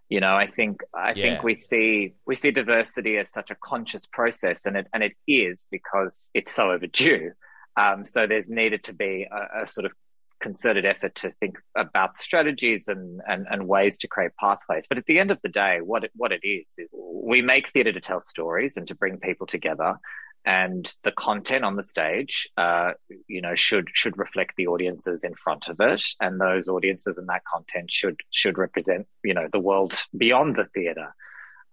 You 0.08 0.20
know, 0.20 0.34
I 0.34 0.48
think 0.48 0.80
I 0.94 1.08
yeah. 1.08 1.14
think 1.14 1.42
we 1.42 1.54
see 1.54 2.14
we 2.26 2.36
see 2.36 2.50
diversity 2.50 3.16
as 3.16 3.30
such 3.30 3.50
a 3.50 3.54
conscious 3.54 4.06
process, 4.06 4.66
and 4.66 4.76
it 4.76 4.86
and 4.92 5.02
it 5.02 5.12
is 5.26 5.66
because 5.70 6.30
it's 6.34 6.52
so 6.52 6.72
overdue. 6.72 7.30
Um, 7.76 8.04
so 8.04 8.26
there's 8.26 8.50
needed 8.50 8.84
to 8.84 8.92
be 8.92 9.26
a, 9.30 9.62
a, 9.62 9.66
sort 9.66 9.86
of 9.86 9.92
concerted 10.40 10.84
effort 10.84 11.14
to 11.16 11.30
think 11.40 11.56
about 11.76 12.16
strategies 12.16 12.88
and, 12.88 13.20
and, 13.28 13.46
and 13.50 13.68
ways 13.68 13.98
to 13.98 14.08
create 14.08 14.32
pathways. 14.38 14.86
But 14.88 14.98
at 14.98 15.06
the 15.06 15.18
end 15.18 15.30
of 15.30 15.38
the 15.42 15.48
day, 15.48 15.78
what 15.80 16.04
it, 16.04 16.10
what 16.14 16.32
it 16.32 16.46
is, 16.46 16.74
is 16.78 16.90
we 16.92 17.42
make 17.42 17.68
theatre 17.68 17.92
to 17.92 18.00
tell 18.00 18.20
stories 18.20 18.76
and 18.76 18.88
to 18.88 18.94
bring 18.94 19.18
people 19.18 19.46
together. 19.46 19.96
And 20.46 20.90
the 21.04 21.12
content 21.12 21.66
on 21.66 21.76
the 21.76 21.82
stage, 21.82 22.48
uh, 22.56 22.92
you 23.28 23.42
know, 23.42 23.54
should 23.54 23.88
should 23.92 24.16
reflect 24.16 24.56
the 24.56 24.68
audiences 24.68 25.22
in 25.22 25.34
front 25.34 25.68
of 25.68 25.76
it, 25.80 26.02
and 26.18 26.40
those 26.40 26.66
audiences 26.66 27.18
and 27.18 27.28
that 27.28 27.42
content 27.44 27.90
should 27.92 28.16
should 28.30 28.56
represent, 28.56 29.06
you 29.22 29.34
know, 29.34 29.48
the 29.52 29.60
world 29.60 29.92
beyond 30.16 30.56
the 30.56 30.64
theatre. 30.72 31.14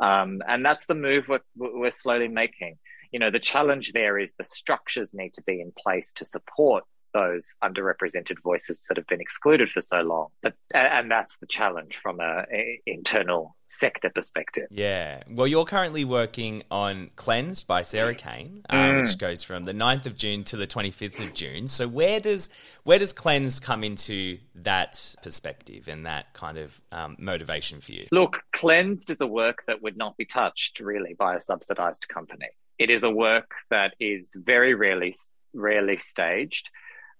Um, 0.01 0.41
and 0.45 0.65
that's 0.65 0.85
the 0.85 0.95
move 0.95 1.29
we're, 1.29 1.39
we're 1.55 1.91
slowly 1.91 2.27
making. 2.27 2.77
You 3.13 3.19
know, 3.19 3.31
the 3.31 3.39
challenge 3.39 3.93
there 3.93 4.19
is 4.19 4.33
the 4.37 4.43
structures 4.43 5.13
need 5.13 5.31
to 5.33 5.43
be 5.43 5.61
in 5.61 5.71
place 5.71 6.11
to 6.13 6.25
support 6.25 6.83
those 7.13 7.55
underrepresented 7.63 8.41
voices 8.43 8.83
that 8.87 8.97
have 8.97 9.07
been 9.07 9.21
excluded 9.21 9.69
for 9.69 9.81
so 9.81 10.01
long. 10.01 10.27
But 10.41 10.53
and 10.73 11.09
that's 11.11 11.37
the 11.37 11.47
challenge 11.47 11.95
from 11.95 12.19
a, 12.19 12.45
a 12.51 12.81
internal 12.85 13.55
sector 13.69 14.09
perspective. 14.09 14.67
Yeah. 14.71 15.23
Well, 15.29 15.47
you're 15.47 15.65
currently 15.65 16.05
working 16.05 16.63
on 16.71 17.11
Cleansed 17.15 17.67
by 17.67 17.81
Sarah 17.81 18.15
Kane, 18.15 18.63
uh, 18.69 18.75
mm. 18.75 19.01
which 19.01 19.17
goes 19.17 19.43
from 19.43 19.65
the 19.65 19.73
9th 19.73 20.05
of 20.05 20.15
June 20.15 20.43
to 20.45 20.57
the 20.57 20.67
25th 20.67 21.19
of 21.19 21.33
June. 21.33 21.67
So 21.67 21.87
where 21.87 22.19
does 22.19 22.49
where 22.83 22.99
does 22.99 23.13
Cleansed 23.13 23.63
come 23.63 23.83
into 23.83 24.37
that 24.55 25.15
perspective 25.21 25.87
and 25.87 26.05
that 26.05 26.33
kind 26.33 26.57
of 26.57 26.81
um, 26.91 27.17
motivation 27.19 27.81
for 27.81 27.91
you? 27.91 28.07
Look, 28.11 28.41
Cleansed 28.53 29.09
is 29.09 29.21
a 29.21 29.27
work 29.27 29.63
that 29.67 29.81
would 29.81 29.97
not 29.97 30.15
be 30.17 30.25
touched 30.25 30.79
really 30.79 31.13
by 31.13 31.35
a 31.35 31.41
subsidized 31.41 32.07
company. 32.07 32.47
It 32.79 32.89
is 32.89 33.03
a 33.03 33.11
work 33.11 33.51
that 33.69 33.95
is 33.99 34.31
very 34.35 34.73
rarely 34.75 35.13
rarely 35.53 35.97
staged. 35.97 36.69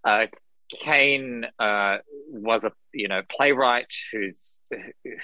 Uh, 0.08 0.28
Kane 0.80 1.46
uh, 1.60 1.98
was 2.30 2.64
a 2.64 2.72
you 2.94 3.10
know 3.10 3.22
playwright 3.30 3.94
who's 4.12 4.62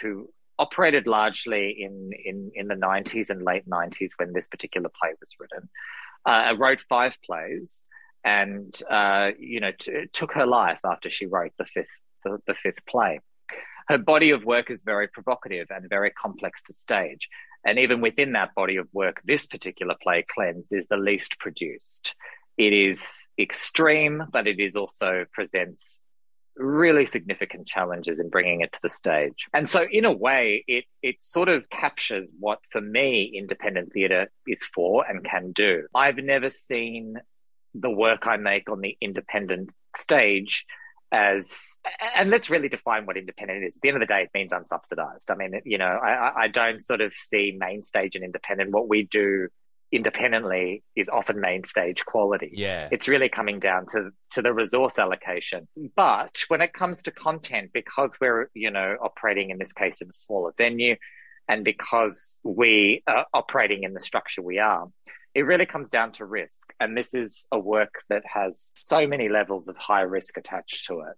who 0.01 0.29
operated 0.59 1.07
largely 1.07 1.75
in 1.79 2.11
in 2.25 2.51
in 2.53 2.67
the 2.67 2.75
90s 2.75 3.29
and 3.29 3.41
late 3.41 3.67
90s 3.67 4.09
when 4.17 4.33
this 4.33 4.47
particular 4.47 4.89
play 4.99 5.11
was 5.19 5.29
written. 5.39 5.69
Uh, 6.25 6.53
wrote 6.57 6.81
five 6.81 7.17
plays 7.25 7.85
and 8.25 8.77
uh, 8.89 9.31
you 9.39 9.61
know 9.61 9.71
t- 9.71 10.05
took 10.11 10.33
her 10.33 10.45
life 10.45 10.79
after 10.83 11.09
she 11.09 11.27
wrote 11.27 11.53
the 11.57 11.65
fifth 11.65 11.87
the, 12.25 12.37
the 12.45 12.53
fifth 12.53 12.85
play. 12.85 13.21
Her 13.87 13.97
body 13.97 14.31
of 14.31 14.43
work 14.43 14.69
is 14.69 14.83
very 14.83 15.07
provocative 15.07 15.67
and 15.69 15.89
very 15.89 16.11
complex 16.11 16.63
to 16.63 16.73
stage. 16.73 17.29
And 17.65 17.79
even 17.79 18.01
within 18.01 18.33
that 18.33 18.55
body 18.55 18.77
of 18.77 18.87
work, 18.93 19.21
this 19.25 19.47
particular 19.47 19.95
play, 20.01 20.25
Cleansed, 20.33 20.71
is 20.71 20.87
the 20.87 20.97
least 20.97 21.37
produced 21.39 22.13
it 22.57 22.73
is 22.73 23.29
extreme, 23.37 24.23
but 24.31 24.47
it 24.47 24.59
is 24.59 24.75
also 24.75 25.25
presents 25.31 26.03
really 26.55 27.05
significant 27.05 27.67
challenges 27.67 28.19
in 28.19 28.29
bringing 28.29 28.61
it 28.61 28.71
to 28.71 28.79
the 28.83 28.89
stage. 28.89 29.47
And 29.53 29.67
so 29.67 29.85
in 29.89 30.05
a 30.05 30.11
way, 30.11 30.63
it, 30.67 30.85
it 31.01 31.21
sort 31.21 31.49
of 31.49 31.69
captures 31.69 32.29
what 32.39 32.59
for 32.71 32.79
me 32.79 33.31
independent 33.35 33.91
theatre 33.93 34.31
is 34.47 34.63
for 34.63 35.05
and 35.09 35.23
can 35.23 35.51
do. 35.51 35.87
I've 35.95 36.17
never 36.17 36.49
seen 36.49 37.15
the 37.73 37.89
work 37.89 38.27
I 38.27 38.37
make 38.37 38.69
on 38.69 38.81
the 38.81 38.95
independent 39.01 39.71
stage 39.95 40.65
as 41.11 41.79
and 42.15 42.31
let's 42.31 42.49
really 42.49 42.69
define 42.69 43.05
what 43.05 43.17
independent 43.17 43.63
is. 43.63 43.77
At 43.77 43.81
the 43.81 43.89
end 43.89 43.97
of 43.97 44.01
the 44.01 44.11
day, 44.11 44.23
it 44.23 44.31
means 44.33 44.51
unsubsidized. 44.51 45.29
I 45.29 45.35
mean, 45.35 45.61
you 45.63 45.77
know, 45.77 45.85
I, 45.85 46.43
I 46.43 46.47
don't 46.47 46.81
sort 46.81 47.01
of 47.01 47.13
see 47.15 47.55
main 47.57 47.83
stage 47.83 48.15
and 48.15 48.23
independent. 48.23 48.71
What 48.71 48.89
we 48.89 49.03
do 49.03 49.47
independently 49.93 50.83
is 50.95 51.07
often 51.07 51.39
main 51.39 51.63
stage 51.63 52.03
quality. 52.05 52.49
Yeah. 52.51 52.89
It's 52.91 53.07
really 53.07 53.29
coming 53.29 53.59
down 53.59 53.85
to 53.91 54.09
to 54.31 54.41
the 54.41 54.51
resource 54.51 54.97
allocation. 54.97 55.67
But 55.95 56.35
when 56.47 56.61
it 56.61 56.73
comes 56.73 57.03
to 57.03 57.11
content, 57.11 57.69
because 57.73 58.17
we're, 58.19 58.49
you 58.55 58.71
know, 58.71 58.97
operating 59.01 59.51
in 59.51 59.59
this 59.59 59.71
case 59.71 60.01
in 60.01 60.09
a 60.09 60.13
smaller 60.13 60.53
venue 60.57 60.95
and 61.47 61.63
because 61.63 62.39
we 62.43 63.03
are 63.05 63.25
operating 63.33 63.83
in 63.83 63.93
the 63.93 63.99
structure 63.99 64.41
we 64.41 64.57
are, 64.57 64.87
it 65.35 65.41
really 65.41 65.65
comes 65.65 65.89
down 65.89 66.11
to 66.13 66.25
risk. 66.25 66.73
And 66.79 66.97
this 66.97 67.13
is 67.13 67.47
a 67.51 67.59
work 67.59 67.93
that 68.09 68.23
has 68.25 68.71
so 68.75 69.05
many 69.05 69.29
levels 69.29 69.67
of 69.67 69.77
high 69.77 70.01
risk 70.01 70.37
attached 70.37 70.87
to 70.87 71.01
it 71.01 71.17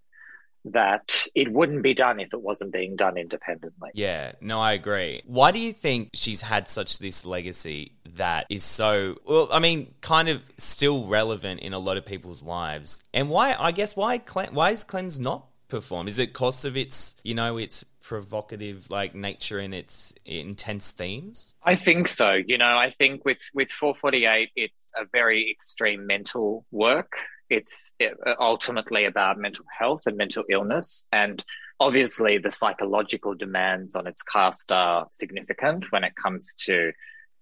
that 0.65 1.27
it 1.35 1.51
wouldn't 1.51 1.83
be 1.83 1.93
done 1.93 2.19
if 2.19 2.33
it 2.33 2.41
wasn't 2.41 2.73
being 2.73 2.95
done 2.95 3.17
independently. 3.17 3.91
Yeah, 3.93 4.33
no, 4.41 4.59
I 4.59 4.73
agree. 4.73 5.21
Why 5.25 5.51
do 5.51 5.59
you 5.59 5.73
think 5.73 6.09
she's 6.13 6.41
had 6.41 6.69
such 6.69 6.99
this 6.99 7.25
legacy 7.25 7.93
that 8.15 8.47
is 8.49 8.63
so 8.63 9.17
well? 9.25 9.49
I 9.51 9.59
mean, 9.59 9.93
kind 10.01 10.27
of 10.27 10.41
still 10.57 11.05
relevant 11.05 11.61
in 11.61 11.73
a 11.73 11.79
lot 11.79 11.97
of 11.97 12.05
people's 12.05 12.41
lives, 12.41 13.03
and 13.13 13.29
why? 13.29 13.55
I 13.57 13.71
guess 13.71 13.95
why 13.95 14.17
why 14.51 14.71
is 14.71 14.83
Cleanse 14.83 15.19
not 15.19 15.45
perform? 15.67 16.07
Is 16.07 16.19
it 16.19 16.33
cost 16.33 16.65
of 16.65 16.75
its 16.75 17.15
you 17.23 17.35
know 17.35 17.57
its 17.57 17.85
provocative 18.01 18.89
like 18.91 19.15
nature 19.15 19.59
and 19.59 19.73
its 19.73 20.13
intense 20.25 20.91
themes? 20.91 21.53
I 21.63 21.75
think 21.75 22.07
so. 22.07 22.33
You 22.33 22.57
know, 22.57 22.77
I 22.77 22.89
think 22.89 23.23
with 23.23 23.41
with 23.53 23.71
448, 23.71 24.49
it's 24.55 24.89
a 24.97 25.05
very 25.05 25.51
extreme 25.51 26.07
mental 26.07 26.65
work 26.71 27.17
it's 27.49 27.95
ultimately 28.39 29.05
about 29.05 29.37
mental 29.37 29.65
health 29.77 30.01
and 30.05 30.17
mental 30.17 30.43
illness. 30.49 31.07
And 31.11 31.43
obviously, 31.79 32.37
the 32.37 32.51
psychological 32.51 33.33
demands 33.35 33.95
on 33.95 34.07
its 34.07 34.21
cast 34.23 34.71
are 34.71 35.07
significant 35.11 35.91
when 35.91 36.03
it 36.03 36.15
comes 36.15 36.53
to 36.61 36.91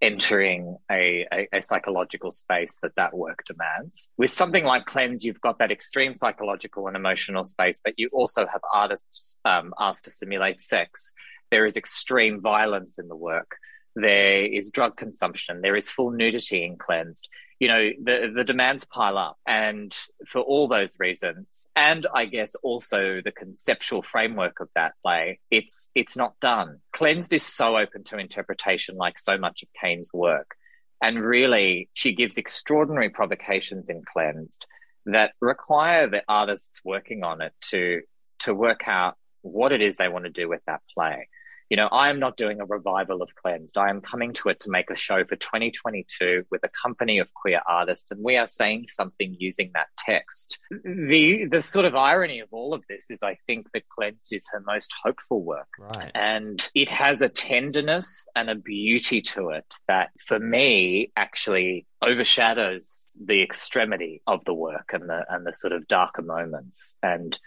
entering 0.02 0.76
a, 0.92 1.26
a, 1.32 1.48
a, 1.54 1.62
psychological 1.62 2.30
space 2.30 2.78
that 2.82 2.92
that 2.98 3.14
work 3.14 3.42
demands. 3.46 4.10
With 4.18 4.34
something 4.34 4.66
like 4.66 4.86
Cleanse, 4.86 5.24
you've 5.24 5.40
got 5.40 5.60
that 5.60 5.72
extreme 5.72 6.14
psychological 6.14 6.88
and 6.88 6.98
emotional 6.98 7.46
space, 7.46 7.80
but 7.82 7.94
you 7.96 8.10
also 8.12 8.46
have 8.46 8.60
artists 8.74 9.38
um, 9.46 9.74
asked 9.80 10.04
to 10.04 10.12
simulate 10.12 10.60
sex. 10.60 11.14
There 11.52 11.66
is 11.66 11.78
extreme 11.78 12.42
violence 12.42 13.00
in 13.00 13.08
the 13.08 13.16
work. 13.16 13.56
There 13.96 14.44
is 14.44 14.72
drug 14.72 14.98
consumption. 14.98 15.62
There 15.62 15.78
is 15.78 15.90
full 15.90 16.12
nudity 16.12 16.66
in 16.66 16.78
Cleansed 16.78 17.30
you 17.60 17.68
know, 17.68 17.90
the, 18.02 18.32
the 18.36 18.44
demands 18.44 18.86
pile 18.86 19.18
up. 19.18 19.38
And 19.48 19.96
for 20.28 20.42
all 20.42 20.68
those 20.68 20.96
reasons, 21.00 21.70
and 21.76 22.06
I 22.14 22.26
guess 22.26 22.56
also 22.56 23.22
the 23.24 23.32
conceptual 23.32 24.02
framework 24.02 24.60
of 24.60 24.70
that 24.76 24.94
play, 25.04 25.40
it's, 25.52 25.90
it's 25.96 26.18
not 26.18 26.40
done. 26.40 26.80
Cleansed 26.94 27.34
is 27.34 27.44
so 27.44 27.78
open 27.78 28.04
to 28.06 28.18
interpretation, 28.18 28.96
like 28.96 29.20
so 29.20 29.38
much 29.38 29.64
of 29.64 29.70
Kane's 29.80 30.12
work. 30.14 30.56
And 31.02 31.20
really, 31.20 31.90
she 31.94 32.14
gives 32.14 32.38
extraordinary 32.38 33.10
provocations 33.10 33.90
in 33.90 34.04
Cleansed 34.04 34.66
that 35.06 35.32
require 35.42 36.08
the 36.08 36.24
artists 36.30 36.80
working 36.86 37.24
on 37.24 37.42
it 37.42 37.52
to, 37.70 38.02
to 38.40 38.54
work 38.54 38.88
out 38.88 39.18
what 39.42 39.74
it 39.74 39.82
is 39.82 39.98
they 39.98 40.08
want 40.08 40.24
to 40.24 40.32
do 40.32 40.48
with 40.48 40.62
that 40.66 40.82
play 40.94 41.28
you 41.70 41.78
know, 41.78 41.88
I 41.92 42.10
am 42.10 42.20
not 42.20 42.38
doing 42.38 42.60
a 42.60 42.66
revival 42.66 43.22
of 43.22 43.30
Cleansed. 43.36 43.78
I 43.78 43.90
am 43.90 44.02
coming 44.02 44.34
to 44.34 44.50
it 44.50 44.60
to 44.62 44.70
make 44.70 44.90
a 44.90 44.96
show 44.96 45.24
for 45.24 45.36
2022 45.36 46.46
with 46.52 46.64
a 46.64 46.70
company 46.70 47.20
of 47.20 47.34
queer 47.34 47.62
artists, 47.68 48.12
and 48.12 48.24
we 48.24 48.36
are 48.38 48.48
saying 48.48 48.86
something 48.88 49.36
using 49.40 49.72
that 49.74 49.88
text. 49.98 50.60
The 50.84 51.46
the 51.46 51.62
sort 51.62 51.86
of 51.86 51.96
irony 51.96 52.40
of 52.40 52.50
all 52.52 52.74
of 52.74 52.84
this 52.88 53.10
is, 53.10 53.24
I 53.24 53.38
think 53.46 53.72
that 53.72 53.90
Cleansed 53.90 54.34
is 54.34 54.48
her 54.52 54.64
most 54.66 54.92
hopeful 55.04 55.44
work, 55.44 55.68
right? 55.80 56.12
And 56.16 56.70
it 56.76 56.90
has 56.90 57.22
a 57.22 57.30
tenderness 57.30 58.28
and 58.36 58.50
a 58.50 58.56
beauty 58.56 59.22
to 59.22 59.50
it 59.50 59.76
that, 59.88 60.10
for 60.26 60.40
me, 60.40 61.12
actually 61.16 61.86
overshadows 62.02 63.16
the 63.24 63.42
extremity 63.42 64.22
of 64.28 64.44
the 64.46 64.54
work 64.54 64.92
and 64.94 65.10
the 65.10 65.26
and 65.30 65.46
the 65.46 65.54
sort 65.54 65.74
of 65.74 65.88
darker 65.88 66.22
moments 66.22 66.96
and 67.02 67.40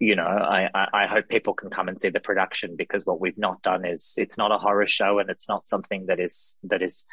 you 0.00 0.14
know, 0.14 0.26
I, 0.26 0.68
I 0.74 1.06
hope 1.06 1.28
people 1.28 1.54
can 1.54 1.70
come 1.70 1.88
and 1.88 2.00
see 2.00 2.08
the 2.08 2.20
production 2.20 2.76
because 2.76 3.04
what 3.04 3.20
we've 3.20 3.38
not 3.38 3.62
done 3.62 3.84
is 3.84 4.14
it's 4.16 4.38
not 4.38 4.52
a 4.52 4.58
horror 4.58 4.86
show 4.86 5.18
and 5.18 5.28
it's 5.28 5.48
not 5.48 5.66
something 5.66 6.06
that 6.06 6.20
is 6.20 6.58
that 6.64 6.82
is 6.82 7.04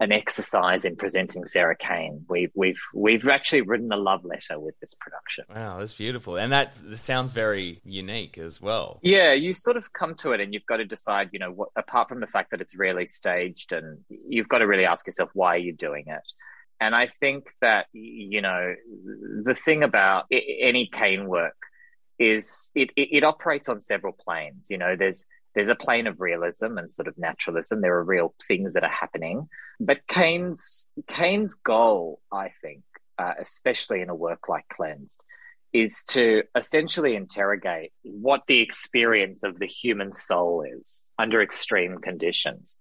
an 0.00 0.12
exercise 0.12 0.84
in 0.84 0.94
presenting 0.94 1.44
Sarah 1.44 1.76
Kane. 1.76 2.24
We've 2.28 2.52
we've 2.54 2.80
we've 2.94 3.26
actually 3.26 3.62
written 3.62 3.90
a 3.90 3.96
love 3.96 4.24
letter 4.24 4.60
with 4.60 4.78
this 4.80 4.94
production. 4.94 5.46
Wow, 5.52 5.78
that's 5.78 5.94
beautiful, 5.94 6.36
and 6.36 6.52
that 6.52 6.76
sounds 6.76 7.32
very 7.32 7.80
unique 7.84 8.38
as 8.38 8.60
well. 8.60 9.00
Yeah, 9.02 9.32
you 9.32 9.52
sort 9.52 9.76
of 9.76 9.92
come 9.92 10.14
to 10.16 10.32
it, 10.32 10.40
and 10.40 10.54
you've 10.54 10.66
got 10.66 10.76
to 10.76 10.84
decide. 10.84 11.30
You 11.32 11.40
know, 11.40 11.50
what, 11.50 11.70
apart 11.74 12.08
from 12.08 12.20
the 12.20 12.28
fact 12.28 12.52
that 12.52 12.60
it's 12.60 12.76
really 12.76 13.06
staged, 13.06 13.72
and 13.72 13.98
you've 14.08 14.48
got 14.48 14.58
to 14.58 14.66
really 14.66 14.84
ask 14.84 15.06
yourself 15.06 15.30
why 15.34 15.56
are 15.56 15.58
you 15.58 15.72
doing 15.72 16.04
it. 16.06 16.32
And 16.80 16.94
I 16.94 17.08
think 17.08 17.50
that 17.60 17.86
you 17.92 18.40
know 18.40 18.74
the 19.44 19.56
thing 19.56 19.82
about 19.82 20.26
any 20.30 20.86
Kane 20.86 21.26
work 21.26 21.56
is 22.18 22.70
it, 22.74 22.90
it, 22.96 23.16
it 23.18 23.24
operates 23.24 23.68
on 23.68 23.80
several 23.80 24.12
planes. 24.12 24.68
You 24.70 24.78
know, 24.78 24.96
there's 24.96 25.24
there's 25.54 25.68
a 25.68 25.74
plane 25.74 26.06
of 26.06 26.20
realism 26.20 26.78
and 26.78 26.90
sort 26.90 27.08
of 27.08 27.18
naturalism. 27.18 27.80
There 27.80 27.94
are 27.94 28.04
real 28.04 28.34
things 28.46 28.74
that 28.74 28.84
are 28.84 28.90
happening, 28.90 29.48
but 29.80 30.06
Kane's 30.06 30.88
Kane's 31.06 31.54
goal, 31.54 32.20
I 32.32 32.52
think, 32.62 32.82
uh, 33.18 33.34
especially 33.38 34.00
in 34.00 34.10
a 34.10 34.14
work 34.14 34.48
like 34.48 34.68
Cleansed, 34.68 35.20
is 35.72 36.04
to 36.08 36.42
essentially 36.54 37.14
interrogate 37.14 37.92
what 38.02 38.42
the 38.46 38.60
experience 38.60 39.44
of 39.44 39.58
the 39.58 39.66
human 39.66 40.12
soul 40.12 40.64
is 40.66 41.10
under 41.18 41.42
extreme 41.42 41.98
conditions. 41.98 42.78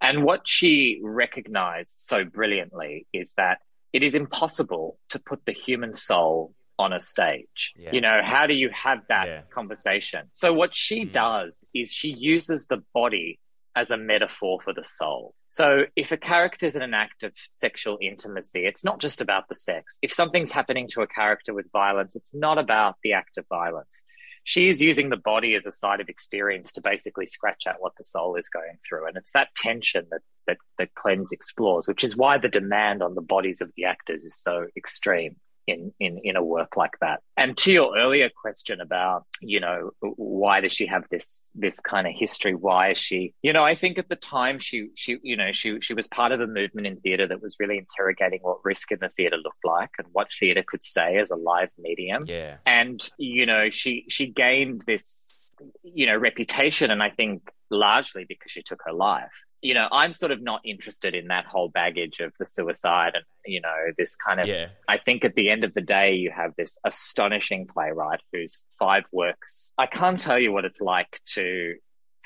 And 0.00 0.24
what 0.24 0.48
she 0.48 1.00
recognized 1.02 2.00
so 2.00 2.24
brilliantly 2.24 3.06
is 3.12 3.34
that 3.36 3.58
it 3.92 4.02
is 4.02 4.14
impossible 4.14 4.98
to 5.10 5.18
put 5.18 5.44
the 5.44 5.52
human 5.52 5.92
soul 5.92 6.54
on 6.80 6.94
a 6.94 7.00
stage. 7.00 7.74
Yeah. 7.76 7.90
You 7.92 8.00
know, 8.00 8.20
how 8.24 8.46
do 8.46 8.54
you 8.54 8.70
have 8.72 9.00
that 9.08 9.26
yeah. 9.26 9.42
conversation? 9.52 10.22
So 10.32 10.54
what 10.54 10.74
she 10.74 11.04
mm. 11.04 11.12
does 11.12 11.66
is 11.74 11.92
she 11.92 12.10
uses 12.10 12.66
the 12.66 12.82
body 12.94 13.38
as 13.76 13.90
a 13.90 13.98
metaphor 13.98 14.58
for 14.64 14.72
the 14.72 14.82
soul. 14.82 15.34
So 15.50 15.84
if 15.94 16.10
a 16.10 16.16
character 16.16 16.64
is 16.64 16.76
in 16.76 16.82
an 16.82 16.94
act 16.94 17.22
of 17.22 17.32
sexual 17.52 17.98
intimacy, 18.00 18.66
it's 18.66 18.82
not 18.82 18.98
just 18.98 19.20
about 19.20 19.48
the 19.48 19.54
sex. 19.54 19.98
If 20.00 20.12
something's 20.12 20.52
happening 20.52 20.88
to 20.92 21.02
a 21.02 21.06
character 21.06 21.52
with 21.52 21.70
violence, 21.70 22.16
it's 22.16 22.34
not 22.34 22.56
about 22.58 22.96
the 23.02 23.12
act 23.12 23.36
of 23.36 23.44
violence. 23.48 24.02
She 24.44 24.70
is 24.70 24.80
using 24.80 25.10
the 25.10 25.18
body 25.18 25.54
as 25.54 25.66
a 25.66 25.70
side 25.70 26.00
of 26.00 26.08
experience 26.08 26.72
to 26.72 26.80
basically 26.80 27.26
scratch 27.26 27.66
out 27.66 27.76
what 27.78 27.92
the 27.98 28.04
soul 28.04 28.36
is 28.36 28.48
going 28.48 28.78
through. 28.88 29.06
And 29.06 29.16
it's 29.18 29.32
that 29.32 29.48
tension 29.54 30.06
that, 30.10 30.22
that, 30.46 30.56
that 30.78 30.94
Cleanse 30.94 31.30
explores, 31.30 31.86
which 31.86 32.02
is 32.02 32.16
why 32.16 32.38
the 32.38 32.48
demand 32.48 33.02
on 33.02 33.14
the 33.14 33.20
bodies 33.20 33.60
of 33.60 33.70
the 33.76 33.84
actors 33.84 34.24
is 34.24 34.34
so 34.34 34.66
extreme 34.76 35.36
in, 35.66 35.92
in, 36.00 36.18
in 36.24 36.36
a 36.36 36.42
work 36.42 36.76
like 36.76 36.92
that. 37.00 37.20
And 37.36 37.56
to 37.58 37.72
your 37.72 37.96
earlier 37.98 38.28
question 38.28 38.80
about, 38.80 39.24
you 39.40 39.60
know, 39.60 39.90
why 40.00 40.60
does 40.60 40.72
she 40.72 40.86
have 40.86 41.04
this, 41.10 41.50
this 41.54 41.80
kind 41.80 42.06
of 42.06 42.12
history? 42.14 42.54
Why 42.54 42.90
is 42.90 42.98
she, 42.98 43.34
you 43.42 43.52
know, 43.52 43.64
I 43.64 43.74
think 43.74 43.98
at 43.98 44.08
the 44.08 44.16
time 44.16 44.58
she, 44.58 44.88
she, 44.94 45.18
you 45.22 45.36
know, 45.36 45.52
she, 45.52 45.80
she 45.80 45.94
was 45.94 46.08
part 46.08 46.32
of 46.32 46.40
a 46.40 46.46
movement 46.46 46.86
in 46.86 46.96
theatre 47.00 47.26
that 47.26 47.42
was 47.42 47.56
really 47.58 47.78
interrogating 47.78 48.40
what 48.42 48.58
risk 48.64 48.92
in 48.92 48.98
the 49.00 49.10
theatre 49.16 49.38
looked 49.38 49.64
like 49.64 49.90
and 49.98 50.08
what 50.12 50.28
theatre 50.38 50.64
could 50.66 50.82
say 50.82 51.18
as 51.18 51.30
a 51.30 51.36
live 51.36 51.70
medium. 51.78 52.24
Yeah. 52.26 52.56
And, 52.66 53.06
you 53.18 53.46
know, 53.46 53.70
she, 53.70 54.04
she 54.08 54.26
gained 54.26 54.82
this, 54.86 55.54
you 55.82 56.06
know, 56.06 56.16
reputation. 56.16 56.90
And 56.90 57.02
I 57.02 57.10
think 57.10 57.50
largely 57.70 58.24
because 58.28 58.50
she 58.50 58.62
took 58.62 58.80
her 58.84 58.92
life. 58.92 59.44
You 59.62 59.74
know, 59.74 59.88
I'm 59.92 60.12
sort 60.12 60.32
of 60.32 60.40
not 60.42 60.60
interested 60.64 61.14
in 61.14 61.28
that 61.28 61.44
whole 61.44 61.68
baggage 61.68 62.20
of 62.20 62.32
the 62.38 62.44
suicide 62.44 63.12
and, 63.14 63.24
you 63.44 63.60
know, 63.60 63.92
this 63.98 64.16
kind 64.16 64.40
of. 64.40 64.46
Yeah. 64.46 64.68
I 64.88 64.98
think 64.98 65.24
at 65.24 65.34
the 65.34 65.50
end 65.50 65.64
of 65.64 65.74
the 65.74 65.80
day, 65.80 66.14
you 66.14 66.30
have 66.30 66.54
this 66.56 66.78
astonishing 66.84 67.66
playwright 67.66 68.20
whose 68.32 68.64
five 68.78 69.04
works. 69.12 69.72
I 69.76 69.86
can't 69.86 70.18
tell 70.18 70.38
you 70.38 70.52
what 70.52 70.64
it's 70.64 70.80
like 70.80 71.20
to 71.34 71.74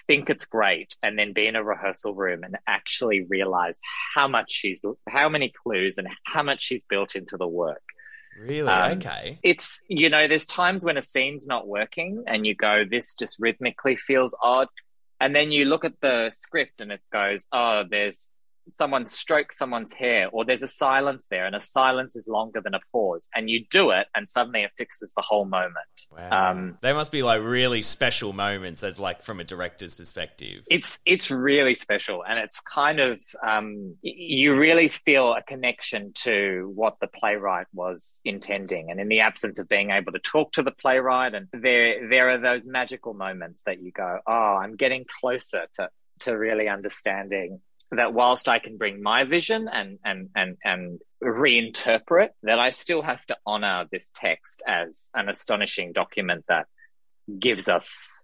think 0.06 0.28
it's 0.28 0.44
great 0.44 0.96
and 1.02 1.18
then 1.18 1.32
be 1.32 1.46
in 1.46 1.56
a 1.56 1.64
rehearsal 1.64 2.14
room 2.14 2.44
and 2.44 2.58
actually 2.66 3.24
realize 3.28 3.80
how 4.14 4.28
much 4.28 4.52
she's, 4.52 4.82
how 5.08 5.28
many 5.28 5.52
clues 5.62 5.98
and 5.98 6.06
how 6.24 6.42
much 6.42 6.62
she's 6.62 6.84
built 6.84 7.16
into 7.16 7.36
the 7.36 7.48
work. 7.48 7.82
Really? 8.38 8.68
Um, 8.68 8.98
okay. 8.98 9.38
It's, 9.42 9.82
you 9.88 10.10
know, 10.10 10.26
there's 10.28 10.46
times 10.46 10.84
when 10.84 10.96
a 10.96 11.02
scene's 11.02 11.46
not 11.46 11.66
working 11.66 12.24
and 12.26 12.46
you 12.46 12.54
go, 12.54 12.84
this 12.88 13.14
just 13.14 13.38
rhythmically 13.38 13.96
feels 13.96 14.36
odd. 14.42 14.68
And 15.24 15.34
then 15.34 15.50
you 15.50 15.64
look 15.64 15.86
at 15.86 15.98
the 16.02 16.28
script 16.28 16.82
and 16.82 16.92
it 16.92 17.06
goes, 17.10 17.48
oh, 17.50 17.84
there's 17.90 18.30
someone 18.68 19.06
strokes 19.06 19.58
someone's 19.58 19.92
hair 19.92 20.28
or 20.32 20.44
there's 20.44 20.62
a 20.62 20.68
silence 20.68 21.28
there 21.28 21.46
and 21.46 21.54
a 21.54 21.60
silence 21.60 22.16
is 22.16 22.28
longer 22.28 22.60
than 22.60 22.74
a 22.74 22.80
pause 22.92 23.28
and 23.34 23.50
you 23.50 23.64
do 23.70 23.90
it 23.90 24.06
and 24.14 24.28
suddenly 24.28 24.62
it 24.62 24.70
fixes 24.76 25.12
the 25.14 25.22
whole 25.22 25.44
moment 25.44 26.06
wow. 26.10 26.50
um, 26.50 26.78
they 26.80 26.92
must 26.92 27.12
be 27.12 27.22
like 27.22 27.42
really 27.42 27.82
special 27.82 28.32
moments 28.32 28.82
as 28.82 28.98
like 28.98 29.22
from 29.22 29.40
a 29.40 29.44
director's 29.44 29.96
perspective 29.96 30.62
it's 30.70 31.00
it's 31.04 31.30
really 31.30 31.74
special 31.74 32.24
and 32.24 32.38
it's 32.38 32.60
kind 32.60 33.00
of 33.00 33.20
um, 33.42 33.94
you 34.02 34.54
really 34.54 34.88
feel 34.88 35.34
a 35.34 35.42
connection 35.42 36.12
to 36.14 36.70
what 36.74 36.96
the 37.00 37.06
playwright 37.06 37.66
was 37.72 38.20
intending 38.24 38.90
and 38.90 39.00
in 39.00 39.08
the 39.08 39.20
absence 39.20 39.58
of 39.58 39.68
being 39.68 39.90
able 39.90 40.12
to 40.12 40.18
talk 40.18 40.52
to 40.52 40.62
the 40.62 40.72
playwright 40.72 41.34
and 41.34 41.48
there 41.52 42.08
there 42.08 42.30
are 42.30 42.38
those 42.38 42.66
magical 42.66 43.14
moments 43.14 43.62
that 43.66 43.82
you 43.82 43.92
go 43.92 44.18
oh 44.26 44.58
i'm 44.62 44.76
getting 44.76 45.04
closer 45.20 45.66
to 45.74 45.88
to 46.20 46.32
really 46.32 46.68
understanding 46.68 47.60
that 47.96 48.12
whilst 48.12 48.48
I 48.48 48.58
can 48.58 48.76
bring 48.76 49.02
my 49.02 49.24
vision 49.24 49.68
and 49.68 49.98
and 50.04 50.30
and 50.34 50.56
and 50.64 51.00
reinterpret, 51.22 52.30
that 52.42 52.58
I 52.58 52.70
still 52.70 53.02
have 53.02 53.24
to 53.26 53.36
honor 53.46 53.86
this 53.90 54.10
text 54.14 54.62
as 54.66 55.10
an 55.14 55.28
astonishing 55.28 55.92
document 55.92 56.44
that 56.48 56.66
gives 57.38 57.68
us 57.68 58.22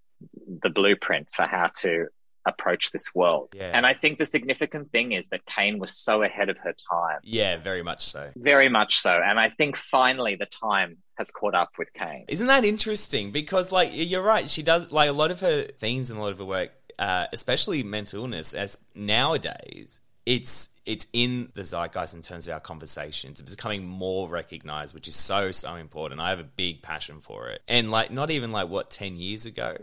the 0.62 0.71
blueprint 0.71 1.29
for 1.35 1.45
how 1.45 1.71
to 1.79 2.07
approach 2.47 2.91
this 2.91 3.14
world. 3.14 3.51
Yeah. 3.55 3.71
And 3.73 3.85
I 3.85 3.93
think 3.93 4.18
the 4.18 4.25
significant 4.25 4.91
thing 4.91 5.12
is 5.12 5.29
that 5.29 5.45
Kane 5.47 5.79
was 5.79 5.97
so 5.97 6.23
ahead 6.23 6.49
of 6.49 6.57
her 6.59 6.75
time. 6.91 7.21
Yeah, 7.23 7.57
very 7.57 7.83
much 7.83 8.07
so. 8.07 8.31
Very 8.37 8.68
much 8.68 8.99
so. 8.99 9.11
And 9.12 9.39
I 9.39 9.51
think 9.51 9.77
finally 9.77 10.37
the 10.37 10.47
time 10.47 10.99
has 11.16 11.31
caught 11.31 11.55
up 11.55 11.71
with 11.79 11.93
Kane. 11.93 12.25
Isn't 12.29 12.47
that 12.47 12.64
interesting? 12.64 13.31
Because 13.31 13.73
like 13.73 13.91
you're 13.93 14.23
right, 14.23 14.49
she 14.49 14.62
does 14.62 14.91
like 14.91 15.11
a 15.11 15.12
lot 15.12 15.31
of 15.31 15.41
her 15.41 15.64
themes 15.79 16.11
and 16.11 16.18
a 16.18 16.23
lot 16.23 16.33
of 16.33 16.39
her 16.39 16.45
work 16.45 16.71
uh, 17.01 17.26
especially 17.32 17.82
mental 17.82 18.22
illness, 18.22 18.55
as 18.55 18.78
nowadays 18.94 20.01
it's 20.26 20.70
it's 20.86 21.09
in 21.12 21.51
the 21.55 21.62
zeitgeist 21.62 22.14
in 22.14 22.22
terms 22.22 22.46
of 22.46 22.55
our 22.55 22.61
conversations. 22.61 23.40
It's 23.40 23.55
becoming 23.55 23.86
more 23.86 24.28
recognized, 24.28 24.94
which 24.94 25.09
is 25.09 25.16
so 25.16 25.51
so 25.51 25.74
important. 25.74 26.20
I 26.20 26.30
have 26.30 26.38
a 26.38 26.44
big 26.44 26.82
passion 26.82 27.20
for 27.20 27.48
it, 27.48 27.62
and 27.66 27.90
like 27.90 28.11
not 28.11 28.30
even 28.30 28.53
like 28.53 28.68
what 28.68 28.90
ten 28.90 29.16
years 29.16 29.46
ago. 29.46 29.76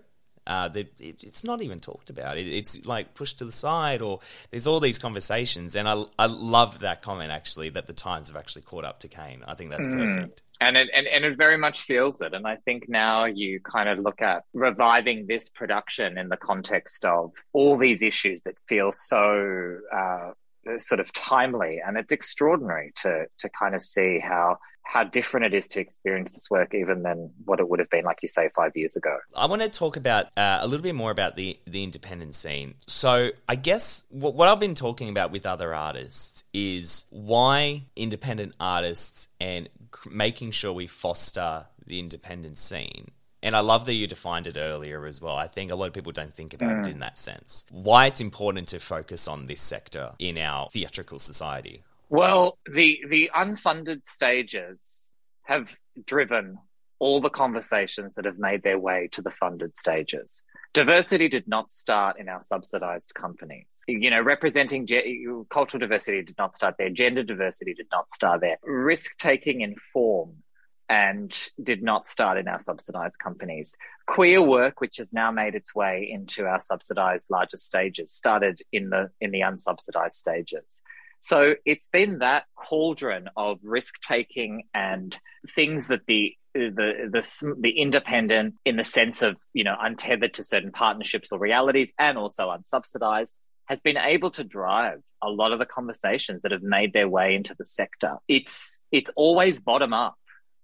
Uh, 0.47 0.69
it, 0.73 0.93
it's 0.99 1.43
not 1.43 1.61
even 1.61 1.79
talked 1.79 2.09
about. 2.09 2.37
It, 2.37 2.47
it's 2.47 2.85
like 2.85 3.13
pushed 3.13 3.39
to 3.39 3.45
the 3.45 3.51
side, 3.51 4.01
or 4.01 4.19
there's 4.51 4.65
all 4.65 4.79
these 4.79 4.97
conversations, 4.97 5.75
and 5.75 5.87
I 5.87 6.03
I 6.17 6.25
love 6.25 6.79
that 6.79 7.01
comment 7.01 7.31
actually 7.31 7.69
that 7.69 7.87
the 7.87 7.93
Times 7.93 8.27
have 8.27 8.37
actually 8.37 8.63
caught 8.63 8.85
up 8.85 8.99
to 9.01 9.07
Kane. 9.07 9.43
I 9.47 9.55
think 9.55 9.69
that's 9.69 9.87
mm. 9.87 9.97
perfect 9.97 10.41
and 10.59 10.77
it 10.77 10.89
and, 10.93 11.07
and 11.07 11.25
it 11.25 11.37
very 11.37 11.57
much 11.57 11.81
feels 11.81 12.21
it 12.21 12.33
and 12.33 12.47
i 12.47 12.55
think 12.55 12.87
now 12.87 13.25
you 13.25 13.59
kind 13.59 13.89
of 13.89 13.99
look 13.99 14.21
at 14.21 14.43
reviving 14.53 15.27
this 15.27 15.49
production 15.49 16.17
in 16.17 16.29
the 16.29 16.37
context 16.37 17.05
of 17.05 17.31
all 17.53 17.77
these 17.77 18.01
issues 18.01 18.41
that 18.43 18.55
feel 18.67 18.91
so 18.91 19.77
uh, 19.93 20.31
sort 20.77 20.99
of 20.99 21.11
timely 21.13 21.79
and 21.85 21.97
it's 21.97 22.11
extraordinary 22.11 22.91
to 22.95 23.25
to 23.37 23.49
kind 23.49 23.75
of 23.75 23.81
see 23.81 24.19
how 24.19 24.57
how 24.87 25.03
different 25.03 25.45
it 25.45 25.53
is 25.53 25.67
to 25.67 25.79
experience 25.79 26.33
this 26.33 26.49
work 26.49 26.73
even 26.73 27.03
than 27.03 27.31
what 27.45 27.59
it 27.59 27.67
would 27.69 27.79
have 27.79 27.89
been 27.89 28.05
like 28.05 28.19
you 28.21 28.27
say 28.27 28.49
five 28.55 28.71
years 28.75 28.95
ago 28.95 29.17
i 29.35 29.45
want 29.45 29.61
to 29.61 29.69
talk 29.69 29.97
about 29.97 30.25
uh, 30.37 30.59
a 30.61 30.67
little 30.67 30.83
bit 30.83 30.95
more 30.95 31.11
about 31.11 31.35
the 31.35 31.59
the 31.65 31.83
independent 31.83 32.33
scene 32.33 32.73
so 32.87 33.29
i 33.47 33.55
guess 33.55 34.05
what, 34.09 34.33
what 34.33 34.47
i've 34.47 34.59
been 34.59 34.75
talking 34.75 35.09
about 35.09 35.31
with 35.31 35.45
other 35.45 35.73
artists 35.73 36.43
is 36.53 37.05
why 37.09 37.83
independent 37.95 38.53
artists 38.59 39.27
and 39.39 39.69
making 40.09 40.51
sure 40.51 40.73
we 40.73 40.87
foster 40.87 41.65
the 41.85 41.99
independent 41.99 42.57
scene. 42.57 43.11
And 43.43 43.55
I 43.55 43.59
love 43.59 43.85
that 43.85 43.93
you 43.93 44.07
defined 44.07 44.47
it 44.47 44.57
earlier 44.57 45.05
as 45.05 45.21
well. 45.21 45.35
I 45.35 45.47
think 45.47 45.71
a 45.71 45.75
lot 45.75 45.87
of 45.87 45.93
people 45.93 46.11
don't 46.11 46.33
think 46.33 46.53
about 46.53 46.69
mm. 46.69 46.87
it 46.87 46.91
in 46.91 46.99
that 46.99 47.17
sense. 47.17 47.65
Why 47.71 48.07
it's 48.07 48.19
important 48.19 48.67
to 48.69 48.79
focus 48.79 49.27
on 49.27 49.45
this 49.45 49.61
sector 49.61 50.11
in 50.19 50.37
our 50.37 50.69
theatrical 50.69 51.19
society. 51.19 51.83
Well, 52.09 52.57
the 52.71 53.03
the 53.07 53.29
unfunded 53.35 54.05
stages 54.05 55.13
have 55.43 55.77
driven 56.05 56.57
all 56.99 57.21
the 57.21 57.29
conversations 57.29 58.15
that 58.15 58.25
have 58.25 58.39
made 58.39 58.63
their 58.63 58.79
way 58.79 59.07
to 59.11 59.21
the 59.21 59.29
funded 59.29 59.73
stages. 59.75 60.41
Diversity 60.73 61.27
did 61.27 61.47
not 61.47 61.71
start 61.71 62.19
in 62.19 62.27
our 62.27 62.41
subsidized 62.41 63.13
companies. 63.15 63.83
You 63.87 64.09
know, 64.09 64.21
representing 64.21 64.85
ge- 64.85 65.25
cultural 65.49 65.79
diversity 65.79 66.23
did 66.23 66.37
not 66.37 66.55
start 66.55 66.75
there. 66.77 66.89
Gender 66.89 67.23
diversity 67.23 67.73
did 67.73 67.87
not 67.91 68.11
start 68.11 68.41
there. 68.41 68.57
Risk 68.63 69.17
taking 69.17 69.61
in 69.61 69.75
form 69.75 70.43
and 70.89 71.49
did 71.61 71.83
not 71.83 72.07
start 72.07 72.37
in 72.37 72.47
our 72.47 72.59
subsidized 72.59 73.19
companies. 73.19 73.75
Queer 74.07 74.41
work, 74.41 74.79
which 74.79 74.97
has 74.97 75.13
now 75.13 75.31
made 75.31 75.53
its 75.55 75.75
way 75.75 76.07
into 76.09 76.45
our 76.45 76.59
subsidized 76.59 77.29
larger 77.29 77.57
stages, 77.57 78.11
started 78.11 78.61
in 78.71 78.89
the 78.89 79.09
in 79.19 79.31
the 79.31 79.41
unsubsidized 79.41 80.11
stages. 80.11 80.81
So 81.19 81.55
it's 81.65 81.89
been 81.89 82.19
that 82.19 82.45
cauldron 82.55 83.29
of 83.35 83.59
risk 83.63 84.01
taking 84.01 84.63
and 84.73 85.17
things 85.55 85.87
that 85.87 86.01
the 86.07 86.35
the 86.53 87.09
the 87.11 87.55
the 87.59 87.69
independent 87.69 88.55
in 88.65 88.77
the 88.77 88.83
sense 88.83 89.21
of 89.21 89.37
you 89.53 89.63
know 89.63 89.75
untethered 89.79 90.33
to 90.35 90.43
certain 90.43 90.71
partnerships 90.71 91.31
or 91.31 91.39
realities 91.39 91.93
and 91.99 92.17
also 92.17 92.49
unsubsidized 92.49 93.33
has 93.67 93.81
been 93.81 93.97
able 93.97 94.31
to 94.31 94.43
drive 94.43 94.99
a 95.21 95.29
lot 95.29 95.51
of 95.51 95.59
the 95.59 95.65
conversations 95.65 96.41
that 96.41 96.51
have 96.51 96.63
made 96.63 96.93
their 96.93 97.07
way 97.07 97.35
into 97.35 97.53
the 97.57 97.63
sector. 97.63 98.15
It's 98.27 98.81
it's 98.91 99.11
always 99.15 99.59
bottom 99.59 99.93
up 99.93 100.15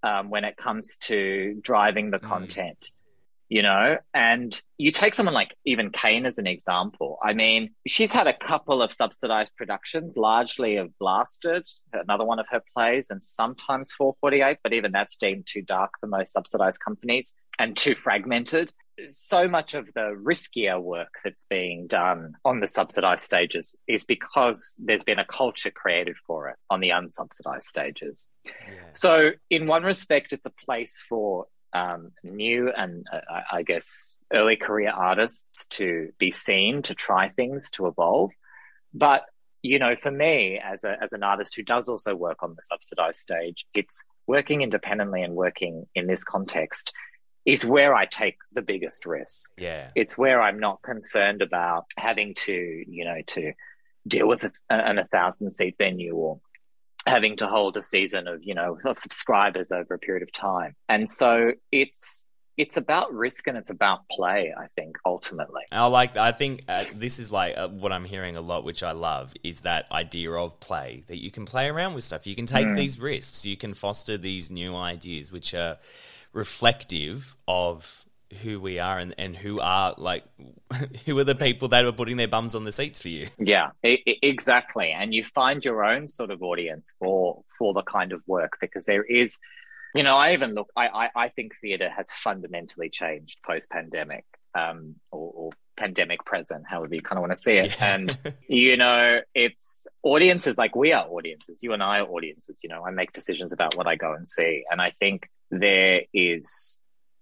um, 0.02 0.30
when 0.30 0.44
it 0.44 0.56
comes 0.56 0.96
to 1.02 1.58
driving 1.62 2.10
the 2.10 2.18
mm. 2.18 2.28
content 2.28 2.90
you 3.48 3.62
know, 3.62 3.98
and 4.12 4.60
you 4.78 4.90
take 4.90 5.14
someone 5.14 5.34
like 5.34 5.54
even 5.64 5.90
Kane 5.90 6.26
as 6.26 6.38
an 6.38 6.46
example. 6.46 7.18
I 7.22 7.34
mean, 7.34 7.70
she's 7.86 8.12
had 8.12 8.26
a 8.26 8.32
couple 8.32 8.82
of 8.82 8.92
subsidized 8.92 9.52
productions, 9.56 10.16
largely 10.16 10.76
of 10.76 10.96
Blasted, 10.98 11.68
another 11.92 12.24
one 12.24 12.38
of 12.38 12.46
her 12.50 12.62
plays, 12.74 13.10
and 13.10 13.22
sometimes 13.22 13.92
448, 13.92 14.58
but 14.62 14.72
even 14.72 14.92
that's 14.92 15.16
deemed 15.16 15.46
too 15.46 15.62
dark 15.62 15.92
for 16.00 16.06
most 16.06 16.32
subsidized 16.32 16.80
companies 16.82 17.34
and 17.58 17.76
too 17.76 17.94
fragmented. 17.94 18.72
So 19.08 19.48
much 19.48 19.74
of 19.74 19.86
the 19.94 20.16
riskier 20.16 20.80
work 20.80 21.14
that's 21.24 21.44
being 21.50 21.88
done 21.88 22.34
on 22.44 22.60
the 22.60 22.68
subsidized 22.68 23.24
stages 23.24 23.74
is 23.88 24.04
because 24.04 24.76
there's 24.78 25.02
been 25.02 25.18
a 25.18 25.24
culture 25.24 25.72
created 25.72 26.16
for 26.26 26.48
it 26.48 26.56
on 26.70 26.78
the 26.78 26.90
unsubsidized 26.90 27.64
stages. 27.64 28.28
Yeah. 28.44 28.52
So, 28.92 29.30
in 29.50 29.66
one 29.66 29.82
respect, 29.82 30.32
it's 30.32 30.46
a 30.46 30.52
place 30.64 31.04
for 31.08 31.46
um, 31.74 32.12
new 32.22 32.70
and 32.70 33.04
uh, 33.12 33.40
I 33.52 33.62
guess 33.62 34.16
early 34.32 34.56
career 34.56 34.90
artists 34.90 35.66
to 35.68 36.10
be 36.18 36.30
seen, 36.30 36.82
to 36.82 36.94
try 36.94 37.28
things, 37.28 37.70
to 37.72 37.86
evolve. 37.86 38.30
But 38.94 39.24
you 39.62 39.78
know, 39.78 39.96
for 39.96 40.10
me 40.10 40.60
as 40.62 40.84
a 40.84 40.96
as 41.02 41.12
an 41.12 41.22
artist 41.22 41.56
who 41.56 41.62
does 41.62 41.88
also 41.88 42.14
work 42.14 42.42
on 42.42 42.54
the 42.54 42.62
subsidized 42.62 43.18
stage, 43.18 43.66
it's 43.74 44.04
working 44.26 44.62
independently 44.62 45.22
and 45.22 45.34
working 45.34 45.86
in 45.94 46.06
this 46.06 46.22
context 46.22 46.92
is 47.44 47.66
where 47.66 47.94
I 47.94 48.06
take 48.06 48.36
the 48.52 48.62
biggest 48.62 49.04
risk. 49.04 49.52
Yeah, 49.58 49.88
it's 49.94 50.16
where 50.16 50.40
I'm 50.40 50.60
not 50.60 50.80
concerned 50.82 51.42
about 51.42 51.86
having 51.98 52.34
to 52.46 52.52
you 52.52 53.04
know 53.04 53.20
to 53.28 53.52
deal 54.06 54.28
with 54.28 54.44
a, 54.44 54.52
an 54.70 54.98
a 54.98 55.06
thousand 55.06 55.50
seat 55.50 55.76
venue 55.78 56.14
or 56.14 56.40
having 57.06 57.36
to 57.36 57.46
hold 57.46 57.76
a 57.76 57.82
season 57.82 58.26
of 58.28 58.42
you 58.42 58.54
know 58.54 58.78
of 58.84 58.98
subscribers 58.98 59.72
over 59.72 59.94
a 59.94 59.98
period 59.98 60.22
of 60.22 60.32
time. 60.32 60.74
And 60.88 61.08
so 61.08 61.52
it's 61.72 62.26
it's 62.56 62.76
about 62.76 63.12
risk 63.12 63.48
and 63.48 63.58
it's 63.58 63.70
about 63.70 64.08
play 64.08 64.54
i 64.56 64.66
think 64.76 64.96
ultimately. 65.04 65.62
I 65.72 65.86
like 65.86 66.16
i 66.16 66.30
think 66.30 66.62
uh, 66.68 66.84
this 66.94 67.18
is 67.18 67.32
like 67.32 67.56
uh, 67.56 67.68
what 67.68 67.92
i'm 67.92 68.04
hearing 68.04 68.36
a 68.36 68.40
lot 68.40 68.64
which 68.64 68.84
i 68.84 68.92
love 68.92 69.34
is 69.42 69.62
that 69.62 69.90
idea 69.90 70.30
of 70.30 70.60
play 70.60 71.02
that 71.08 71.20
you 71.20 71.30
can 71.30 71.44
play 71.44 71.68
around 71.68 71.94
with 71.94 72.04
stuff. 72.04 72.26
You 72.26 72.34
can 72.34 72.46
take 72.46 72.68
mm. 72.68 72.76
these 72.76 72.98
risks. 72.98 73.44
You 73.44 73.56
can 73.56 73.74
foster 73.74 74.16
these 74.16 74.50
new 74.50 74.76
ideas 74.76 75.32
which 75.32 75.54
are 75.54 75.78
reflective 76.32 77.34
of 77.46 78.04
who 78.34 78.60
we 78.60 78.78
are 78.78 78.98
and, 78.98 79.14
and 79.18 79.36
who 79.36 79.60
are 79.60 79.94
like 79.96 80.24
who 81.06 81.18
are 81.18 81.24
the 81.24 81.34
people 81.34 81.68
that 81.68 81.84
are 81.84 81.92
putting 81.92 82.16
their 82.16 82.28
bums 82.28 82.54
on 82.54 82.64
the 82.64 82.72
seats 82.72 83.00
for 83.00 83.08
you. 83.08 83.28
Yeah 83.38 83.70
exactly. 83.82 84.90
And 84.90 85.14
you 85.14 85.24
find 85.24 85.64
your 85.64 85.84
own 85.84 86.08
sort 86.08 86.30
of 86.30 86.42
audience 86.42 86.94
for 86.98 87.42
for 87.58 87.72
the 87.72 87.82
kind 87.82 88.12
of 88.12 88.22
work 88.26 88.58
because 88.60 88.84
there 88.84 89.02
is 89.02 89.38
you 89.94 90.02
know 90.02 90.16
i 90.16 90.32
even 90.32 90.54
look 90.54 90.68
i 90.76 90.88
i, 90.88 91.10
I 91.14 91.28
think 91.28 91.52
theater 91.60 91.88
has 91.88 92.10
fundamentally 92.10 92.90
changed 92.90 93.42
post 93.42 93.70
pandemic 93.70 94.24
um 94.54 94.96
or, 95.12 95.32
or 95.34 95.50
pandemic 95.76 96.24
present 96.24 96.64
however 96.68 96.94
you 96.94 97.02
kind 97.02 97.18
of 97.18 97.22
want 97.22 97.32
to 97.32 97.36
see 97.36 97.52
it. 97.52 97.76
Yeah. 97.78 97.94
and 97.94 98.34
you 98.48 98.76
know 98.76 99.20
it's 99.34 99.86
audiences 100.02 100.58
like 100.58 100.76
we 100.76 100.92
are 100.92 101.06
audiences. 101.06 101.62
You 101.62 101.72
and 101.72 101.82
i 101.82 101.98
are 102.00 102.06
audiences 102.06 102.58
you 102.62 102.68
know. 102.68 102.84
I 102.84 102.90
make 102.90 103.12
decisions 103.12 103.52
about 103.52 103.76
what 103.76 103.86
i 103.86 103.96
go 103.96 104.12
and 104.12 104.28
see. 104.28 104.64
And 104.70 104.80
i 104.80 104.92
think 105.00 105.28
there 105.50 106.02
is 106.12 106.78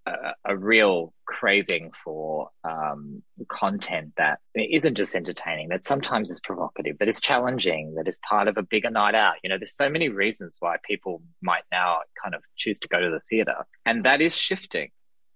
a, 0.06 0.32
a 0.44 0.56
real 0.56 1.12
craving 1.26 1.92
for 1.92 2.50
um, 2.64 3.22
content 3.48 4.12
that 4.16 4.40
isn't 4.54 4.96
just 4.96 5.14
entertaining, 5.14 5.68
that 5.68 5.84
sometimes 5.84 6.30
is 6.30 6.40
provocative, 6.40 6.98
that 6.98 7.08
is 7.08 7.20
challenging, 7.20 7.94
that 7.94 8.08
is 8.08 8.18
part 8.28 8.48
of 8.48 8.56
a 8.56 8.62
bigger 8.62 8.90
night 8.90 9.14
out. 9.14 9.34
You 9.42 9.50
know, 9.50 9.58
there's 9.58 9.74
so 9.74 9.88
many 9.88 10.08
reasons 10.08 10.56
why 10.60 10.76
people 10.82 11.22
might 11.40 11.64
now 11.70 11.98
kind 12.22 12.34
of 12.34 12.42
choose 12.56 12.78
to 12.80 12.88
go 12.88 13.00
to 13.00 13.10
the 13.10 13.20
theatre, 13.30 13.64
and 13.86 14.04
that 14.04 14.20
is 14.20 14.36
shifting. 14.36 14.90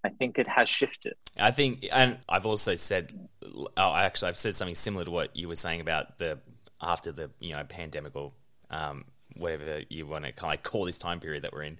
I 0.05 0.11
think 0.11 0.39
it 0.39 0.47
has 0.47 0.69
shifted. 0.69 1.15
I 1.39 1.51
think, 1.51 1.87
and 1.93 2.19
I've 2.29 2.47
also 2.47 2.77
said, 2.77 3.29
oh, 3.77 3.95
actually, 3.95 4.29
I've 4.29 4.37
said 4.37 4.55
something 4.55 4.77
similar 4.77 5.05
to 5.05 5.11
what 5.11 5.35
you 5.37 5.49
were 5.49 5.57
saying 5.57 5.81
about 5.81 6.19
the 6.19 6.39
after 6.81 7.11
the 7.11 7.31
you 7.41 7.53
know 7.53 7.65
pandemic 7.65 8.15
or 8.15 8.33
um, 8.71 9.05
whatever 9.35 9.83
you 9.89 10.07
want 10.07 10.25
to 10.25 10.33
kind 10.33 10.55
of 10.55 10.63
call 10.63 10.85
this 10.85 10.99
time 10.99 11.21
period 11.21 11.43
that 11.43 11.53
we're 11.53 11.63
in, 11.63 11.79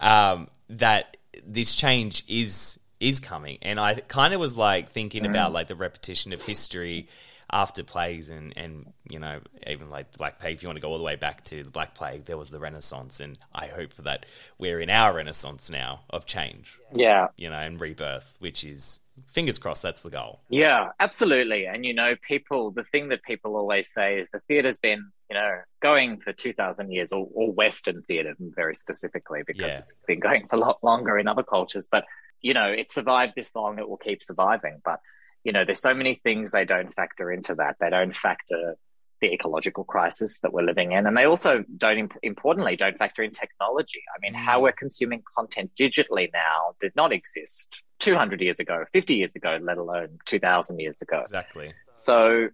um, 0.00 0.48
that 0.70 1.17
this 1.46 1.74
change 1.74 2.24
is 2.28 2.78
is 3.00 3.20
coming, 3.20 3.58
and 3.62 3.78
I 3.78 3.94
kind 3.94 4.34
of 4.34 4.40
was 4.40 4.56
like 4.56 4.90
thinking 4.90 5.24
mm. 5.24 5.30
about 5.30 5.52
like 5.52 5.68
the 5.68 5.76
repetition 5.76 6.32
of 6.32 6.42
history 6.42 7.08
after 7.50 7.82
plagues 7.82 8.28
and 8.28 8.52
and 8.56 8.92
you 9.08 9.18
know 9.18 9.40
even 9.66 9.90
like 9.90 10.10
the 10.12 10.18
black 10.18 10.38
plague. 10.38 10.56
If 10.56 10.62
you 10.62 10.68
want 10.68 10.76
to 10.76 10.82
go 10.82 10.90
all 10.90 10.98
the 10.98 11.04
way 11.04 11.16
back 11.16 11.44
to 11.44 11.62
the 11.62 11.70
black 11.70 11.94
plague 11.94 12.24
there 12.26 12.36
was 12.36 12.50
the 12.50 12.58
renaissance 12.58 13.20
and 13.20 13.38
i 13.54 13.66
hope 13.66 13.94
that 13.96 14.26
we're 14.58 14.80
in 14.80 14.90
our 14.90 15.14
renaissance 15.14 15.70
now 15.70 16.00
of 16.10 16.26
change. 16.26 16.78
Yeah. 16.94 17.28
You 17.36 17.50
know 17.50 17.56
and 17.56 17.80
rebirth 17.80 18.36
which 18.38 18.64
is 18.64 19.00
fingers 19.26 19.58
crossed 19.58 19.82
that's 19.82 20.02
the 20.02 20.10
goal. 20.10 20.40
Yeah 20.50 20.90
absolutely. 21.00 21.66
And 21.66 21.86
you 21.86 21.94
know 21.94 22.16
people 22.16 22.70
the 22.70 22.84
thing 22.84 23.08
that 23.08 23.22
people 23.22 23.56
always 23.56 23.88
say 23.88 24.18
is 24.18 24.30
the 24.30 24.40
theater's 24.40 24.78
been 24.78 25.10
you 25.30 25.36
know 25.36 25.58
going 25.80 26.20
for 26.20 26.32
2000 26.32 26.90
years 26.92 27.12
or, 27.12 27.28
or 27.34 27.52
western 27.52 28.02
theater 28.02 28.34
very 28.38 28.74
specifically 28.74 29.40
because 29.46 29.66
yeah. 29.66 29.78
it's 29.78 29.94
been 30.06 30.20
going 30.20 30.46
for 30.48 30.56
a 30.56 30.58
lot 30.58 30.78
longer 30.82 31.18
in 31.18 31.28
other 31.28 31.42
cultures 31.42 31.88
but 31.90 32.04
you 32.40 32.54
know 32.54 32.66
it 32.66 32.90
survived 32.90 33.32
this 33.36 33.54
long 33.54 33.78
it 33.78 33.88
will 33.88 33.96
keep 33.96 34.22
surviving 34.22 34.80
but 34.84 35.00
you 35.44 35.52
know 35.52 35.64
there's 35.64 35.80
so 35.80 35.94
many 35.94 36.14
things 36.14 36.50
they 36.50 36.64
don't 36.64 36.92
factor 36.94 37.30
into 37.30 37.54
that 37.54 37.76
they 37.80 37.90
don't 37.90 38.14
factor 38.14 38.76
the 39.20 39.32
ecological 39.32 39.84
crisis 39.84 40.38
that 40.40 40.52
we're 40.52 40.62
living 40.62 40.92
in. 40.92 41.06
And 41.06 41.16
they 41.16 41.24
also 41.24 41.64
don't, 41.76 42.12
importantly, 42.22 42.76
don't 42.76 42.96
factor 42.96 43.22
in 43.22 43.32
technology. 43.32 44.02
I 44.14 44.18
mean, 44.20 44.34
mm. 44.34 44.44
how 44.44 44.60
we're 44.60 44.72
consuming 44.72 45.22
content 45.36 45.72
digitally 45.78 46.30
now 46.32 46.74
did 46.80 46.92
not 46.94 47.12
exist 47.12 47.82
200 48.00 48.40
years 48.40 48.60
ago, 48.60 48.84
50 48.92 49.16
years 49.16 49.34
ago, 49.34 49.58
let 49.60 49.78
alone 49.78 50.18
2000 50.26 50.78
years 50.78 51.02
ago. 51.02 51.20
Exactly. 51.20 51.72
So 51.94 52.48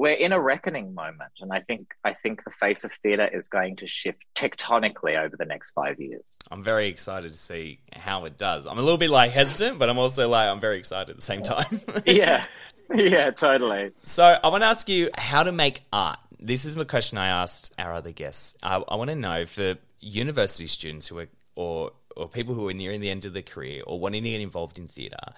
we're 0.00 0.12
in 0.12 0.32
a 0.32 0.40
reckoning 0.40 0.94
moment. 0.94 1.30
And 1.42 1.52
I 1.52 1.60
think, 1.60 1.94
I 2.04 2.14
think 2.14 2.42
the 2.44 2.50
face 2.50 2.84
of 2.84 2.92
theatre 2.92 3.28
is 3.30 3.48
going 3.48 3.76
to 3.76 3.86
shift 3.86 4.24
tectonically 4.34 5.22
over 5.22 5.36
the 5.36 5.44
next 5.44 5.72
five 5.72 6.00
years. 6.00 6.38
I'm 6.50 6.62
very 6.62 6.88
excited 6.88 7.30
to 7.30 7.36
see 7.36 7.80
how 7.92 8.24
it 8.24 8.38
does. 8.38 8.66
I'm 8.66 8.78
a 8.78 8.82
little 8.82 8.96
bit 8.96 9.10
like 9.10 9.30
hesitant, 9.32 9.78
but 9.78 9.90
I'm 9.90 9.98
also 9.98 10.26
like, 10.26 10.48
I'm 10.48 10.58
very 10.58 10.78
excited 10.78 11.10
at 11.10 11.16
the 11.16 11.22
same 11.22 11.42
time. 11.42 11.82
yeah. 12.06 12.46
yeah, 12.94 13.30
totally. 13.30 13.90
So 14.00 14.38
I 14.42 14.48
want 14.48 14.62
to 14.62 14.68
ask 14.68 14.88
you 14.88 15.10
how 15.18 15.42
to 15.42 15.52
make 15.52 15.82
art. 15.92 16.18
This 16.38 16.64
is 16.64 16.78
a 16.78 16.86
question 16.86 17.18
I 17.18 17.28
asked 17.28 17.74
our 17.78 17.92
other 17.92 18.10
guests. 18.10 18.54
I, 18.62 18.76
I 18.76 18.96
want 18.96 19.10
to 19.10 19.16
know 19.16 19.44
for 19.44 19.76
university 20.00 20.66
students 20.66 21.08
who 21.08 21.18
are 21.18 21.28
or 21.56 21.92
or 22.16 22.26
people 22.26 22.54
who 22.54 22.66
are 22.68 22.74
nearing 22.74 23.00
the 23.00 23.10
end 23.10 23.26
of 23.26 23.34
their 23.34 23.42
career 23.42 23.82
or 23.86 24.00
wanting 24.00 24.24
to 24.24 24.30
get 24.30 24.40
involved 24.40 24.78
in 24.78 24.88
theatre, 24.88 25.34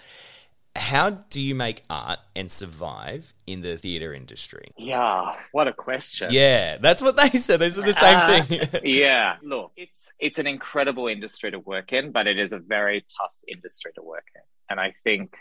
how 0.74 1.10
do 1.10 1.40
you 1.40 1.54
make 1.54 1.82
art 1.90 2.18
and 2.34 2.50
survive 2.50 3.34
in 3.46 3.60
the 3.60 3.76
theatre 3.76 4.14
industry? 4.14 4.72
Yeah, 4.78 5.36
what 5.52 5.68
a 5.68 5.72
question. 5.72 6.28
Yeah, 6.32 6.78
that's 6.78 7.02
what 7.02 7.16
they 7.16 7.28
said. 7.38 7.60
These 7.60 7.78
are 7.78 7.82
the 7.82 7.92
same 7.92 8.16
uh, 8.16 8.42
thing. 8.42 8.80
yeah, 8.84 9.36
look, 9.42 9.72
it's 9.76 10.12
it's 10.18 10.38
an 10.38 10.46
incredible 10.46 11.08
industry 11.08 11.50
to 11.50 11.58
work 11.58 11.92
in, 11.92 12.10
but 12.10 12.26
it 12.26 12.38
is 12.38 12.52
a 12.52 12.58
very 12.58 13.04
tough 13.18 13.34
industry 13.46 13.92
to 13.96 14.02
work 14.02 14.26
in. 14.34 14.42
And 14.70 14.80
I 14.80 14.94
think, 15.04 15.36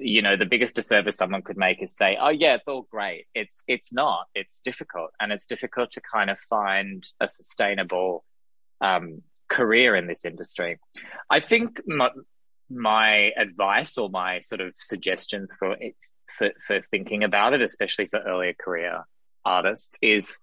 you 0.00 0.22
know, 0.22 0.36
the 0.36 0.46
biggest 0.46 0.76
disservice 0.76 1.16
someone 1.16 1.42
could 1.42 1.56
make 1.56 1.82
is 1.82 1.96
say, 1.96 2.16
"Oh, 2.20 2.28
yeah, 2.28 2.54
it's 2.54 2.68
all 2.68 2.82
great." 2.82 3.26
It's 3.34 3.64
it's 3.66 3.92
not. 3.92 4.26
It's 4.34 4.60
difficult, 4.60 5.10
and 5.18 5.32
it's 5.32 5.46
difficult 5.46 5.90
to 5.92 6.00
kind 6.00 6.30
of 6.30 6.38
find 6.38 7.04
a 7.20 7.28
sustainable 7.28 8.24
um, 8.80 9.22
career 9.48 9.96
in 9.96 10.06
this 10.06 10.24
industry. 10.24 10.78
I 11.30 11.40
think 11.40 11.80
my, 11.86 12.10
my 12.70 13.30
advice 13.36 13.98
or 13.98 14.08
my 14.08 14.38
sort 14.38 14.60
of 14.60 14.74
suggestions 14.78 15.54
for, 15.58 15.76
for 16.38 16.50
for 16.66 16.80
thinking 16.90 17.24
about 17.24 17.54
it, 17.54 17.62
especially 17.62 18.06
for 18.06 18.20
earlier 18.20 18.54
career 18.54 19.04
artists, 19.44 19.98
is 20.02 20.40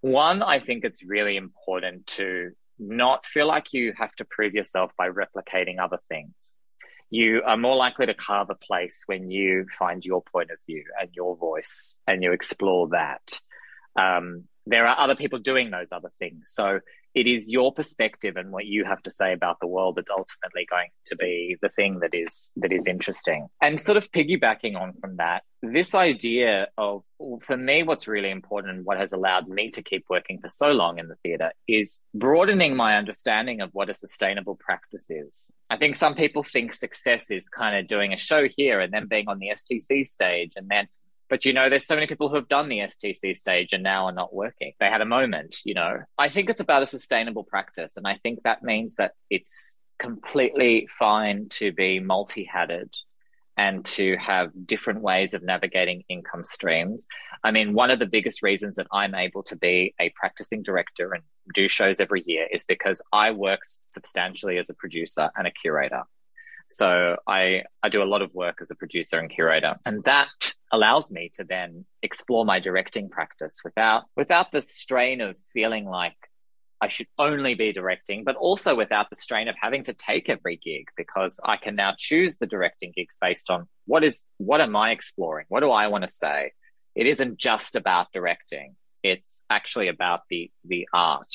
one. 0.00 0.42
I 0.42 0.58
think 0.58 0.84
it's 0.84 1.04
really 1.04 1.36
important 1.36 2.06
to 2.18 2.52
not 2.78 3.24
feel 3.26 3.46
like 3.46 3.72
you 3.72 3.92
have 3.96 4.12
to 4.16 4.24
prove 4.24 4.54
yourself 4.54 4.92
by 4.98 5.08
replicating 5.08 5.78
other 5.80 5.98
things. 6.08 6.54
You 7.10 7.42
are 7.46 7.56
more 7.56 7.76
likely 7.76 8.06
to 8.06 8.14
carve 8.14 8.50
a 8.50 8.54
place 8.56 9.04
when 9.06 9.30
you 9.30 9.66
find 9.78 10.04
your 10.04 10.22
point 10.22 10.50
of 10.50 10.58
view 10.66 10.84
and 11.00 11.10
your 11.14 11.36
voice 11.36 11.96
and 12.06 12.22
you 12.22 12.32
explore 12.32 12.88
that. 12.88 13.40
Um, 13.96 14.44
there 14.66 14.86
are 14.86 15.00
other 15.00 15.14
people 15.14 15.38
doing 15.38 15.70
those 15.70 15.92
other 15.92 16.10
things. 16.18 16.50
So 16.52 16.80
it 17.14 17.26
is 17.26 17.50
your 17.50 17.72
perspective 17.72 18.36
and 18.36 18.50
what 18.50 18.66
you 18.66 18.84
have 18.84 19.02
to 19.04 19.10
say 19.10 19.32
about 19.32 19.58
the 19.60 19.66
world 19.66 19.96
that's 19.96 20.10
ultimately 20.10 20.66
going 20.68 20.88
to 21.06 21.16
be 21.16 21.56
the 21.62 21.68
thing 21.68 22.00
that 22.00 22.14
is 22.14 22.50
that 22.56 22.72
is 22.72 22.86
interesting. 22.86 23.48
And 23.62 23.80
sort 23.80 23.96
of 23.96 24.10
piggybacking 24.10 24.76
on 24.76 24.94
from 24.94 25.16
that, 25.16 25.44
this 25.62 25.94
idea 25.94 26.68
of 26.76 27.02
for 27.42 27.56
me 27.56 27.82
what's 27.82 28.08
really 28.08 28.30
important 28.30 28.74
and 28.74 28.84
what 28.84 28.98
has 28.98 29.12
allowed 29.12 29.48
me 29.48 29.70
to 29.70 29.82
keep 29.82 30.04
working 30.10 30.38
for 30.40 30.48
so 30.48 30.68
long 30.68 30.98
in 30.98 31.08
the 31.08 31.14
theater 31.22 31.52
is 31.68 32.00
broadening 32.14 32.76
my 32.76 32.96
understanding 32.96 33.60
of 33.60 33.70
what 33.72 33.88
a 33.88 33.94
sustainable 33.94 34.56
practice 34.56 35.08
is. 35.10 35.50
I 35.70 35.76
think 35.76 35.96
some 35.96 36.14
people 36.14 36.42
think 36.42 36.72
success 36.72 37.30
is 37.30 37.48
kind 37.48 37.76
of 37.76 37.88
doing 37.88 38.12
a 38.12 38.16
show 38.16 38.48
here 38.54 38.80
and 38.80 38.92
then 38.92 39.06
being 39.06 39.28
on 39.28 39.38
the 39.38 39.48
STC 39.48 40.04
stage 40.04 40.52
and 40.56 40.68
then 40.68 40.88
but 41.34 41.44
you 41.44 41.52
know, 41.52 41.68
there's 41.68 41.84
so 41.84 41.96
many 41.96 42.06
people 42.06 42.28
who 42.28 42.36
have 42.36 42.46
done 42.46 42.68
the 42.68 42.78
STC 42.78 43.36
stage 43.36 43.72
and 43.72 43.82
now 43.82 44.06
are 44.06 44.12
not 44.12 44.32
working. 44.32 44.72
They 44.78 44.86
had 44.86 45.00
a 45.00 45.04
moment, 45.04 45.56
you 45.64 45.74
know. 45.74 45.98
I 46.16 46.28
think 46.28 46.48
it's 46.48 46.60
about 46.60 46.84
a 46.84 46.86
sustainable 46.86 47.42
practice. 47.42 47.96
And 47.96 48.06
I 48.06 48.20
think 48.22 48.44
that 48.44 48.62
means 48.62 48.94
that 48.98 49.14
it's 49.30 49.80
completely 49.98 50.88
fine 50.96 51.48
to 51.48 51.72
be 51.72 51.98
multi 51.98 52.44
hatted 52.44 52.94
and 53.56 53.84
to 53.86 54.16
have 54.16 54.52
different 54.64 55.00
ways 55.00 55.34
of 55.34 55.42
navigating 55.42 56.04
income 56.08 56.44
streams. 56.44 57.08
I 57.42 57.50
mean, 57.50 57.74
one 57.74 57.90
of 57.90 57.98
the 57.98 58.06
biggest 58.06 58.40
reasons 58.44 58.76
that 58.76 58.86
I'm 58.92 59.16
able 59.16 59.42
to 59.42 59.56
be 59.56 59.92
a 59.98 60.10
practicing 60.14 60.62
director 60.62 61.14
and 61.14 61.24
do 61.52 61.66
shows 61.66 61.98
every 61.98 62.22
year 62.26 62.46
is 62.52 62.64
because 62.64 63.02
I 63.12 63.32
work 63.32 63.62
substantially 63.92 64.58
as 64.58 64.70
a 64.70 64.74
producer 64.74 65.30
and 65.36 65.48
a 65.48 65.50
curator. 65.50 66.04
So 66.68 67.16
I, 67.26 67.64
I 67.82 67.88
do 67.88 68.02
a 68.02 68.04
lot 68.04 68.22
of 68.22 68.32
work 68.34 68.58
as 68.60 68.70
a 68.70 68.74
producer 68.76 69.18
and 69.18 69.28
curator. 69.28 69.74
And 69.84 70.04
that 70.04 70.28
allows 70.74 71.10
me 71.10 71.30
to 71.34 71.44
then 71.44 71.86
explore 72.02 72.44
my 72.44 72.60
directing 72.60 73.08
practice 73.08 73.60
without, 73.64 74.04
without 74.16 74.52
the 74.52 74.60
strain 74.60 75.20
of 75.20 75.36
feeling 75.52 75.86
like 75.86 76.16
I 76.80 76.88
should 76.88 77.06
only 77.18 77.54
be 77.54 77.72
directing, 77.72 78.24
but 78.24 78.36
also 78.36 78.74
without 78.74 79.08
the 79.08 79.16
strain 79.16 79.48
of 79.48 79.56
having 79.58 79.84
to 79.84 79.94
take 79.94 80.28
every 80.28 80.56
gig 80.56 80.88
because 80.96 81.40
I 81.42 81.56
can 81.56 81.76
now 81.76 81.94
choose 81.96 82.36
the 82.36 82.46
directing 82.46 82.92
gigs 82.94 83.16
based 83.20 83.48
on 83.48 83.68
what 83.86 84.04
is, 84.04 84.24
what 84.38 84.60
am 84.60 84.76
I 84.76 84.90
exploring? 84.90 85.46
What 85.48 85.60
do 85.60 85.70
I 85.70 85.86
want 85.86 86.02
to 86.02 86.08
say? 86.08 86.52
It 86.94 87.06
isn't 87.06 87.38
just 87.38 87.76
about 87.76 88.12
directing. 88.12 88.76
It's 89.02 89.44
actually 89.48 89.88
about 89.88 90.22
the, 90.28 90.50
the 90.64 90.88
art. 90.92 91.28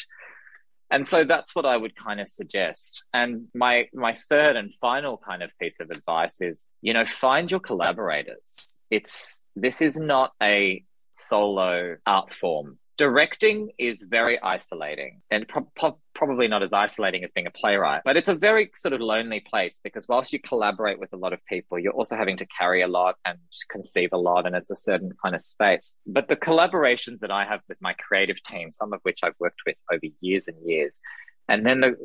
And 0.91 1.07
so 1.07 1.23
that's 1.23 1.55
what 1.55 1.65
I 1.65 1.77
would 1.77 1.95
kind 1.95 2.19
of 2.19 2.27
suggest. 2.27 3.05
And 3.13 3.47
my 3.53 3.87
my 3.93 4.17
third 4.29 4.55
and 4.55 4.73
final 4.81 5.17
kind 5.17 5.43
of 5.43 5.51
piece 5.59 5.79
of 5.79 5.91
advice 5.91 6.41
is, 6.41 6.67
you 6.81 6.93
know, 6.93 7.05
find 7.05 7.49
your 7.49 7.59
collaborators. 7.59 8.79
It's 8.89 9.43
this 9.55 9.81
is 9.81 9.97
not 9.97 10.31
a 10.41 10.83
solo 11.11 11.97
art 12.05 12.33
form 12.33 12.79
directing 12.99 13.71
is 13.77 14.05
very 14.09 14.37
isolating 14.43 15.21
and 15.31 15.47
pro- 15.47 15.71
pro- 15.73 15.97
probably 16.13 16.49
not 16.49 16.61
as 16.61 16.73
isolating 16.73 17.23
as 17.23 17.31
being 17.31 17.47
a 17.47 17.51
playwright, 17.51 18.01
but 18.03 18.17
it's 18.17 18.27
a 18.27 18.35
very 18.35 18.69
sort 18.75 18.91
of 18.91 18.99
lonely 18.99 19.39
place 19.39 19.79
because 19.81 20.05
whilst 20.09 20.33
you 20.33 20.39
collaborate 20.41 20.99
with 20.99 21.13
a 21.13 21.15
lot 21.15 21.31
of 21.31 21.39
people, 21.45 21.79
you're 21.79 21.93
also 21.93 22.17
having 22.17 22.35
to 22.35 22.45
carry 22.45 22.81
a 22.81 22.89
lot 22.89 23.15
and 23.23 23.39
conceive 23.69 24.09
a 24.11 24.17
lot, 24.17 24.45
and 24.45 24.53
it's 24.53 24.69
a 24.69 24.75
certain 24.75 25.13
kind 25.23 25.33
of 25.33 25.39
space. 25.41 25.97
But 26.05 26.27
the 26.27 26.35
collaborations 26.35 27.19
that 27.19 27.31
I 27.31 27.45
have 27.45 27.61
with 27.69 27.77
my 27.79 27.93
creative 27.93 28.43
team, 28.43 28.73
some 28.73 28.91
of 28.91 28.99
which 29.03 29.21
I've 29.23 29.39
worked 29.39 29.61
with 29.65 29.77
over 29.89 30.07
years 30.19 30.49
and 30.49 30.57
years, 30.65 30.99
and 31.47 31.65
then 31.65 31.79
the 31.79 31.95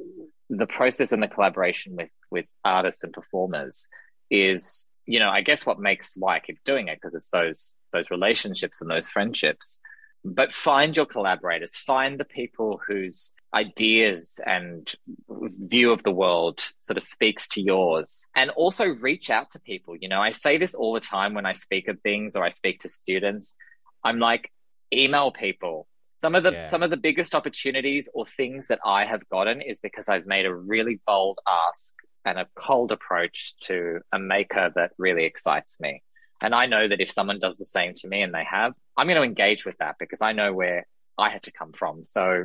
the 0.48 0.66
process 0.66 1.10
and 1.10 1.20
the 1.24 1.26
collaboration 1.26 1.96
with 1.96 2.10
with 2.30 2.46
artists 2.64 3.02
and 3.02 3.12
performers 3.12 3.88
is, 4.30 4.86
you 5.06 5.18
know, 5.18 5.30
I 5.30 5.40
guess 5.40 5.66
what 5.66 5.80
makes 5.80 6.14
why 6.16 6.36
I 6.36 6.38
keep 6.38 6.62
doing 6.62 6.86
it 6.86 6.98
because 6.98 7.16
it's 7.16 7.30
those 7.30 7.74
those 7.92 8.10
relationships 8.12 8.80
and 8.80 8.88
those 8.88 9.08
friendships 9.08 9.80
but 10.24 10.52
find 10.52 10.96
your 10.96 11.04
collaborators, 11.04 11.76
find 11.76 12.18
the 12.18 12.24
people 12.24 12.80
whose 12.86 13.34
ideas 13.54 14.40
and 14.44 14.92
view 15.28 15.92
of 15.92 16.02
the 16.02 16.10
world 16.10 16.60
sort 16.80 16.96
of 16.96 17.02
speaks 17.02 17.46
to 17.48 17.62
yours 17.62 18.26
and 18.34 18.50
also 18.50 18.86
reach 18.86 19.28
out 19.28 19.50
to 19.50 19.60
people. 19.60 19.94
You 19.96 20.08
know, 20.08 20.20
I 20.20 20.30
say 20.30 20.56
this 20.56 20.74
all 20.74 20.94
the 20.94 21.00
time 21.00 21.34
when 21.34 21.44
I 21.44 21.52
speak 21.52 21.88
of 21.88 22.00
things 22.00 22.36
or 22.36 22.42
I 22.42 22.48
speak 22.48 22.80
to 22.80 22.88
students. 22.88 23.54
I'm 24.02 24.18
like, 24.18 24.50
email 24.92 25.30
people. 25.30 25.86
Some 26.20 26.34
of 26.34 26.42
the 26.42 26.52
yeah. 26.52 26.66
some 26.66 26.82
of 26.82 26.88
the 26.88 26.96
biggest 26.96 27.34
opportunities 27.34 28.08
or 28.14 28.24
things 28.24 28.68
that 28.68 28.78
I 28.84 29.04
have 29.04 29.28
gotten 29.28 29.60
is 29.60 29.78
because 29.78 30.08
I've 30.08 30.26
made 30.26 30.46
a 30.46 30.54
really 30.54 31.00
bold 31.06 31.38
ask 31.46 31.94
and 32.24 32.38
a 32.38 32.46
cold 32.54 32.92
approach 32.92 33.52
to 33.64 34.00
a 34.10 34.18
maker 34.18 34.72
that 34.74 34.92
really 34.96 35.24
excites 35.24 35.78
me. 35.80 36.02
And 36.44 36.54
I 36.54 36.66
know 36.66 36.86
that 36.86 37.00
if 37.00 37.10
someone 37.10 37.40
does 37.40 37.56
the 37.56 37.64
same 37.64 37.94
to 37.94 38.08
me 38.08 38.20
and 38.20 38.34
they 38.34 38.44
have, 38.44 38.74
I'm 38.98 39.06
going 39.06 39.16
to 39.16 39.22
engage 39.22 39.64
with 39.64 39.78
that 39.78 39.96
because 39.98 40.20
I 40.20 40.32
know 40.32 40.52
where 40.52 40.86
I 41.16 41.30
had 41.30 41.44
to 41.44 41.50
come 41.50 41.72
from. 41.72 42.04
So, 42.04 42.44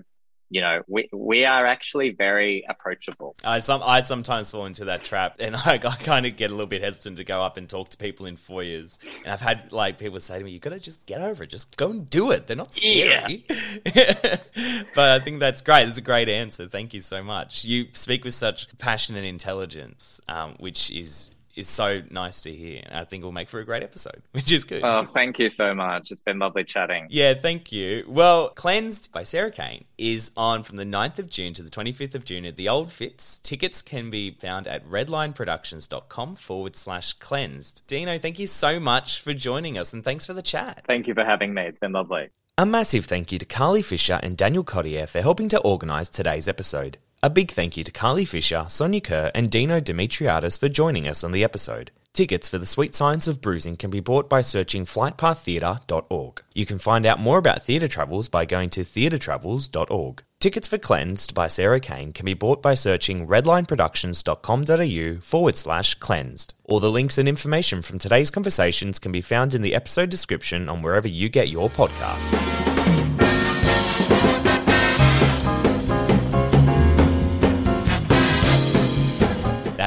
you 0.50 0.62
know, 0.62 0.82
we 0.88 1.10
we 1.12 1.46
are 1.46 1.66
actually 1.66 2.12
very 2.12 2.66
approachable. 2.68 3.36
I 3.44 3.60
some 3.60 3.84
I 3.84 4.00
sometimes 4.02 4.52
fall 4.52 4.66
into 4.66 4.86
that 4.86 5.04
trap, 5.04 5.36
and 5.40 5.54
I, 5.66 5.74
I 5.74 5.78
kind 5.78 6.26
of 6.26 6.38
get 6.38 6.50
a 6.50 6.54
little 6.54 6.66
bit 6.66 6.82
hesitant 6.82 7.18
to 7.18 7.26
go 7.26 7.42
up 7.42 7.58
and 7.58 7.70
talk 7.70 7.90
to 7.90 7.98
people 7.98 8.26
in 8.26 8.38
foyers. 8.38 8.98
And 9.26 9.34
I've 9.34 9.42
had 9.42 9.74
like 9.74 10.00
people 10.00 10.20
say 10.22 10.40
to 10.40 10.46
me, 10.46 10.52
"You 10.52 10.60
got 10.60 10.70
to 10.70 10.80
just 10.80 11.06
get 11.06 11.20
over 11.20 11.44
it. 11.44 11.50
Just 11.50 11.76
go 11.76 11.90
and 11.90 12.10
do 12.10 12.32
it. 12.32 12.48
They're 12.48 12.56
not 12.56 12.74
scary." 12.74 13.46
Yeah. 13.50 14.38
but 14.96 15.10
I 15.10 15.20
think 15.20 15.42
that's 15.42 15.60
great. 15.60 15.90
It's 15.90 15.98
a 15.98 16.02
great 16.02 16.30
answer. 16.30 16.68
Thank 16.68 16.94
you 16.94 17.02
so 17.02 17.22
much. 17.22 17.66
You 17.66 17.88
speak 17.92 18.24
with 18.24 18.34
such 18.34 18.66
passion 18.80 19.18
and 19.18 19.26
intelligence, 19.26 20.22
um, 20.30 20.56
which 20.58 20.90
is 20.90 21.32
is 21.60 21.68
so 21.68 22.02
nice 22.10 22.42
to 22.42 22.54
hear. 22.54 22.82
I 22.92 23.04
think 23.04 23.22
it 23.22 23.26
will 23.26 23.32
make 23.32 23.50
for 23.50 23.60
a 23.60 23.66
great 23.66 23.84
episode, 23.84 24.22
which 24.32 24.52
is 24.52 24.64
good. 24.64 24.84
Oh, 24.84 25.06
thank 25.14 25.38
you 25.38 25.50
so 25.50 25.76
much. 25.76 26.12
It's 26.12 26.22
been 26.22 26.40
lovely 26.40 26.64
chatting. 26.64 27.08
Yeah, 27.10 27.34
thank 27.34 27.72
you. 27.72 28.06
Well, 28.08 28.50
Cleansed 28.50 29.12
by 29.12 29.24
Sarah 29.24 29.52
Kane 29.52 29.86
is 29.98 30.32
on 30.36 30.64
from 30.64 30.78
the 30.78 30.86
9th 30.86 31.20
of 31.20 31.30
June 31.30 31.54
to 31.54 31.64
the 31.64 31.70
25th 31.70 32.16
of 32.16 32.26
June 32.26 32.46
at 32.46 32.56
the 32.56 32.70
Old 32.70 32.92
Fitz. 32.92 33.38
Tickets 33.40 33.82
can 33.82 34.10
be 34.10 34.32
found 34.32 34.68
at 34.68 34.88
redlineproductions.com 34.88 36.36
forward 36.36 36.76
slash 36.76 37.14
cleansed. 37.14 37.84
Dino, 37.88 38.18
thank 38.18 38.40
you 38.40 38.48
so 38.48 38.80
much 38.80 39.22
for 39.22 39.34
joining 39.34 39.78
us 39.78 39.94
and 39.94 40.04
thanks 40.04 40.26
for 40.26 40.34
the 40.34 40.42
chat. 40.42 40.84
Thank 40.88 41.08
you 41.08 41.14
for 41.14 41.24
having 41.24 41.54
me. 41.54 41.64
It's 41.64 41.80
been 41.80 41.92
lovely. 41.92 42.30
A 42.58 42.66
massive 42.66 43.06
thank 43.06 43.32
you 43.32 43.40
to 43.40 43.46
Carly 43.46 43.82
Fisher 43.82 44.20
and 44.22 44.36
Daniel 44.36 44.64
Cottier 44.64 45.08
for 45.08 45.22
helping 45.22 45.48
to 45.50 45.60
organise 45.60 46.10
today's 46.10 46.48
episode. 46.48 46.98
A 47.22 47.30
big 47.30 47.52
thank 47.52 47.76
you 47.76 47.84
to 47.84 47.92
Carly 47.92 48.24
Fisher, 48.24 48.64
Sonya 48.70 49.02
Kerr, 49.02 49.30
and 49.36 49.52
Dino 49.52 49.82
Dimitriadis 49.82 50.58
for 50.58 50.70
joining 50.70 51.06
us 51.06 51.22
on 51.22 51.34
the 51.34 51.44
episode. 51.44 51.92
Tickets 52.14 52.48
for 52.48 52.58
The 52.58 52.66
Sweet 52.66 52.96
Science 52.96 53.28
of 53.28 53.42
Bruising 53.42 53.76
can 53.76 53.90
be 53.92 54.00
bought 54.00 54.30
by 54.30 54.40
searching 54.40 54.86
flightpaththeatre.org. 54.86 56.44
You 56.54 56.66
can 56.66 56.80
find 56.80 57.06
out 57.06 57.20
more 57.20 57.38
about 57.38 57.64
theatre 57.64 57.90
travels 57.90 58.30
by 58.30 58.46
going 58.46 58.70
to 58.72 58.86
theatretravels.org. 58.86 60.24
Tickets 60.40 60.70
for 60.70 60.78
Cleansed 60.78 61.34
by 61.34 61.48
Sarah 61.48 61.82
Kane 61.82 62.14
can 62.14 62.26
be 62.26 62.34
bought 62.34 62.62
by 62.62 62.74
searching 62.74 63.28
redlineproductions.com.au 63.28 65.22
forward 65.22 65.58
slash 65.58 65.96
cleansed. 65.96 66.54
All 66.64 66.80
the 66.80 66.90
links 66.90 67.18
and 67.18 67.28
information 67.28 67.82
from 67.82 68.00
today's 68.00 68.32
conversations 68.32 68.98
can 68.98 69.12
be 69.12 69.20
found 69.20 69.54
in 69.54 69.62
the 69.62 69.76
episode 69.76 70.10
description 70.10 70.70
on 70.70 70.82
wherever 70.82 71.10
you 71.10 71.28
get 71.28 71.50
your 71.50 71.70
podcasts. 71.70 73.09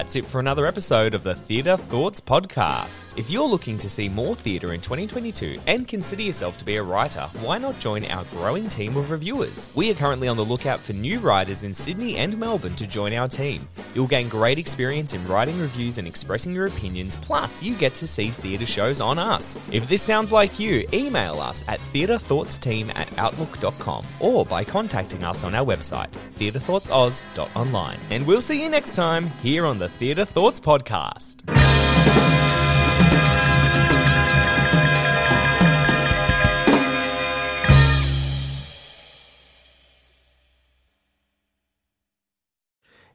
That's 0.02 0.16
it 0.16 0.26
for 0.26 0.40
another 0.40 0.66
episode 0.66 1.14
of 1.14 1.22
the 1.22 1.36
Theatre 1.36 1.76
Thoughts 1.76 2.20
Podcast. 2.20 3.16
If 3.16 3.30
you're 3.30 3.46
looking 3.46 3.78
to 3.78 3.88
see 3.88 4.08
more 4.08 4.34
theatre 4.34 4.72
in 4.72 4.80
2022 4.80 5.60
and 5.68 5.86
consider 5.86 6.22
yourself 6.22 6.56
to 6.56 6.64
be 6.64 6.74
a 6.74 6.82
writer, 6.82 7.28
why 7.40 7.58
not 7.58 7.78
join 7.78 8.04
our 8.06 8.24
growing 8.24 8.68
team 8.68 8.96
of 8.96 9.12
reviewers? 9.12 9.70
We 9.76 9.92
are 9.92 9.94
currently 9.94 10.26
on 10.26 10.36
the 10.36 10.44
lookout 10.44 10.80
for 10.80 10.92
new 10.92 11.20
writers 11.20 11.62
in 11.62 11.72
Sydney 11.72 12.16
and 12.16 12.36
Melbourne 12.36 12.74
to 12.76 12.86
join 12.88 13.12
our 13.12 13.28
team. 13.28 13.68
You'll 13.94 14.08
gain 14.08 14.28
great 14.28 14.58
experience 14.58 15.14
in 15.14 15.24
writing 15.28 15.60
reviews 15.60 15.98
and 15.98 16.08
expressing 16.08 16.52
your 16.52 16.66
opinions, 16.66 17.14
plus, 17.14 17.62
you 17.62 17.76
get 17.76 17.94
to 17.94 18.08
see 18.08 18.30
theatre 18.30 18.66
shows 18.66 19.00
on 19.00 19.20
us. 19.20 19.62
If 19.70 19.86
this 19.86 20.02
sounds 20.02 20.32
like 20.32 20.58
you, 20.58 20.84
email 20.92 21.38
us 21.38 21.62
at 21.68 21.78
theatrethoughtsteam 21.92 22.92
at 22.96 23.16
outlook.com 23.18 24.04
or 24.18 24.44
by 24.44 24.64
contacting 24.64 25.22
us 25.22 25.44
on 25.44 25.54
our 25.54 25.64
website, 25.64 26.10
theatrethoughtsoz.online. 26.40 28.00
And 28.10 28.26
we'll 28.26 28.42
see 28.42 28.60
you 28.60 28.68
next 28.68 28.96
time 28.96 29.28
here 29.42 29.64
on 29.64 29.78
the 29.78 29.91
Theatre 29.98 30.24
Thoughts 30.24 30.60
Podcast. 30.60 31.42